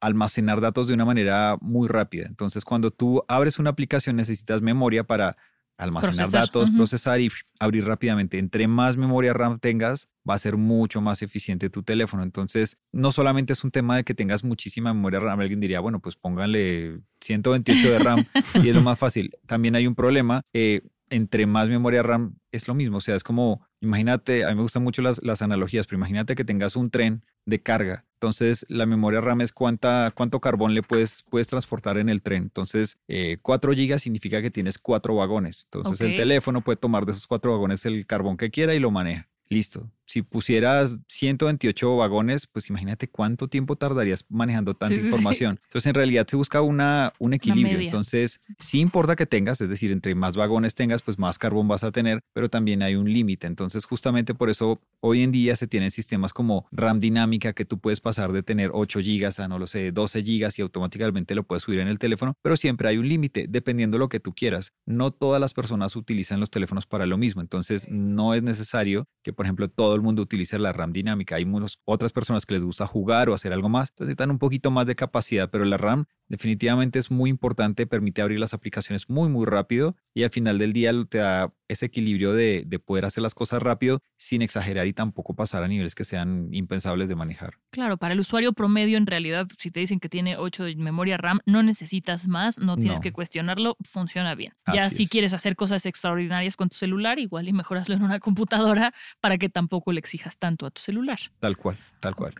almacenar 0.00 0.60
datos 0.60 0.88
de 0.88 0.94
una 0.94 1.04
manera 1.04 1.56
muy 1.60 1.88
rápida. 1.88 2.26
Entonces, 2.26 2.64
cuando 2.64 2.90
tú 2.90 3.24
abres 3.28 3.58
una 3.58 3.70
aplicación, 3.70 4.16
necesitas 4.16 4.62
memoria 4.62 5.04
para 5.04 5.36
almacenar 5.78 6.28
datos, 6.30 6.70
procesar 6.70 7.20
y 7.20 7.30
abrir 7.60 7.84
rápidamente. 7.86 8.38
Entre 8.38 8.66
más 8.66 8.96
memoria 8.96 9.32
RAM 9.32 9.60
tengas, 9.60 10.08
va 10.28 10.34
a 10.34 10.38
ser 10.38 10.56
mucho 10.56 11.00
más 11.00 11.22
eficiente 11.22 11.70
tu 11.70 11.84
teléfono. 11.84 12.24
Entonces, 12.24 12.78
no 12.92 13.12
solamente 13.12 13.52
es 13.52 13.62
un 13.62 13.70
tema 13.70 13.96
de 13.96 14.04
que 14.04 14.14
tengas 14.14 14.42
muchísima 14.42 14.92
memoria 14.92 15.20
RAM, 15.20 15.38
alguien 15.38 15.60
diría, 15.60 15.78
bueno, 15.80 16.00
pues 16.00 16.16
pónganle 16.16 17.00
128 17.20 17.92
de 17.92 17.98
RAM 18.00 18.24
y 18.54 18.68
es 18.68 18.74
lo 18.74 18.82
más 18.82 18.98
fácil. 18.98 19.30
También 19.46 19.76
hay 19.76 19.86
un 19.86 19.94
problema. 19.94 20.42
Eh, 20.52 20.82
entre 21.10 21.46
más 21.46 21.68
memoria 21.68 22.02
RAM 22.02 22.36
es 22.50 22.66
lo 22.66 22.74
mismo. 22.74 22.98
O 22.98 23.00
sea, 23.00 23.14
es 23.14 23.22
como, 23.22 23.66
imagínate, 23.80 24.44
a 24.44 24.48
mí 24.50 24.56
me 24.56 24.62
gustan 24.62 24.82
mucho 24.82 25.02
las, 25.02 25.22
las 25.22 25.42
analogías, 25.42 25.86
pero 25.86 25.98
imagínate 25.98 26.34
que 26.34 26.44
tengas 26.44 26.76
un 26.76 26.90
tren 26.90 27.22
de 27.46 27.60
carga. 27.60 28.04
Entonces, 28.14 28.66
la 28.68 28.84
memoria 28.84 29.20
RAM 29.20 29.40
es 29.40 29.52
cuánta, 29.52 30.12
cuánto 30.14 30.40
carbón 30.40 30.74
le 30.74 30.82
puedes, 30.82 31.24
puedes 31.30 31.46
transportar 31.46 31.98
en 31.98 32.08
el 32.08 32.20
tren. 32.20 32.42
Entonces, 32.42 32.98
4 33.42 33.72
eh, 33.72 33.76
gigas 33.76 34.02
significa 34.02 34.42
que 34.42 34.50
tienes 34.50 34.78
4 34.78 35.14
vagones. 35.14 35.68
Entonces, 35.70 36.00
el 36.00 36.16
teléfono 36.16 36.60
puede 36.60 36.76
tomar 36.76 37.06
de 37.06 37.12
esos 37.12 37.26
4 37.26 37.52
vagones 37.52 37.86
el 37.86 38.06
carbón 38.06 38.36
que 38.36 38.50
quiera 38.50 38.74
y 38.74 38.80
lo 38.80 38.90
maneja. 38.90 39.28
Listo. 39.48 39.90
Si 40.08 40.22
pusieras 40.22 40.98
128 41.08 41.96
vagones, 41.96 42.46
pues 42.46 42.68
imagínate 42.70 43.08
cuánto 43.08 43.46
tiempo 43.46 43.76
tardarías 43.76 44.24
manejando 44.28 44.74
tanta 44.74 44.94
información. 44.94 45.60
Entonces, 45.64 45.86
en 45.86 45.94
realidad 45.94 46.26
se 46.26 46.36
busca 46.36 46.62
una, 46.62 47.12
un 47.18 47.34
equilibrio. 47.34 47.78
Entonces, 47.78 48.40
sí 48.58 48.80
importa 48.80 49.16
que 49.16 49.26
tengas, 49.26 49.60
es 49.60 49.68
decir, 49.68 49.92
entre 49.92 50.14
más 50.14 50.36
vagones 50.36 50.74
tengas, 50.74 51.02
pues 51.02 51.18
más 51.18 51.38
carbón 51.38 51.68
vas 51.68 51.84
a 51.84 51.92
tener, 51.92 52.20
pero 52.32 52.48
también 52.48 52.82
hay 52.82 52.96
un 52.96 53.12
límite. 53.12 53.46
Entonces, 53.46 53.84
justamente 53.84 54.34
por 54.34 54.50
eso 54.50 54.80
hoy 55.00 55.22
en 55.22 55.30
día 55.30 55.54
se 55.56 55.66
tienen 55.66 55.90
sistemas 55.90 56.32
como 56.32 56.66
RAM 56.72 57.00
dinámica 57.00 57.52
que 57.52 57.64
tú 57.64 57.78
puedes 57.78 58.00
pasar 58.00 58.32
de 58.32 58.42
tener 58.42 58.70
8 58.72 59.00
gigas 59.00 59.38
a, 59.38 59.46
no 59.46 59.58
lo 59.58 59.66
sé, 59.66 59.92
12 59.92 60.22
gigas 60.22 60.58
y 60.58 60.62
automáticamente 60.62 61.34
lo 61.34 61.44
puedes 61.44 61.62
subir 61.62 61.80
en 61.80 61.88
el 61.88 61.98
teléfono, 61.98 62.34
pero 62.42 62.56
siempre 62.56 62.88
hay 62.88 62.98
un 62.98 63.08
límite 63.08 63.46
dependiendo 63.48 63.96
de 63.96 64.00
lo 64.00 64.08
que 64.08 64.20
tú 64.20 64.34
quieras. 64.34 64.72
No 64.86 65.10
todas 65.10 65.40
las 65.40 65.54
personas 65.54 65.94
utilizan 65.96 66.40
los 66.40 66.50
teléfonos 66.50 66.86
para 66.86 67.06
lo 67.06 67.18
mismo. 67.18 67.42
Entonces, 67.42 67.86
no 67.88 68.34
es 68.34 68.42
necesario 68.42 69.06
que 69.22 69.32
por 69.32 69.46
ejemplo, 69.46 69.68
todo 69.68 69.94
el 69.98 70.04
mundo 70.04 70.22
utiliza 70.22 70.58
la 70.58 70.72
RAM 70.72 70.92
dinámica. 70.92 71.36
Hay 71.36 71.44
muchas 71.44 71.78
otras 71.84 72.12
personas 72.12 72.46
que 72.46 72.54
les 72.54 72.62
gusta 72.62 72.86
jugar 72.86 73.28
o 73.28 73.34
hacer 73.34 73.52
algo 73.52 73.68
más, 73.68 73.90
entonces 73.90 74.08
necesitan 74.08 74.30
un 74.30 74.38
poquito 74.38 74.70
más 74.70 74.86
de 74.86 74.94
capacidad, 74.94 75.50
pero 75.50 75.64
la 75.64 75.76
RAM 75.76 76.06
definitivamente 76.28 76.98
es 76.98 77.10
muy 77.10 77.30
importante, 77.30 77.86
permite 77.86 78.22
abrir 78.22 78.38
las 78.38 78.54
aplicaciones 78.54 79.08
muy, 79.08 79.28
muy 79.28 79.46
rápido 79.46 79.96
y 80.14 80.24
al 80.24 80.30
final 80.30 80.58
del 80.58 80.72
día 80.72 80.92
te 81.08 81.18
da 81.18 81.52
ese 81.68 81.86
equilibrio 81.86 82.32
de, 82.32 82.66
poder 82.84 83.04
hacer 83.04 83.22
las 83.22 83.34
cosas 83.34 83.62
rápido 83.62 84.00
sin 84.16 84.40
exagerar 84.40 84.86
y 84.86 84.92
tampoco 84.92 85.34
pasar 85.34 85.62
a 85.62 85.68
niveles 85.68 85.94
que 85.94 86.04
sean 86.04 86.48
impensables 86.52 87.08
de 87.08 87.16
manejar. 87.16 87.54
Claro, 87.70 87.98
para 87.98 88.14
el 88.14 88.20
usuario 88.20 88.52
promedio, 88.52 88.96
en 88.96 89.06
realidad, 89.06 89.46
si 89.58 89.70
te 89.70 89.80
dicen 89.80 90.00
que 90.00 90.08
tiene 90.08 90.36
8 90.36 90.64
de 90.64 90.76
memoria 90.76 91.16
RAM, 91.16 91.40
no 91.44 91.62
necesitas 91.62 92.26
más, 92.28 92.58
no 92.58 92.76
tienes 92.76 93.00
que 93.00 93.12
cuestionarlo, 93.12 93.76
funciona 93.82 94.34
bien. 94.34 94.54
ya 94.72 94.90
si 94.90 95.06
quieres 95.06 95.34
hacer 95.34 95.56
cosas 95.56 95.84
extraordinarias 95.86 96.56
con 96.56 96.68
tu 96.68 96.76
celular, 96.76 97.18
igual 97.18 97.48
y 97.48 97.52
mejoraslo 97.52 97.94
en 97.94 98.02
una 98.02 98.20
computadora 98.20 98.94
para 99.20 99.36
que 99.36 99.48
tampoco 99.48 99.87
le 99.92 100.00
exijas 100.00 100.38
tanto 100.38 100.66
a 100.66 100.70
tu 100.70 100.80
celular. 100.80 101.18
Tal 101.40 101.56
cual, 101.56 101.78
tal 102.00 102.14
cual. 102.14 102.34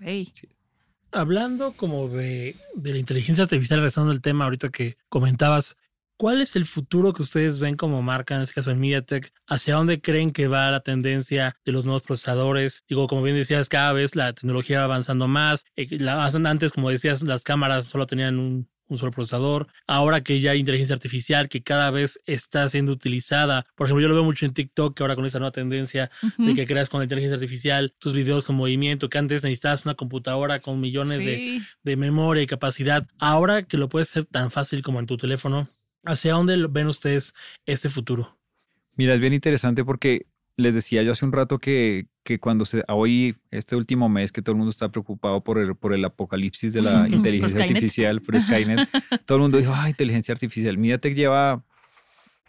Hablando 1.12 1.72
como 1.72 2.08
de, 2.08 2.56
de 2.74 2.92
la 2.92 2.98
inteligencia 2.98 3.44
artificial, 3.44 3.80
regresando 3.80 4.10
al 4.10 4.20
tema 4.20 4.44
ahorita 4.44 4.70
que 4.70 4.96
comentabas, 5.08 5.76
¿Cuál 6.18 6.40
es 6.40 6.56
el 6.56 6.66
futuro 6.66 7.12
que 7.12 7.22
ustedes 7.22 7.60
ven 7.60 7.76
como 7.76 8.02
marca, 8.02 8.34
en 8.34 8.42
este 8.42 8.54
caso 8.54 8.72
en 8.72 8.80
MediaTek? 8.80 9.32
¿Hacia 9.46 9.76
dónde 9.76 10.00
creen 10.00 10.32
que 10.32 10.48
va 10.48 10.68
la 10.68 10.80
tendencia 10.80 11.56
de 11.64 11.70
los 11.70 11.84
nuevos 11.84 12.02
procesadores? 12.02 12.82
Digo, 12.88 13.06
como 13.06 13.22
bien 13.22 13.36
decías, 13.36 13.68
cada 13.68 13.92
vez 13.92 14.16
la 14.16 14.32
tecnología 14.32 14.80
va 14.80 14.86
avanzando 14.86 15.28
más. 15.28 15.64
Eh, 15.76 15.86
la, 16.00 16.26
antes, 16.26 16.72
como 16.72 16.90
decías, 16.90 17.22
las 17.22 17.44
cámaras 17.44 17.86
solo 17.86 18.08
tenían 18.08 18.40
un, 18.40 18.68
solo 18.96 19.12
procesador. 19.12 19.66
Ahora 19.86 20.22
que 20.22 20.40
ya 20.40 20.52
hay 20.52 20.60
inteligencia 20.60 20.94
artificial 20.94 21.48
que 21.48 21.62
cada 21.62 21.90
vez 21.90 22.20
está 22.24 22.68
siendo 22.68 22.92
utilizada. 22.92 23.66
Por 23.74 23.86
ejemplo, 23.86 24.00
yo 24.00 24.08
lo 24.08 24.14
veo 24.14 24.24
mucho 24.24 24.46
en 24.46 24.54
TikTok, 24.54 24.96
que 24.96 25.02
ahora 25.02 25.16
con 25.16 25.26
esa 25.26 25.38
nueva 25.38 25.52
tendencia 25.52 26.10
de 26.38 26.54
que 26.54 26.66
creas 26.66 26.88
con 26.88 27.02
inteligencia 27.02 27.34
artificial 27.34 27.94
tus 27.98 28.14
videos 28.14 28.44
con 28.46 28.56
movimiento, 28.56 29.10
que 29.10 29.18
antes 29.18 29.44
necesitabas 29.44 29.84
una 29.84 29.94
computadora 29.94 30.60
con 30.60 30.80
millones 30.80 31.24
de, 31.24 31.60
de, 31.82 31.96
memoria 31.96 32.42
y 32.42 32.46
capacidad. 32.46 33.06
Ahora 33.18 33.64
que 33.64 33.76
lo 33.76 33.88
puedes 33.88 34.08
hacer 34.08 34.24
tan 34.24 34.50
fácil 34.50 34.82
como 34.82 35.00
en 35.00 35.06
tu 35.06 35.16
teléfono, 35.16 35.68
¿Hacia 36.04 36.32
dónde 36.32 36.66
ven 36.70 36.86
ustedes 36.86 37.34
este 37.66 37.88
futuro? 37.88 38.38
Mira, 38.94 39.14
es 39.14 39.20
bien 39.20 39.34
interesante 39.34 39.84
porque 39.84 40.26
les 40.56 40.74
decía 40.74 41.02
yo 41.02 41.12
hace 41.12 41.24
un 41.24 41.32
rato 41.32 41.58
que, 41.58 42.06
que 42.28 42.38
cuando 42.38 42.66
se, 42.66 42.84
hoy, 42.88 43.38
este 43.50 43.74
último 43.74 44.10
mes, 44.10 44.32
que 44.32 44.42
todo 44.42 44.52
el 44.52 44.58
mundo 44.58 44.68
está 44.68 44.90
preocupado 44.90 45.42
por 45.42 45.56
el, 45.56 45.74
por 45.74 45.94
el 45.94 46.04
apocalipsis 46.04 46.74
de 46.74 46.82
la 46.82 47.08
inteligencia 47.10 47.62
artificial, 47.62 48.20
por 48.20 48.38
Skynet, 48.38 48.86
todo 49.24 49.38
el 49.38 49.42
mundo 49.42 49.56
dijo, 49.56 49.72
ah, 49.74 49.88
inteligencia 49.88 50.32
artificial. 50.32 50.76
MediaTek 50.76 51.14
lleva, 51.14 51.64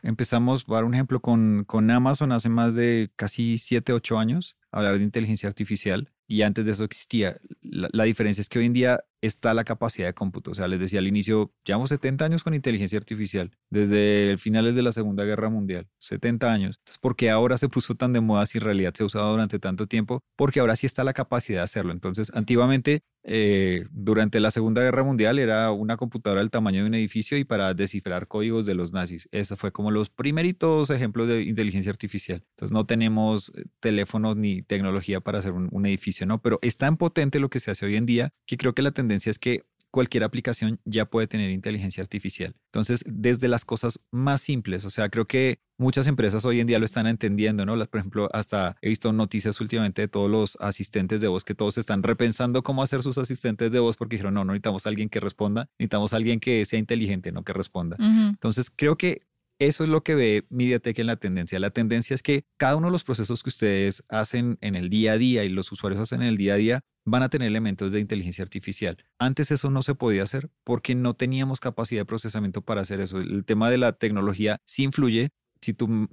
empezamos, 0.04 0.66
a 0.68 0.74
dar 0.74 0.84
un 0.84 0.96
ejemplo, 0.96 1.22
con, 1.22 1.64
con 1.64 1.90
Amazon 1.92 2.34
hace 2.34 2.50
más 2.50 2.76
de 2.76 3.10
casi 3.16 3.58
7, 3.58 3.94
8 3.94 4.20
años, 4.20 4.58
a 4.74 4.80
hablar 4.80 4.98
de 4.98 5.04
inteligencia 5.06 5.48
artificial 5.48 6.12
y 6.28 6.42
antes 6.42 6.66
de 6.66 6.72
eso 6.72 6.84
existía. 6.84 7.38
La, 7.62 8.04
diferencia 8.04 8.42
es 8.42 8.50
que 8.50 8.60
hoy 8.60 8.66
en 8.66 8.74
día 8.74 9.00
está 9.22 9.54
la 9.54 9.64
capacidad 9.64 10.08
de 10.08 10.14
cómputo. 10.14 10.52
O 10.52 10.54
sea, 10.54 10.68
les 10.68 10.80
decía 10.80 11.00
al 11.00 11.08
inicio, 11.08 11.54
llevamos 11.64 11.90
70 11.90 12.26
años 12.26 12.44
con 12.44 12.54
inteligencia 12.54 12.98
artificial, 12.98 13.52
desde 13.70 14.38
finales 14.38 14.76
de 14.76 14.82
la 14.82 14.92
Segunda 14.92 15.24
Guerra 15.24 15.50
Mundial, 15.50 15.88
70 16.00 16.52
años. 16.52 16.78
Entonces, 16.80 17.00
¿por 17.00 17.16
qué 17.16 17.30
ahora 17.30 17.58
se 17.58 17.70
puso 17.70 17.96
tan 17.96 18.14
de 18.14 18.22
moda 18.22 18.46
si 18.46 18.58
en 18.58 18.64
realidad 18.66 18.94
se 18.94 19.04
ha 19.04 19.06
usado 19.06 19.32
durante 19.32 19.60
tanto 19.60 19.88
tiempo? 19.88 20.22
Porque 20.36 20.60
ahora 20.60 20.76
sí 20.76 20.86
está 20.86 21.04
la 21.04 21.14
capacidad 21.14 21.60
de 21.60 21.64
hacerlo. 21.64 21.92
Entonces, 21.92 22.32
antiguamente, 22.34 23.04
eh, 23.24 23.86
durante 23.92 24.40
la 24.40 24.52
Segunda 24.52 24.82
Guerra 24.82 25.04
Mundial, 25.04 25.40
era 25.40 25.72
una 25.72 25.98
computadora 25.98 26.42
del 26.42 26.50
tamaño 26.50 26.82
de 26.82 26.88
un 26.88 26.96
edificio 26.96 27.38
y 27.38 27.44
para 27.44 27.74
descifrar 27.74 28.28
códigos 28.28 28.66
de 28.66 28.76
los 28.76 28.94
nazis. 28.94 29.28
Eso 29.32 29.58
fue 29.58 29.72
como 29.72 29.92
los 29.92 30.10
primeritos 30.10 30.90
ejemplos 30.90 31.28
de 31.28 31.44
inteligencia 31.44 31.92
artificial. 31.92 32.44
Entonces, 32.52 32.74
no 32.74 32.86
tenemos 32.86 33.52
eh, 33.56 33.66
teléfonos 33.80 34.36
ni 34.38 34.62
tecnología 34.62 35.20
para 35.20 35.40
hacer 35.40 35.54
un 35.54 35.86
edificio 35.86 36.10
¿no? 36.26 36.42
Pero 36.42 36.60
es 36.62 36.78
tan 36.78 36.98
potente 36.98 37.40
lo 37.40 37.50
que 37.50 37.60
se 37.60 37.72
hace 37.72 37.86
hoy 37.86 37.96
en 37.96 38.06
día 38.06 38.34
que 38.46 38.58
creo 38.58 38.74
que 38.74 38.82
la 38.82 38.92
tendencia 38.92 39.09
es 39.12 39.40
que 39.40 39.64
cualquier 39.92 40.24
aplicación 40.24 40.80
ya 40.86 41.06
puede 41.06 41.28
tener 41.28 41.50
inteligencia 41.50 42.02
artificial. 42.02 42.56
Entonces, 42.66 43.04
desde 43.08 43.48
las 43.48 43.66
cosas 43.66 44.00
más 44.12 44.42
simples, 44.42 44.86
o 44.86 44.90
sea, 44.90 45.10
creo 45.10 45.26
que 45.26 45.60
muchas 45.78 46.08
empresas 46.08 46.46
hoy 46.46 46.60
en 46.60 46.68
día 46.68 46.78
lo 46.78 46.86
están 46.86 47.08
entendiendo, 47.08 47.66
¿no? 47.66 47.76
Las, 47.76 47.88
por 47.88 48.00
ejemplo, 48.00 48.30
hasta 48.32 48.78
he 48.82 48.90
visto 48.90 49.12
noticias 49.12 49.60
últimamente 49.62 50.04
de 50.04 50.08
todos 50.08 50.30
los 50.30 50.58
asistentes 50.60 51.22
de 51.22 51.28
voz 51.28 51.44
que 51.44 51.56
todos 51.56 51.78
están 51.78 52.04
repensando 52.04 52.62
cómo 52.62 52.84
hacer 52.84 53.02
sus 53.02 53.18
asistentes 53.18 53.72
de 53.72 53.80
voz 53.80 53.98
porque 53.98 54.16
dijeron, 54.16 54.36
no, 54.36 54.46
no 54.46 54.54
necesitamos 54.54 54.86
a 54.86 54.90
alguien 54.90 55.10
que 55.10 55.20
responda, 55.20 55.70
necesitamos 55.80 56.14
a 56.14 56.18
alguien 56.18 56.40
que 56.40 56.66
sea 56.66 56.80
inteligente, 56.80 57.32
no 57.32 57.44
que 57.44 57.54
responda. 57.54 57.98
Entonces, 58.00 58.70
creo 58.70 58.98
que 58.98 59.24
eso 59.60 59.84
es 59.84 59.90
lo 59.90 60.04
que 60.04 60.16
ve 60.16 60.48
MediaTek 60.50 61.00
en 61.00 61.08
la 61.08 61.18
tendencia. 61.18 61.60
La 61.60 61.70
tendencia 61.70 62.14
es 62.14 62.24
que 62.24 62.46
cada 62.58 62.78
uno 62.78 62.88
de 62.88 62.94
los 62.94 63.04
procesos 63.04 63.44
que 63.44 63.50
ustedes 63.50 64.04
hacen 64.08 64.58
en 64.62 64.76
el 64.76 64.90
día 64.90 65.14
a 65.14 65.18
día 65.18 65.44
y 65.44 65.50
los 65.50 65.70
usuarios 65.72 66.02
hacen 66.02 66.22
en 66.22 66.30
el 66.30 66.38
día 66.38 66.54
a 66.54 66.58
día 66.58 66.82
van 67.06 67.24
a 67.24 67.30
tener 67.30 67.50
elementos 67.50 67.92
de 67.92 68.00
inteligencia 68.00 68.42
artificial. 68.44 68.98
Antes 69.20 69.52
eso 69.52 69.70
no 69.70 69.82
se 69.82 69.96
podía 69.96 70.24
hacer 70.24 70.50
porque 70.64 70.96
no 70.96 71.14
teníamos 71.14 71.60
capacidad 71.60 72.02
de 72.02 72.06
procesamiento 72.06 72.62
para 72.62 72.82
hacer 72.82 73.02
eso. 73.02 73.18
El 73.18 73.44
tema 73.44 73.70
de 73.70 73.78
la 73.78 73.92
tecnología 73.94 74.58
sí 74.66 74.84
influye. 74.84 75.30
Si 75.62 75.74
tú, 75.74 76.08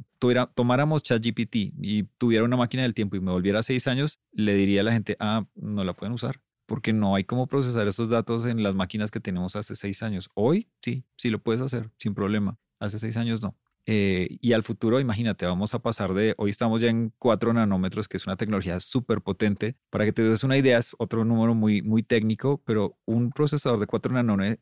tomáramos 0.55 1.05
ChatGPT 1.05 1.57
y 1.81 2.03
tuviera 2.19 2.45
una 2.45 2.57
máquina 2.57 2.83
del 2.83 2.95
tiempo 2.95 3.15
y 3.15 3.21
me 3.21 3.31
volviera 3.31 3.63
seis 3.63 3.87
años, 3.87 4.19
le 4.33 4.55
diría 4.55 4.81
a 4.81 4.85
la 4.85 4.93
gente, 4.93 5.17
ah, 5.21 5.47
no 5.55 5.85
la 5.85 5.95
pueden 5.95 6.15
usar 6.15 6.41
porque 6.69 6.93
no 6.93 7.15
hay 7.15 7.23
cómo 7.23 7.47
procesar 7.47 7.87
esos 7.87 8.09
datos 8.09 8.45
en 8.45 8.65
las 8.65 8.75
máquinas 8.75 9.13
que 9.13 9.21
tenemos 9.21 9.55
hace 9.55 9.77
seis 9.77 10.03
años. 10.03 10.31
Hoy 10.35 10.69
sí, 10.83 11.05
sí 11.17 11.31
lo 11.31 11.41
puedes 11.41 11.63
hacer 11.63 11.93
sin 11.97 12.13
problema 12.13 12.59
hace 12.79 12.99
seis 12.99 13.17
años 13.17 13.43
no. 13.43 13.57
Eh, 13.89 14.39
y 14.41 14.53
al 14.53 14.65
futuro, 14.65 14.99
imagínate, 14.99 15.47
vamos 15.47 15.73
a 15.73 15.79
pasar 15.79 16.13
de, 16.13 16.35
hoy 16.39 16.51
estamos 16.51 16.81
ya 16.83 16.89
en 16.89 17.13
4 17.19 17.53
nanómetros, 17.53 18.09
que 18.09 18.17
es 18.17 18.27
una 18.27 18.37
tecnología 18.37 18.81
súper 18.81 19.21
potente. 19.23 19.77
Para 19.91 20.05
que 20.05 20.13
te 20.13 20.25
des 20.25 20.43
una 20.43 20.59
idea, 20.59 20.79
es 20.79 20.97
otro 20.99 21.25
número 21.25 21.55
muy, 21.55 21.83
muy 21.83 22.03
técnico, 22.03 22.61
pero 22.65 22.99
un 23.05 23.31
procesador 23.31 23.79
de 23.79 23.87
4 23.87 24.13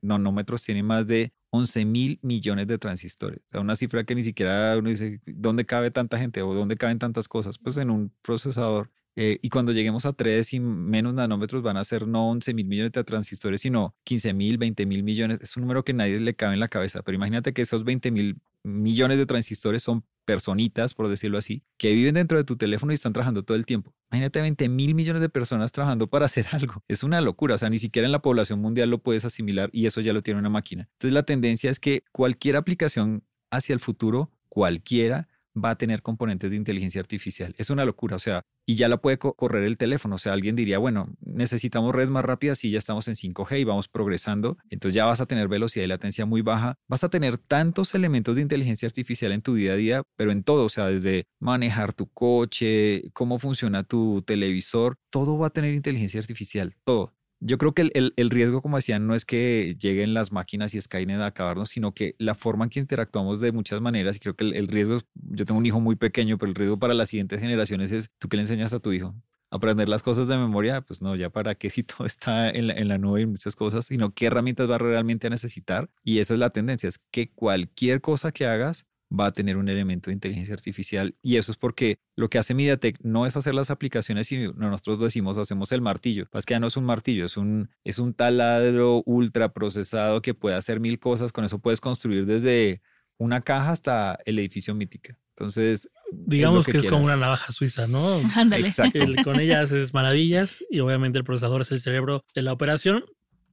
nanómetros 0.02 0.62
tiene 0.62 0.82
más 0.82 1.06
de 1.06 1.32
11 1.50 1.84
mil 1.86 2.18
millones 2.22 2.66
de 2.66 2.78
transistores. 2.78 3.40
O 3.54 3.60
una 3.60 3.76
cifra 3.76 4.04
que 4.04 4.14
ni 4.14 4.24
siquiera 4.24 4.76
uno 4.76 4.90
dice, 4.90 5.20
¿dónde 5.24 5.64
cabe 5.64 5.90
tanta 5.90 6.18
gente 6.18 6.42
o 6.42 6.52
dónde 6.52 6.76
caben 6.76 6.98
tantas 6.98 7.26
cosas? 7.26 7.56
Pues 7.58 7.78
en 7.78 7.90
un 7.90 8.12
procesador 8.20 8.90
eh, 9.16 9.38
y 9.42 9.48
cuando 9.48 9.72
lleguemos 9.72 10.06
a 10.06 10.12
3 10.12 10.54
y 10.54 10.60
menos 10.60 11.14
nanómetros 11.14 11.62
van 11.62 11.76
a 11.76 11.84
ser 11.84 12.06
no 12.06 12.28
11 12.30 12.54
mil 12.54 12.66
millones 12.66 12.92
de 12.92 13.04
transistores, 13.04 13.60
sino 13.60 13.94
15 14.04 14.34
mil, 14.34 14.58
20 14.58 14.86
mil 14.86 15.02
millones. 15.02 15.40
Es 15.40 15.56
un 15.56 15.62
número 15.62 15.84
que 15.84 15.92
nadie 15.92 16.18
le 16.20 16.34
cabe 16.34 16.54
en 16.54 16.60
la 16.60 16.68
cabeza, 16.68 17.02
pero 17.02 17.14
imagínate 17.14 17.52
que 17.52 17.62
esos 17.62 17.84
20 17.84 18.10
mil 18.10 18.38
millones 18.64 19.18
de 19.18 19.26
transistores 19.26 19.82
son 19.82 20.04
personitas, 20.24 20.94
por 20.94 21.08
decirlo 21.08 21.38
así, 21.38 21.62
que 21.76 21.92
viven 21.92 22.14
dentro 22.14 22.38
de 22.38 22.44
tu 22.44 22.56
teléfono 22.56 22.92
y 22.92 22.94
están 22.94 23.12
trabajando 23.12 23.44
todo 23.44 23.56
el 23.56 23.66
tiempo. 23.66 23.92
Imagínate 24.10 24.40
20 24.40 24.68
mil 24.70 24.94
millones 24.94 25.20
de 25.20 25.28
personas 25.28 25.70
trabajando 25.70 26.08
para 26.08 26.24
hacer 26.26 26.46
algo. 26.52 26.82
Es 26.88 27.02
una 27.02 27.20
locura, 27.20 27.54
o 27.54 27.58
sea, 27.58 27.70
ni 27.70 27.78
siquiera 27.78 28.06
en 28.06 28.12
la 28.12 28.22
población 28.22 28.60
mundial 28.60 28.90
lo 28.90 28.98
puedes 28.98 29.24
asimilar 29.24 29.70
y 29.72 29.86
eso 29.86 30.00
ya 30.00 30.12
lo 30.12 30.22
tiene 30.22 30.40
una 30.40 30.50
máquina. 30.50 30.88
Entonces 30.92 31.14
la 31.14 31.22
tendencia 31.24 31.70
es 31.70 31.78
que 31.78 32.04
cualquier 32.10 32.56
aplicación 32.56 33.22
hacia 33.50 33.74
el 33.74 33.80
futuro, 33.80 34.32
cualquiera, 34.48 35.28
va 35.56 35.70
a 35.70 35.78
tener 35.78 36.02
componentes 36.02 36.50
de 36.50 36.56
inteligencia 36.56 37.00
artificial. 37.00 37.54
Es 37.58 37.70
una 37.70 37.84
locura, 37.84 38.16
o 38.16 38.18
sea, 38.18 38.42
y 38.66 38.76
ya 38.76 38.88
la 38.88 38.98
puede 38.98 39.18
correr 39.18 39.64
el 39.64 39.76
teléfono. 39.76 40.16
O 40.16 40.18
sea, 40.18 40.32
alguien 40.32 40.56
diría, 40.56 40.78
bueno, 40.78 41.14
necesitamos 41.20 41.94
redes 41.94 42.10
más 42.10 42.24
rápidas 42.24 42.64
y 42.64 42.70
ya 42.70 42.78
estamos 42.78 43.08
en 43.08 43.14
5G 43.14 43.60
y 43.60 43.64
vamos 43.64 43.88
progresando. 43.88 44.56
Entonces 44.70 44.94
ya 44.94 45.06
vas 45.06 45.20
a 45.20 45.26
tener 45.26 45.48
velocidad 45.48 45.84
y 45.84 45.88
latencia 45.88 46.26
muy 46.26 46.42
baja. 46.42 46.76
Vas 46.88 47.04
a 47.04 47.10
tener 47.10 47.38
tantos 47.38 47.94
elementos 47.94 48.36
de 48.36 48.42
inteligencia 48.42 48.86
artificial 48.86 49.32
en 49.32 49.42
tu 49.42 49.54
día 49.54 49.72
a 49.72 49.76
día, 49.76 50.02
pero 50.16 50.32
en 50.32 50.42
todo, 50.42 50.64
o 50.64 50.68
sea, 50.68 50.86
desde 50.86 51.26
manejar 51.40 51.92
tu 51.92 52.08
coche, 52.08 53.10
cómo 53.12 53.38
funciona 53.38 53.84
tu 53.84 54.22
televisor, 54.22 54.96
todo 55.10 55.38
va 55.38 55.48
a 55.48 55.50
tener 55.50 55.74
inteligencia 55.74 56.20
artificial, 56.20 56.74
todo. 56.84 57.14
Yo 57.40 57.58
creo 57.58 57.74
que 57.74 57.90
el, 57.94 58.14
el, 58.16 58.30
riesgo, 58.30 58.62
como 58.62 58.76
decían, 58.76 59.06
no 59.06 59.14
es 59.14 59.24
que 59.24 59.76
lleguen 59.78 60.14
las 60.14 60.32
máquinas 60.32 60.74
y 60.74 60.80
Skynet 60.80 61.20
a 61.20 61.26
acabarnos, 61.26 61.68
sino 61.68 61.92
que 61.92 62.14
la 62.18 62.34
forma 62.34 62.64
en 62.64 62.70
que 62.70 62.80
interactuamos 62.80 63.40
de 63.40 63.52
muchas 63.52 63.80
maneras, 63.80 64.16
y 64.16 64.20
creo 64.20 64.34
que 64.34 64.44
el, 64.44 64.68
riesgo, 64.68 65.00
yo 65.14 65.44
tengo 65.44 65.58
un 65.58 65.66
hijo 65.66 65.80
muy 65.80 65.96
pequeño, 65.96 66.38
pero 66.38 66.50
el 66.50 66.54
riesgo 66.54 66.78
para 66.78 66.94
las 66.94 67.10
siguientes 67.10 67.40
generaciones 67.40 67.92
es, 67.92 68.10
¿tú 68.18 68.28
qué 68.28 68.36
le 68.36 68.42
enseñas 68.42 68.72
a 68.72 68.80
tu 68.80 68.92
hijo? 68.92 69.14
aprender 69.50 69.88
las 69.88 70.02
cosas 70.02 70.26
de 70.26 70.36
memoria, 70.36 70.80
pues 70.80 71.00
no, 71.00 71.14
ya 71.14 71.30
para 71.30 71.54
qué 71.54 71.70
si 71.70 71.84
todo 71.84 72.06
está 72.06 72.50
en 72.50 72.66
la, 72.66 72.74
en 72.74 72.88
la, 72.88 72.98
nube 72.98 73.20
y 73.20 73.26
muchas 73.26 73.54
cosas, 73.54 73.86
sino 73.86 74.12
qué 74.12 74.26
herramientas 74.26 74.68
va 74.68 74.78
realmente 74.78 75.28
a 75.28 75.30
necesitar. 75.30 75.88
Y 76.02 76.18
esa 76.18 76.34
es 76.34 76.40
la 76.40 76.50
tendencia, 76.50 76.88
es 76.88 76.98
que 77.12 77.30
cualquier 77.30 78.00
cosa 78.00 78.32
que 78.32 78.46
hagas 78.46 78.86
va 79.12 79.26
a 79.26 79.32
tener 79.32 79.56
un 79.56 79.68
elemento 79.68 80.10
de 80.10 80.14
inteligencia 80.14 80.54
artificial 80.54 81.14
y 81.22 81.36
eso 81.36 81.52
es 81.52 81.58
porque 81.58 81.98
lo 82.16 82.28
que 82.28 82.38
hace 82.38 82.54
MediaTek 82.54 83.00
no 83.02 83.26
es 83.26 83.36
hacer 83.36 83.54
las 83.54 83.70
aplicaciones 83.70 84.30
y 84.32 84.48
nosotros 84.54 85.00
decimos 85.00 85.38
hacemos 85.38 85.72
el 85.72 85.80
martillo. 85.80 86.26
Es 86.32 86.46
que 86.46 86.54
ya 86.54 86.60
no 86.60 86.66
es 86.66 86.76
un 86.76 86.84
martillo, 86.84 87.24
es 87.24 87.36
un, 87.36 87.70
es 87.84 87.98
un 87.98 88.14
taladro 88.14 89.02
ultra 89.06 89.52
procesado 89.52 90.22
que 90.22 90.34
puede 90.34 90.56
hacer 90.56 90.80
mil 90.80 90.98
cosas. 90.98 91.32
Con 91.32 91.44
eso 91.44 91.58
puedes 91.58 91.80
construir 91.80 92.26
desde 92.26 92.82
una 93.18 93.40
caja 93.40 93.72
hasta 93.72 94.18
el 94.24 94.38
edificio 94.38 94.74
mítica. 94.74 95.18
Entonces, 95.36 95.88
digamos 96.12 96.66
que, 96.66 96.78
es 96.78 96.86
como 96.86 97.04
una 97.04 97.16
navaja 97.16 97.50
suiza, 97.52 97.86
¿no? 97.86 98.20
Ándale. 98.36 98.66
Exacto. 98.66 99.04
con 99.24 99.40
ella 99.40 99.62
haces 99.62 99.92
maravillas 99.92 100.64
y 100.70 100.80
obviamente 100.80 101.18
el 101.18 101.24
procesador 101.24 101.62
es 101.62 101.72
el 101.72 101.80
cerebro 101.80 102.24
de 102.34 102.42
la 102.42 102.52
operación, 102.52 103.04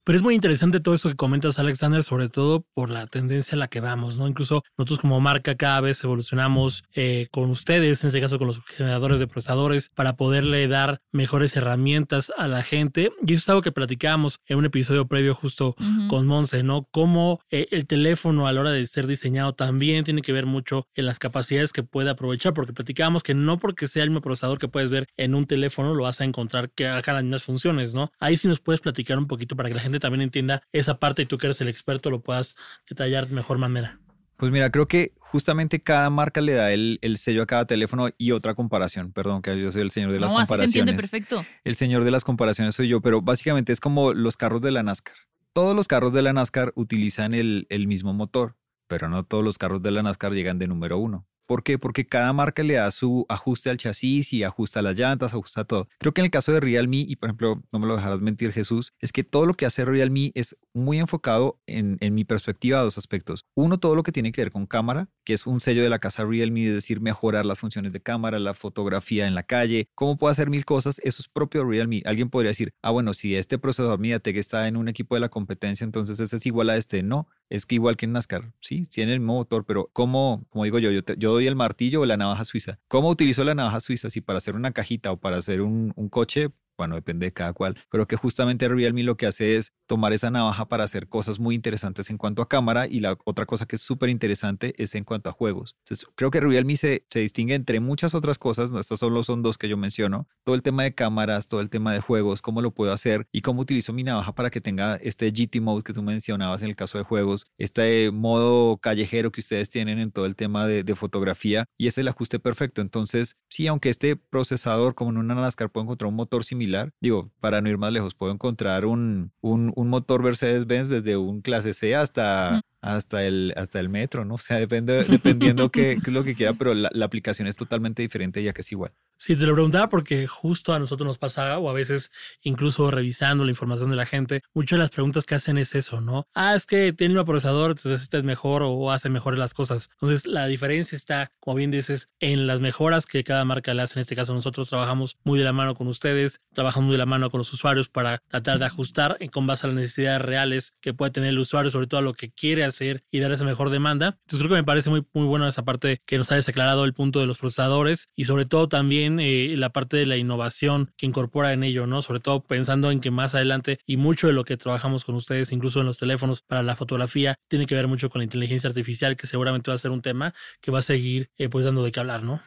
pero 0.04 0.18
es 0.18 0.24
muy 0.24 0.36
interesante 0.36 0.80
todo 0.80 0.96
eso 0.96 1.10
que 1.10 1.16
comentas, 1.16 1.60
Alexander, 1.60 2.04
sobre 2.04 2.30
todo 2.30 2.66
por 2.74 2.90
la 2.90 3.08
tendencia 3.08 3.56
a 3.56 3.60
la 3.60 3.68
que 3.68 3.80
vamos, 3.80 4.18
¿no? 4.18 4.28
Incluso 4.28 4.64
nosotros 4.78 5.00
como 5.00 5.20
marca 5.20 5.56
cada 5.56 5.82
vez 5.82 6.04
evolucionamos 6.04 6.84
eh, 6.94 7.28
con 7.32 7.50
ustedes, 7.50 8.04
en 8.04 8.08
este 8.08 8.22
caso 8.22 8.38
con 8.38 8.48
los 8.48 8.62
generadores 8.66 9.20
de 9.20 9.28
procesadores, 9.28 9.90
para 9.94 10.16
poderle 10.16 10.68
dar 10.68 11.02
mejores 11.12 11.56
herramientas 11.56 12.32
a 12.38 12.48
la 12.48 12.64
gente. 12.64 13.12
Y 13.26 13.34
eso 13.34 13.40
es 13.40 13.50
algo 13.50 13.62
que 13.62 13.72
platicábamos 13.72 14.40
en 14.46 14.58
un 14.58 14.66
episodio 14.66 15.08
previo 15.08 15.36
justo 15.36 15.76
con 16.10 16.28
Monse, 16.28 16.64
¿no? 16.64 16.88
Cómo 16.92 17.40
eh, 17.50 17.68
el 17.72 17.86
teléfono 17.86 18.48
a 18.48 18.54
la 18.54 18.62
hora 18.62 18.72
de 18.72 18.86
ser 18.88 19.08
diseñado 19.08 19.54
también 19.54 20.04
tiene 20.04 20.22
que 20.22 20.34
ver 20.34 20.46
mucho 20.46 20.88
en 20.96 21.06
las 21.06 21.20
capacidades 21.20 21.74
que 21.74 21.84
puede 21.84 22.10
aprovechar, 22.10 22.54
porque 22.54 22.74
platicábamos 22.74 23.24
que 23.24 23.34
no 23.34 23.60
porque 23.60 23.88
sea 23.88 24.04
el 24.04 24.10
mismo 24.10 24.22
procesador 24.22 24.58
que 24.58 24.68
puedes 24.68 24.90
ver 24.90 25.08
en 25.18 25.36
un 25.36 25.46
teléfono 25.46 25.94
lo 25.94 26.04
vas 26.04 26.22
a 26.22 26.26
encontrar 26.26 26.70
que 26.72 26.88
haga 26.88 27.14
las 27.14 27.24
mismas 27.24 27.44
funciones, 27.44 27.94
¿no? 27.94 28.12
Ahí 28.20 28.38
sí 28.38 28.48
nos 28.48 28.60
puedes 28.60 28.82
platicar 28.82 29.18
un 29.18 29.28
poquito 29.28 29.56
para 29.56 29.70
que 29.70 29.76
la 29.76 29.82
gente 29.82 29.90
también 29.99 30.21
entienda 30.21 30.62
esa 30.71 30.99
parte 30.99 31.21
y 31.21 31.25
tú 31.25 31.38
que 31.38 31.47
eres 31.47 31.62
el 31.62 31.67
experto 31.67 32.10
lo 32.10 32.21
puedas 32.21 32.56
detallar 32.89 33.27
de 33.27 33.36
mejor 33.36 33.58
manera. 33.58 33.99
Pues 34.38 34.51
mira, 34.51 34.71
creo 34.71 34.88
que 34.88 35.13
justamente 35.19 35.84
cada 35.84 36.10
marca 36.10 36.41
le 36.41 36.54
da 36.54 36.71
el, 36.71 36.99
sello 37.17 37.43
a 37.43 37.45
cada 37.45 37.65
teléfono 37.65 38.10
y 38.17 38.32
otra 38.32 38.56
comparación. 38.56 39.12
Perdón, 39.12 39.43
que 39.43 39.60
yo 39.60 39.71
soy 39.71 39.82
el 39.82 39.91
señor 39.91 40.12
de 40.12 40.19
las 40.19 40.32
comparaciones. 40.32 40.63
Así 40.63 40.71
se 40.71 40.80
entiende 40.80 40.99
perfecto. 40.99 41.45
El 41.63 41.75
señor 41.75 42.04
de 42.04 42.12
las 42.12 42.23
comparaciones 42.23 42.73
soy 42.73 42.88
yo, 42.88 43.01
pero 43.01 43.21
básicamente 43.21 43.71
es 43.71 43.80
como 43.80 44.13
los 44.13 44.38
carros 44.38 44.62
de 44.62 44.71
la 44.71 44.82
NASCAR. 44.82 45.15
Todos 45.54 45.75
los 45.75 45.88
carros 45.88 46.12
de 46.13 46.23
la 46.23 46.34
NASCAR 46.34 46.71
utilizan 46.75 47.36
el, 47.36 47.67
el 47.69 47.85
mismo 47.85 48.13
motor 48.13 48.56
pero 48.92 49.08
no 49.08 49.23
todos 49.23 49.42
los 49.42 49.58
carros 49.58 49.81
de 49.81 49.89
la 49.89 50.04
NASCAR 50.04 50.33
llegan 50.33 50.60
de 50.60 50.67
número 50.67 50.98
uno. 50.98 51.25
¿Por 51.52 51.63
qué? 51.63 51.77
Porque 51.77 52.08
cada 52.08 52.31
marca 52.31 52.63
le 52.63 52.75
da 52.75 52.89
su 52.91 53.25
ajuste 53.27 53.69
al 53.69 53.75
chasis 53.75 54.31
y 54.31 54.43
ajusta 54.43 54.81
las 54.81 54.97
llantas, 54.97 55.33
ajusta 55.33 55.65
todo. 55.65 55.89
Creo 55.99 56.13
que 56.13 56.21
en 56.21 56.25
el 56.25 56.31
caso 56.31 56.54
de 56.54 56.62
Realme, 56.62 56.99
y 56.99 57.17
por 57.17 57.27
ejemplo, 57.27 57.62
no 57.73 57.79
me 57.79 57.87
lo 57.87 57.97
dejarás 57.97 58.21
mentir 58.21 58.54
Jesús, 58.54 58.93
es 59.02 59.12
que 59.12 59.25
todo 59.25 59.45
lo 59.45 59.56
que 59.56 59.65
hace 59.65 59.83
Realme 59.83 60.31
es 60.33 60.58
muy 60.73 60.99
enfocado 60.99 61.60
en, 61.67 61.97
en 61.99 62.15
mi 62.15 62.23
perspectiva 62.23 62.79
a 62.79 62.83
dos 62.83 62.97
aspectos. 62.97 63.43
Uno, 63.54 63.81
todo 63.81 63.95
lo 63.95 64.04
que 64.04 64.13
tiene 64.13 64.31
que 64.31 64.39
ver 64.39 64.52
con 64.54 64.65
cámara, 64.65 65.10
que 65.25 65.33
es 65.33 65.45
un 65.45 65.60
sello 65.60 65.83
de 65.83 65.89
la 65.89 65.99
casa 65.99 66.23
Realme, 66.23 66.67
es 66.67 66.73
decir, 66.73 67.02
mejorar 67.02 67.45
las 67.45 67.60
funciones 67.60 67.91
de 67.91 68.02
cámara, 68.02 68.39
la 68.39 68.54
fotografía 68.54 69.27
en 69.27 69.35
la 69.35 69.43
calle, 69.43 69.89
cómo 69.93 70.17
puedo 70.17 70.31
hacer 70.31 70.49
mil 70.49 70.63
cosas, 70.63 70.99
eso 71.04 71.21
es 71.21 71.27
propio 71.27 71.65
Realme. 71.65 72.02
Alguien 72.06 72.29
podría 72.29 72.52
decir, 72.52 72.71
ah, 72.81 72.91
bueno, 72.91 73.13
si 73.13 73.35
este 73.35 73.58
procesador 73.58 73.99
MediaTek 73.99 74.37
está 74.37 74.69
en 74.69 74.77
un 74.77 74.87
equipo 74.87 75.15
de 75.15 75.19
la 75.19 75.27
competencia, 75.27 75.83
entonces 75.83 76.17
ese 76.21 76.37
es 76.37 76.45
igual 76.45 76.69
a 76.69 76.77
este. 76.77 77.04
No, 77.04 77.27
es 77.52 77.65
que 77.65 77.75
igual 77.75 77.97
que 77.97 78.06
en 78.06 78.13
NASCAR, 78.13 78.54
sí, 78.62 78.85
tiene 78.85 79.13
el 79.13 79.19
mismo 79.19 79.35
motor, 79.35 79.65
pero 79.65 79.89
¿cómo, 79.91 80.45
como 80.49 80.63
digo 80.63 80.79
yo, 80.79 80.89
yo, 80.89 81.02
yo 81.17 81.33
doy 81.33 81.47
el 81.47 81.56
martillo 81.56 81.99
o 82.02 82.06
la 82.06 82.15
navaja 82.15 82.45
suiza? 82.45 82.79
¿Cómo 82.87 83.10
utilizo 83.10 83.43
la 83.43 83.54
navaja 83.54 83.81
suiza? 83.81 84.10
Si 84.10 84.21
para 84.21 84.37
hacer 84.37 84.56
una 84.56 84.71
cajita 84.71 85.12
o 85.12 85.17
para 85.17 85.37
hacer 85.37 85.62
un, 85.62 85.91
un 85.97 86.08
coche, 86.08 86.49
bueno, 86.78 86.96
depende 86.96 87.26
de 87.28 87.34
cada 87.34 87.54
cual. 87.54 87.78
Creo 87.90 88.08
que 88.08 88.15
justamente 88.15 88.67
Realme 88.67 89.04
lo 89.04 89.17
que 89.17 89.28
hace 89.28 89.58
es 89.58 89.74
tomar 89.86 90.13
esa 90.13 90.32
navaja 90.32 90.67
para 90.67 90.84
hacer 90.84 91.08
cosas 91.08 91.40
muy 91.40 91.56
interesantes 91.56 92.10
en 92.10 92.17
cuanto 92.17 92.42
a 92.42 92.50
cámara 92.50 92.88
y 92.88 93.00
la 93.00 93.17
otra 93.26 93.46
cosa 93.46 93.65
que 93.65 93.76
es 93.76 93.82
súper 93.82 94.10
interesante 94.10 94.74
es 94.78 94.96
en 94.96 95.04
cuanto 95.04 95.30
a 95.30 95.34
juegos. 95.34 95.76
Entonces, 95.80 96.08
creo 96.15 96.32
que 96.32 96.40
Realme 96.40 96.78
se, 96.78 97.06
se 97.10 97.19
distingue 97.19 97.56
entre 97.56 97.80
muchas 97.80 98.13
otras 98.13 98.38
cosas, 98.38 98.72
no, 98.72 98.80
estas 98.80 99.00
solo 99.00 99.24
son 99.24 99.44
dos 99.44 99.58
que 99.58 99.69
yo 99.69 99.78
menciono, 99.78 100.28
todo 100.44 100.56
el 100.56 100.62
tema 100.62 100.84
de 100.84 100.94
cámaras, 100.94 101.48
todo 101.48 101.62
el 101.62 101.69
tema 101.69 101.94
de 101.94 102.00
juegos, 102.00 102.42
cómo 102.42 102.62
lo 102.62 102.72
puedo 102.72 102.94
hacer 102.94 103.28
y 103.32 103.42
cómo 103.42 103.62
utilizo 103.62 103.94
mi 103.94 104.04
navaja 104.04 104.34
para 104.34 104.50
que 104.50 104.62
tenga 104.62 104.96
este 104.96 105.32
GT 105.32 105.62
mode 105.62 105.84
que 105.84 105.94
tú 105.94 106.02
mencionabas 106.02 106.62
en 106.62 106.69
el 106.69 106.76
caso 106.76 106.98
de 106.98 107.04
juegos, 107.04 107.46
este 107.58 108.12
modo 108.12 108.78
callejero 108.78 109.32
que 109.32 109.42
ustedes 109.42 109.69
tienen 109.69 110.00
en 110.00 110.12
todo 110.12 110.26
el 110.26 110.36
tema 110.36 110.67
de, 110.67 110.84
de 110.84 110.96
fotografía 110.96 111.65
y 111.78 111.88
es 111.88 111.98
el 111.98 112.08
ajuste 112.08 112.40
perfecto. 112.40 112.82
Entonces, 112.82 113.38
sí, 113.50 113.67
aunque 113.67 113.90
este 113.90 114.15
procesador 114.15 114.96
como 114.96 115.12
en 115.12 115.17
una 115.17 115.36
NASCAR 115.36 115.69
puede 115.69 115.86
encontrar 115.86 116.10
un 116.10 116.15
motor 116.15 116.44
similar, 116.44 116.61
Digo, 117.00 117.32
para 117.40 117.62
no 117.62 117.70
ir 117.70 117.78
más 117.78 117.92
lejos, 117.92 118.16
puedo 118.16 118.32
encontrar 118.32 118.86
un, 118.86 119.32
un, 119.42 119.74
motor 119.88 120.24
Mercedes-Benz 120.24 120.90
desde 120.90 121.18
un 121.18 121.42
clase 121.42 121.74
C 121.74 121.96
hasta, 121.96 122.62
hasta, 122.82 123.23
el, 123.25 123.54
hasta 123.56 123.79
el 123.79 123.90
metro, 123.90 124.25
¿no? 124.25 124.36
O 124.36 124.40
sea, 124.40 124.58
depende, 124.58 125.04
dependiendo 125.04 125.69
qué, 125.71 126.00
qué 126.04 126.10
es 126.10 126.13
lo 126.13 126.23
que 126.23 126.36
quiera, 126.36 126.54
pero 126.54 126.73
la, 126.73 126.90
la, 126.94 127.06
aplicación 127.06 127.48
es 127.48 127.56
totalmente 127.56 128.02
diferente 128.02 128.42
ya 128.44 128.54
que 128.54 128.62
es 128.62 128.71
igual. 128.71 128.92
Sí, 129.17 129.36
te 129.36 129.46
lo 129.46 129.54
preguntaba 129.54 129.88
porque 129.88 130.25
justo 130.25 130.73
a 130.73 130.79
nosotros 130.79 131.06
nos 131.06 131.19
pasa, 131.19 131.60
o 131.60 131.69
a 131.69 131.73
veces 131.73 132.10
incluso 132.42 132.90
revisando 132.90 133.44
la 133.44 133.52
información 133.52 133.92
de 133.92 133.96
la 133.96 134.08
gente, 134.08 134.42
muchas 134.56 134.77
de 134.77 134.84
las 134.84 134.90
preguntas 134.90 135.27
que 135.27 135.36
hacen 135.36 135.60
es 135.60 135.75
eso, 135.75 136.02
¿no? 136.02 136.25
Ah, 136.34 136.56
es 136.56 136.65
que 136.65 136.92
tiene 136.92 137.19
un 137.19 137.23
procesador, 137.23 137.69
entonces 137.69 138.02
este 138.02 138.17
es 138.17 138.23
mejor 138.23 138.63
o 138.63 138.92
hace 138.92 139.10
mejor 139.10 139.38
las 139.38 139.54
cosas. 139.54 139.90
Entonces, 139.92 140.25
la 140.25 140.48
diferencia 140.48 140.96
está, 140.96 141.32
como 141.40 141.58
bien 141.58 141.69
dices, 141.69 142.10
en 142.19 142.48
las 142.48 142.62
mejoras 142.62 143.06
que 143.06 143.23
cada 143.23 143.46
marca 143.46 143.75
le 143.75 143.84
hace. 143.84 144.00
En 144.00 144.02
este 144.02 144.15
caso, 144.15 144.34
nosotros 144.34 144.69
trabajamos 144.69 145.17
muy 145.23 145.38
de 145.38 145.46
la 145.46 145.54
mano 145.54 145.75
con 145.75 145.88
ustedes, 145.88 146.42
trabajamos 146.52 146.88
muy 146.88 146.94
de 146.94 147.00
la 147.00 147.06
mano 147.06 147.29
con 147.29 147.38
los 147.38 147.54
usuarios 147.54 147.90
para 147.90 148.23
tratar 148.27 148.58
de 148.58 148.65
ajustar 148.65 149.19
con 149.32 149.46
base 149.46 149.67
a 149.67 149.69
las 149.69 149.75
necesidades 149.75 150.21
reales 150.23 150.73
que 150.82 150.96
puede 150.96 151.12
tener 151.12 151.29
el 151.29 151.38
usuario, 151.38 151.69
sobre 151.69 151.86
todo 151.86 152.00
a 152.00 152.04
lo 152.04 152.13
que 152.13 152.32
quiere 152.32 152.63
hacer 152.63 152.71
y 152.80 153.19
dar 153.19 153.32
esa 153.32 153.44
mejor 153.44 153.69
demanda. 153.69 154.17
Entonces, 154.22 154.40
creo 154.40 154.50
que 154.50 154.56
me 154.56 154.63
parece 154.63 154.90
muy, 154.90 155.06
muy 155.13 155.26
bueno 155.26 155.48
esa 155.48 155.63
parte 155.63 156.02
que 156.06 156.17
nos 156.17 156.32
hayas 156.32 156.48
aclarado 156.48 156.86
el 156.86 156.94
punto 156.94 157.19
de 157.19 157.26
los 157.26 157.38
procesadores 157.38 158.08
y 158.15 158.26
sobre 158.26 158.46
todo 158.46 158.67
también 158.67 159.19
eh, 159.19 159.56
la 159.58 159.69
parte 159.69 159.98
de 159.98 160.06
la 160.06 160.17
innovación 160.17 160.94
que 160.98 161.06
incorpora 161.06 161.54
en 161.54 161.63
ello, 161.63 161.88
¿no? 161.88 162.02
Sobre 162.02 162.19
todo 162.19 162.44
pensando 162.44 162.92
en 162.92 163.00
que 163.02 163.12
más 163.12 163.36
adelante 163.36 163.80
y 163.86 163.98
mucho 163.98 164.28
de 164.28 164.34
lo 164.34 164.44
que 164.44 164.58
trabajamos 164.58 165.06
con 165.06 165.15
ustedes, 165.15 165.52
incluso 165.52 165.80
en 165.82 165.88
los 165.88 165.98
teléfonos 165.98 166.42
para 166.42 166.63
la 166.63 166.76
fotografía, 166.76 167.36
tiene 167.48 167.65
que 167.65 167.76
ver 167.76 167.88
mucho 167.88 168.10
con 168.10 168.19
la 168.19 168.24
inteligencia 168.24 168.69
artificial, 168.69 169.17
que 169.17 169.28
seguramente 169.28 169.72
va 169.72 169.76
a 169.76 169.80
ser 169.80 169.92
un 169.92 170.02
tema 170.02 170.34
que 170.62 170.72
va 170.72 170.80
a 170.80 170.84
seguir 170.84 171.30
eh, 171.38 171.50
pues 171.50 171.65
dando 171.65 171.84
de 171.84 171.92
qué 171.92 172.00
hablar, 172.00 172.24
¿no? 172.24 172.42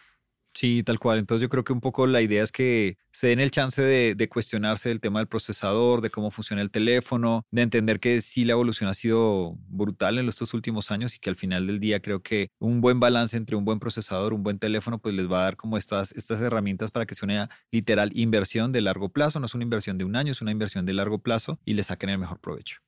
Sí, 0.55 0.85
tal 0.85 1.01
cual. 1.01 1.19
Entonces 1.19 1.43
yo 1.43 1.49
creo 1.49 1.65
que 1.65 1.73
un 1.73 1.81
poco 1.81 2.07
la 2.07 2.23
idea 2.23 2.43
es 2.45 2.53
que 2.53 2.97
se 3.11 3.27
den 3.29 3.41
el 3.41 3.51
chance 3.51 3.83
de, 3.83 4.29
cuestionarse 4.29 4.91
el 4.91 5.01
tema 5.01 5.19
del 5.19 5.27
procesador, 5.27 6.01
de 6.01 6.11
cómo 6.11 6.31
funciona 6.31 6.63
el 6.63 6.71
teléfono, 6.71 7.45
de 7.51 7.63
entender 7.63 7.99
que 7.99 8.21
sí 8.21 8.45
la 8.45 8.53
evolución 8.53 8.89
ha 8.89 8.95
sido 8.95 9.57
brutal 9.69 10.19
en 10.19 10.29
estos 10.29 10.55
últimos 10.55 10.93
años 10.93 11.17
y 11.17 11.19
que 11.19 11.29
al 11.29 11.37
final 11.37 11.67
del 11.67 11.81
día 11.81 12.01
creo 12.01 12.23
que 12.23 12.51
un 12.61 12.81
buen 12.81 13.01
balance 13.01 13.37
entre 13.37 13.57
un 13.57 13.65
buen 13.65 13.81
procesador, 13.81 14.33
un 14.33 14.45
buen 14.45 14.61
teléfono, 14.61 14.99
pues 14.99 15.15
les 15.15 15.31
va 15.31 15.41
a 15.41 15.45
dar 15.45 15.57
como 15.57 15.77
estas, 15.77 16.13
estas 16.13 16.41
herramientas 16.41 16.93
para 16.93 17.05
que 17.05 17.17
sea 17.17 17.27
una 17.27 17.51
literal 17.73 18.11
inversión 18.15 18.71
de 18.71 18.81
largo 18.81 19.09
plazo. 19.09 19.41
No 19.41 19.47
es 19.47 19.55
una 19.55 19.65
inversión 19.65 19.99
de 19.99 20.05
un 20.05 20.15
año, 20.15 20.31
es 20.33 20.41
una 20.41 20.53
inversión 20.53 20.87
de 20.87 20.93
largo 20.95 21.19
plazo 21.19 21.59
y 21.65 21.75
le 21.75 21.83
saquen 21.83 22.11
el 22.11 22.19
mejor 22.19 22.39
provecho. 22.39 22.79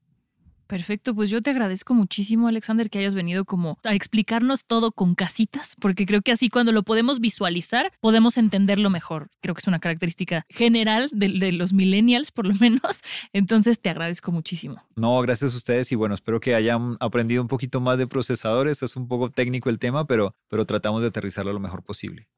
Perfecto, 0.67 1.15
pues 1.15 1.31
yo 1.31 1.43
te 1.43 1.51
agradezco 1.51 1.95
muchísimo, 1.95 2.49
Alexander, 2.49 2.91
que 2.91 2.99
hayas 2.99 3.15
venido 3.15 3.45
como 3.45 3.79
a 3.85 3.95
explicarnos 3.95 4.65
todo 4.65 4.93
con 4.93 5.15
casitas, 5.15 5.77
porque 5.81 6.07
creo 6.07 6.23
que 6.23 6.33
así 6.33 6.49
cuando 6.49 6.73
lo 6.73 6.83
podemos 6.83 7.21
visualizar, 7.21 7.93
podemos 8.01 8.37
entenderlo 8.37 8.91
mejor. 8.91 9.29
Creo 9.41 9.55
que 9.55 9.61
es 9.61 9.67
una 9.69 9.79
característica 9.79 10.45
general 10.49 11.09
de, 11.13 11.53
los 11.53 11.73
millennials, 11.73 12.33
por 12.33 12.47
lo 12.47 12.55
menos. 12.55 13.03
Entonces, 13.33 13.81
te 13.81 13.91
agradezco 13.91 14.33
muchísimo. 14.33 14.83
No, 14.97 15.21
gracias 15.21 15.55
a 15.55 15.57
ustedes 15.57 15.93
y 15.93 15.95
bueno, 15.95 16.15
espero 16.15 16.41
que 16.41 16.55
hayan 16.55 16.97
aprendido 17.01 17.43
un 17.43 17.49
poquito 17.49 17.81
más 17.81 17.99
de 17.99 18.07
procesadores. 18.07 18.83
Es 18.83 18.97
un 18.97 19.07
poco 19.09 19.31
técnico 19.31 19.71
el 19.71 19.79
tema, 19.79 20.07
pero, 20.07 20.35
pero 20.49 20.67
tratamos 20.67 21.03
de 21.03 21.09
aterrizarlo 21.09 21.53
lo 21.53 21.61
mejor 21.61 21.83
posible. 21.83 22.29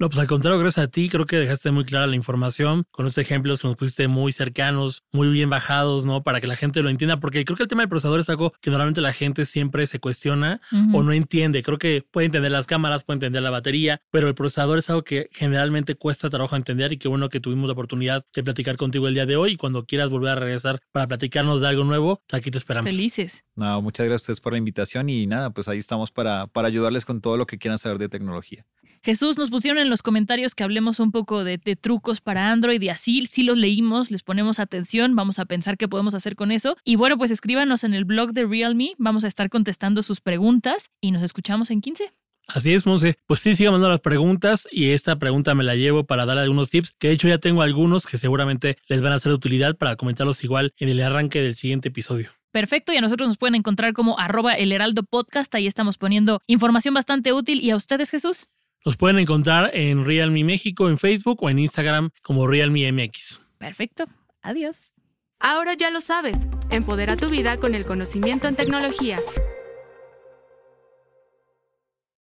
No, 0.00 0.08
pues 0.08 0.20
al 0.20 0.28
contrario, 0.28 0.60
gracias 0.60 0.86
a 0.86 0.88
ti, 0.88 1.08
creo 1.08 1.26
que 1.26 1.36
dejaste 1.36 1.72
muy 1.72 1.84
clara 1.84 2.06
la 2.06 2.14
información 2.14 2.84
con 2.92 3.06
estos 3.06 3.20
ejemplos 3.20 3.60
que 3.60 3.66
nos 3.66 3.76
pusiste 3.76 4.06
muy 4.06 4.30
cercanos, 4.30 5.02
muy 5.10 5.28
bien 5.28 5.50
bajados, 5.50 6.06
¿no? 6.06 6.22
Para 6.22 6.40
que 6.40 6.46
la 6.46 6.54
gente 6.54 6.82
lo 6.82 6.88
entienda, 6.88 7.18
porque 7.18 7.44
creo 7.44 7.56
que 7.56 7.64
el 7.64 7.68
tema 7.68 7.82
del 7.82 7.88
procesador 7.88 8.20
es 8.20 8.28
algo 8.28 8.52
que 8.60 8.70
normalmente 8.70 9.00
la 9.00 9.12
gente 9.12 9.44
siempre 9.44 9.88
se 9.88 9.98
cuestiona 9.98 10.60
uh 10.70 10.76
-huh. 10.76 10.98
o 10.98 11.02
no 11.02 11.12
entiende. 11.12 11.64
Creo 11.64 11.78
que 11.78 12.04
puede 12.08 12.26
entender 12.26 12.52
las 12.52 12.68
cámaras, 12.68 13.02
puede 13.02 13.16
entender 13.16 13.42
la 13.42 13.50
batería, 13.50 14.00
pero 14.12 14.28
el 14.28 14.36
procesador 14.36 14.78
es 14.78 14.88
algo 14.88 15.02
que 15.02 15.30
generalmente 15.32 15.96
cuesta 15.96 16.30
trabajo 16.30 16.54
entender 16.54 16.92
y 16.92 16.98
qué 16.98 17.08
bueno 17.08 17.28
que 17.28 17.40
tuvimos 17.40 17.66
la 17.66 17.72
oportunidad 17.72 18.24
de 18.32 18.44
platicar 18.44 18.76
contigo 18.76 19.08
el 19.08 19.14
día 19.14 19.26
de 19.26 19.34
hoy 19.34 19.54
y 19.54 19.56
cuando 19.56 19.84
quieras 19.84 20.10
volver 20.10 20.30
a 20.30 20.34
regresar 20.36 20.78
para 20.92 21.08
platicarnos 21.08 21.60
de 21.60 21.66
algo 21.66 21.82
nuevo, 21.82 22.22
pues 22.28 22.40
aquí 22.40 22.52
te 22.52 22.58
esperamos. 22.58 22.88
Felices. 22.88 23.44
No, 23.56 23.82
muchas 23.82 24.06
gracias 24.06 24.20
a 24.20 24.32
ustedes 24.32 24.40
por 24.40 24.52
la 24.52 24.58
invitación 24.58 25.08
y 25.08 25.26
nada, 25.26 25.50
pues 25.50 25.66
ahí 25.66 25.78
estamos 25.78 26.12
para, 26.12 26.46
para 26.46 26.68
ayudarles 26.68 27.04
con 27.04 27.20
todo 27.20 27.36
lo 27.36 27.46
que 27.46 27.58
quieran 27.58 27.78
saber 27.78 27.98
de 27.98 28.08
tecnología. 28.08 28.64
Jesús, 29.02 29.36
nos 29.38 29.50
pusieron 29.50 29.78
en 29.78 29.90
los 29.90 30.02
comentarios 30.02 30.54
que 30.54 30.64
hablemos 30.64 31.00
un 31.00 31.12
poco 31.12 31.44
de, 31.44 31.58
de, 31.58 31.76
trucos 31.76 32.20
para 32.20 32.50
Android 32.50 32.80
y 32.80 32.88
así, 32.88 33.26
sí 33.26 33.42
los 33.42 33.56
leímos, 33.56 34.10
les 34.10 34.22
ponemos 34.22 34.58
atención, 34.58 35.16
vamos 35.16 35.38
a 35.38 35.46
pensar 35.46 35.76
qué 35.76 35.88
podemos 35.88 36.14
hacer 36.14 36.36
con 36.36 36.50
eso. 36.50 36.76
Y 36.84 36.96
bueno, 36.96 37.18
pues 37.18 37.30
escríbanos 37.30 37.84
en 37.84 37.94
el 37.94 38.04
blog 38.04 38.32
de 38.32 38.44
Realme, 38.46 38.92
vamos 38.98 39.24
a 39.24 39.28
estar 39.28 39.48
contestando 39.50 40.02
sus 40.02 40.20
preguntas 40.20 40.90
y 41.00 41.10
nos 41.10 41.22
escuchamos 41.22 41.70
en 41.70 41.80
15. 41.80 42.12
Así 42.48 42.72
es, 42.72 42.86
Monse. 42.86 43.16
Pues 43.26 43.40
sí, 43.40 43.54
sigan 43.54 43.72
mandando 43.72 43.90
las 43.90 44.00
preguntas 44.00 44.66
y 44.72 44.90
esta 44.90 45.18
pregunta 45.18 45.54
me 45.54 45.64
la 45.64 45.76
llevo 45.76 46.04
para 46.04 46.24
dar 46.24 46.38
algunos 46.38 46.70
tips, 46.70 46.94
que 46.98 47.08
de 47.08 47.14
hecho 47.14 47.28
ya 47.28 47.36
tengo 47.36 47.60
algunos 47.60 48.06
que 48.06 48.16
seguramente 48.16 48.78
les 48.88 49.02
van 49.02 49.12
a 49.12 49.18
ser 49.18 49.30
de 49.30 49.36
utilidad 49.36 49.76
para 49.76 49.96
comentarlos 49.96 50.42
igual 50.42 50.72
en 50.78 50.88
el 50.88 51.02
arranque 51.02 51.42
del 51.42 51.54
siguiente 51.54 51.88
episodio. 51.88 52.30
Perfecto, 52.50 52.94
y 52.94 52.96
a 52.96 53.02
nosotros 53.02 53.28
nos 53.28 53.36
pueden 53.36 53.54
encontrar 53.54 53.92
como 53.92 54.18
arroba 54.18 54.54
el 54.54 54.72
heraldo 54.72 55.02
podcast, 55.02 55.54
ahí 55.54 55.66
estamos 55.66 55.98
poniendo 55.98 56.40
información 56.46 56.94
bastante 56.94 57.34
útil. 57.34 57.62
¿Y 57.62 57.70
a 57.70 57.76
ustedes, 57.76 58.10
Jesús? 58.10 58.48
Los 58.84 58.96
pueden 58.96 59.18
encontrar 59.18 59.70
en 59.74 60.04
Realme 60.04 60.44
México 60.44 60.88
en 60.88 60.98
Facebook 60.98 61.42
o 61.42 61.50
en 61.50 61.58
Instagram 61.58 62.10
como 62.22 62.46
Realme 62.46 62.90
MX. 62.92 63.40
Perfecto. 63.58 64.06
Adiós. 64.42 64.92
Ahora 65.40 65.74
ya 65.74 65.90
lo 65.90 66.00
sabes. 66.00 66.46
Empodera 66.70 67.16
tu 67.16 67.28
vida 67.28 67.56
con 67.58 67.74
el 67.74 67.84
conocimiento 67.84 68.48
en 68.48 68.56
tecnología. 68.56 69.18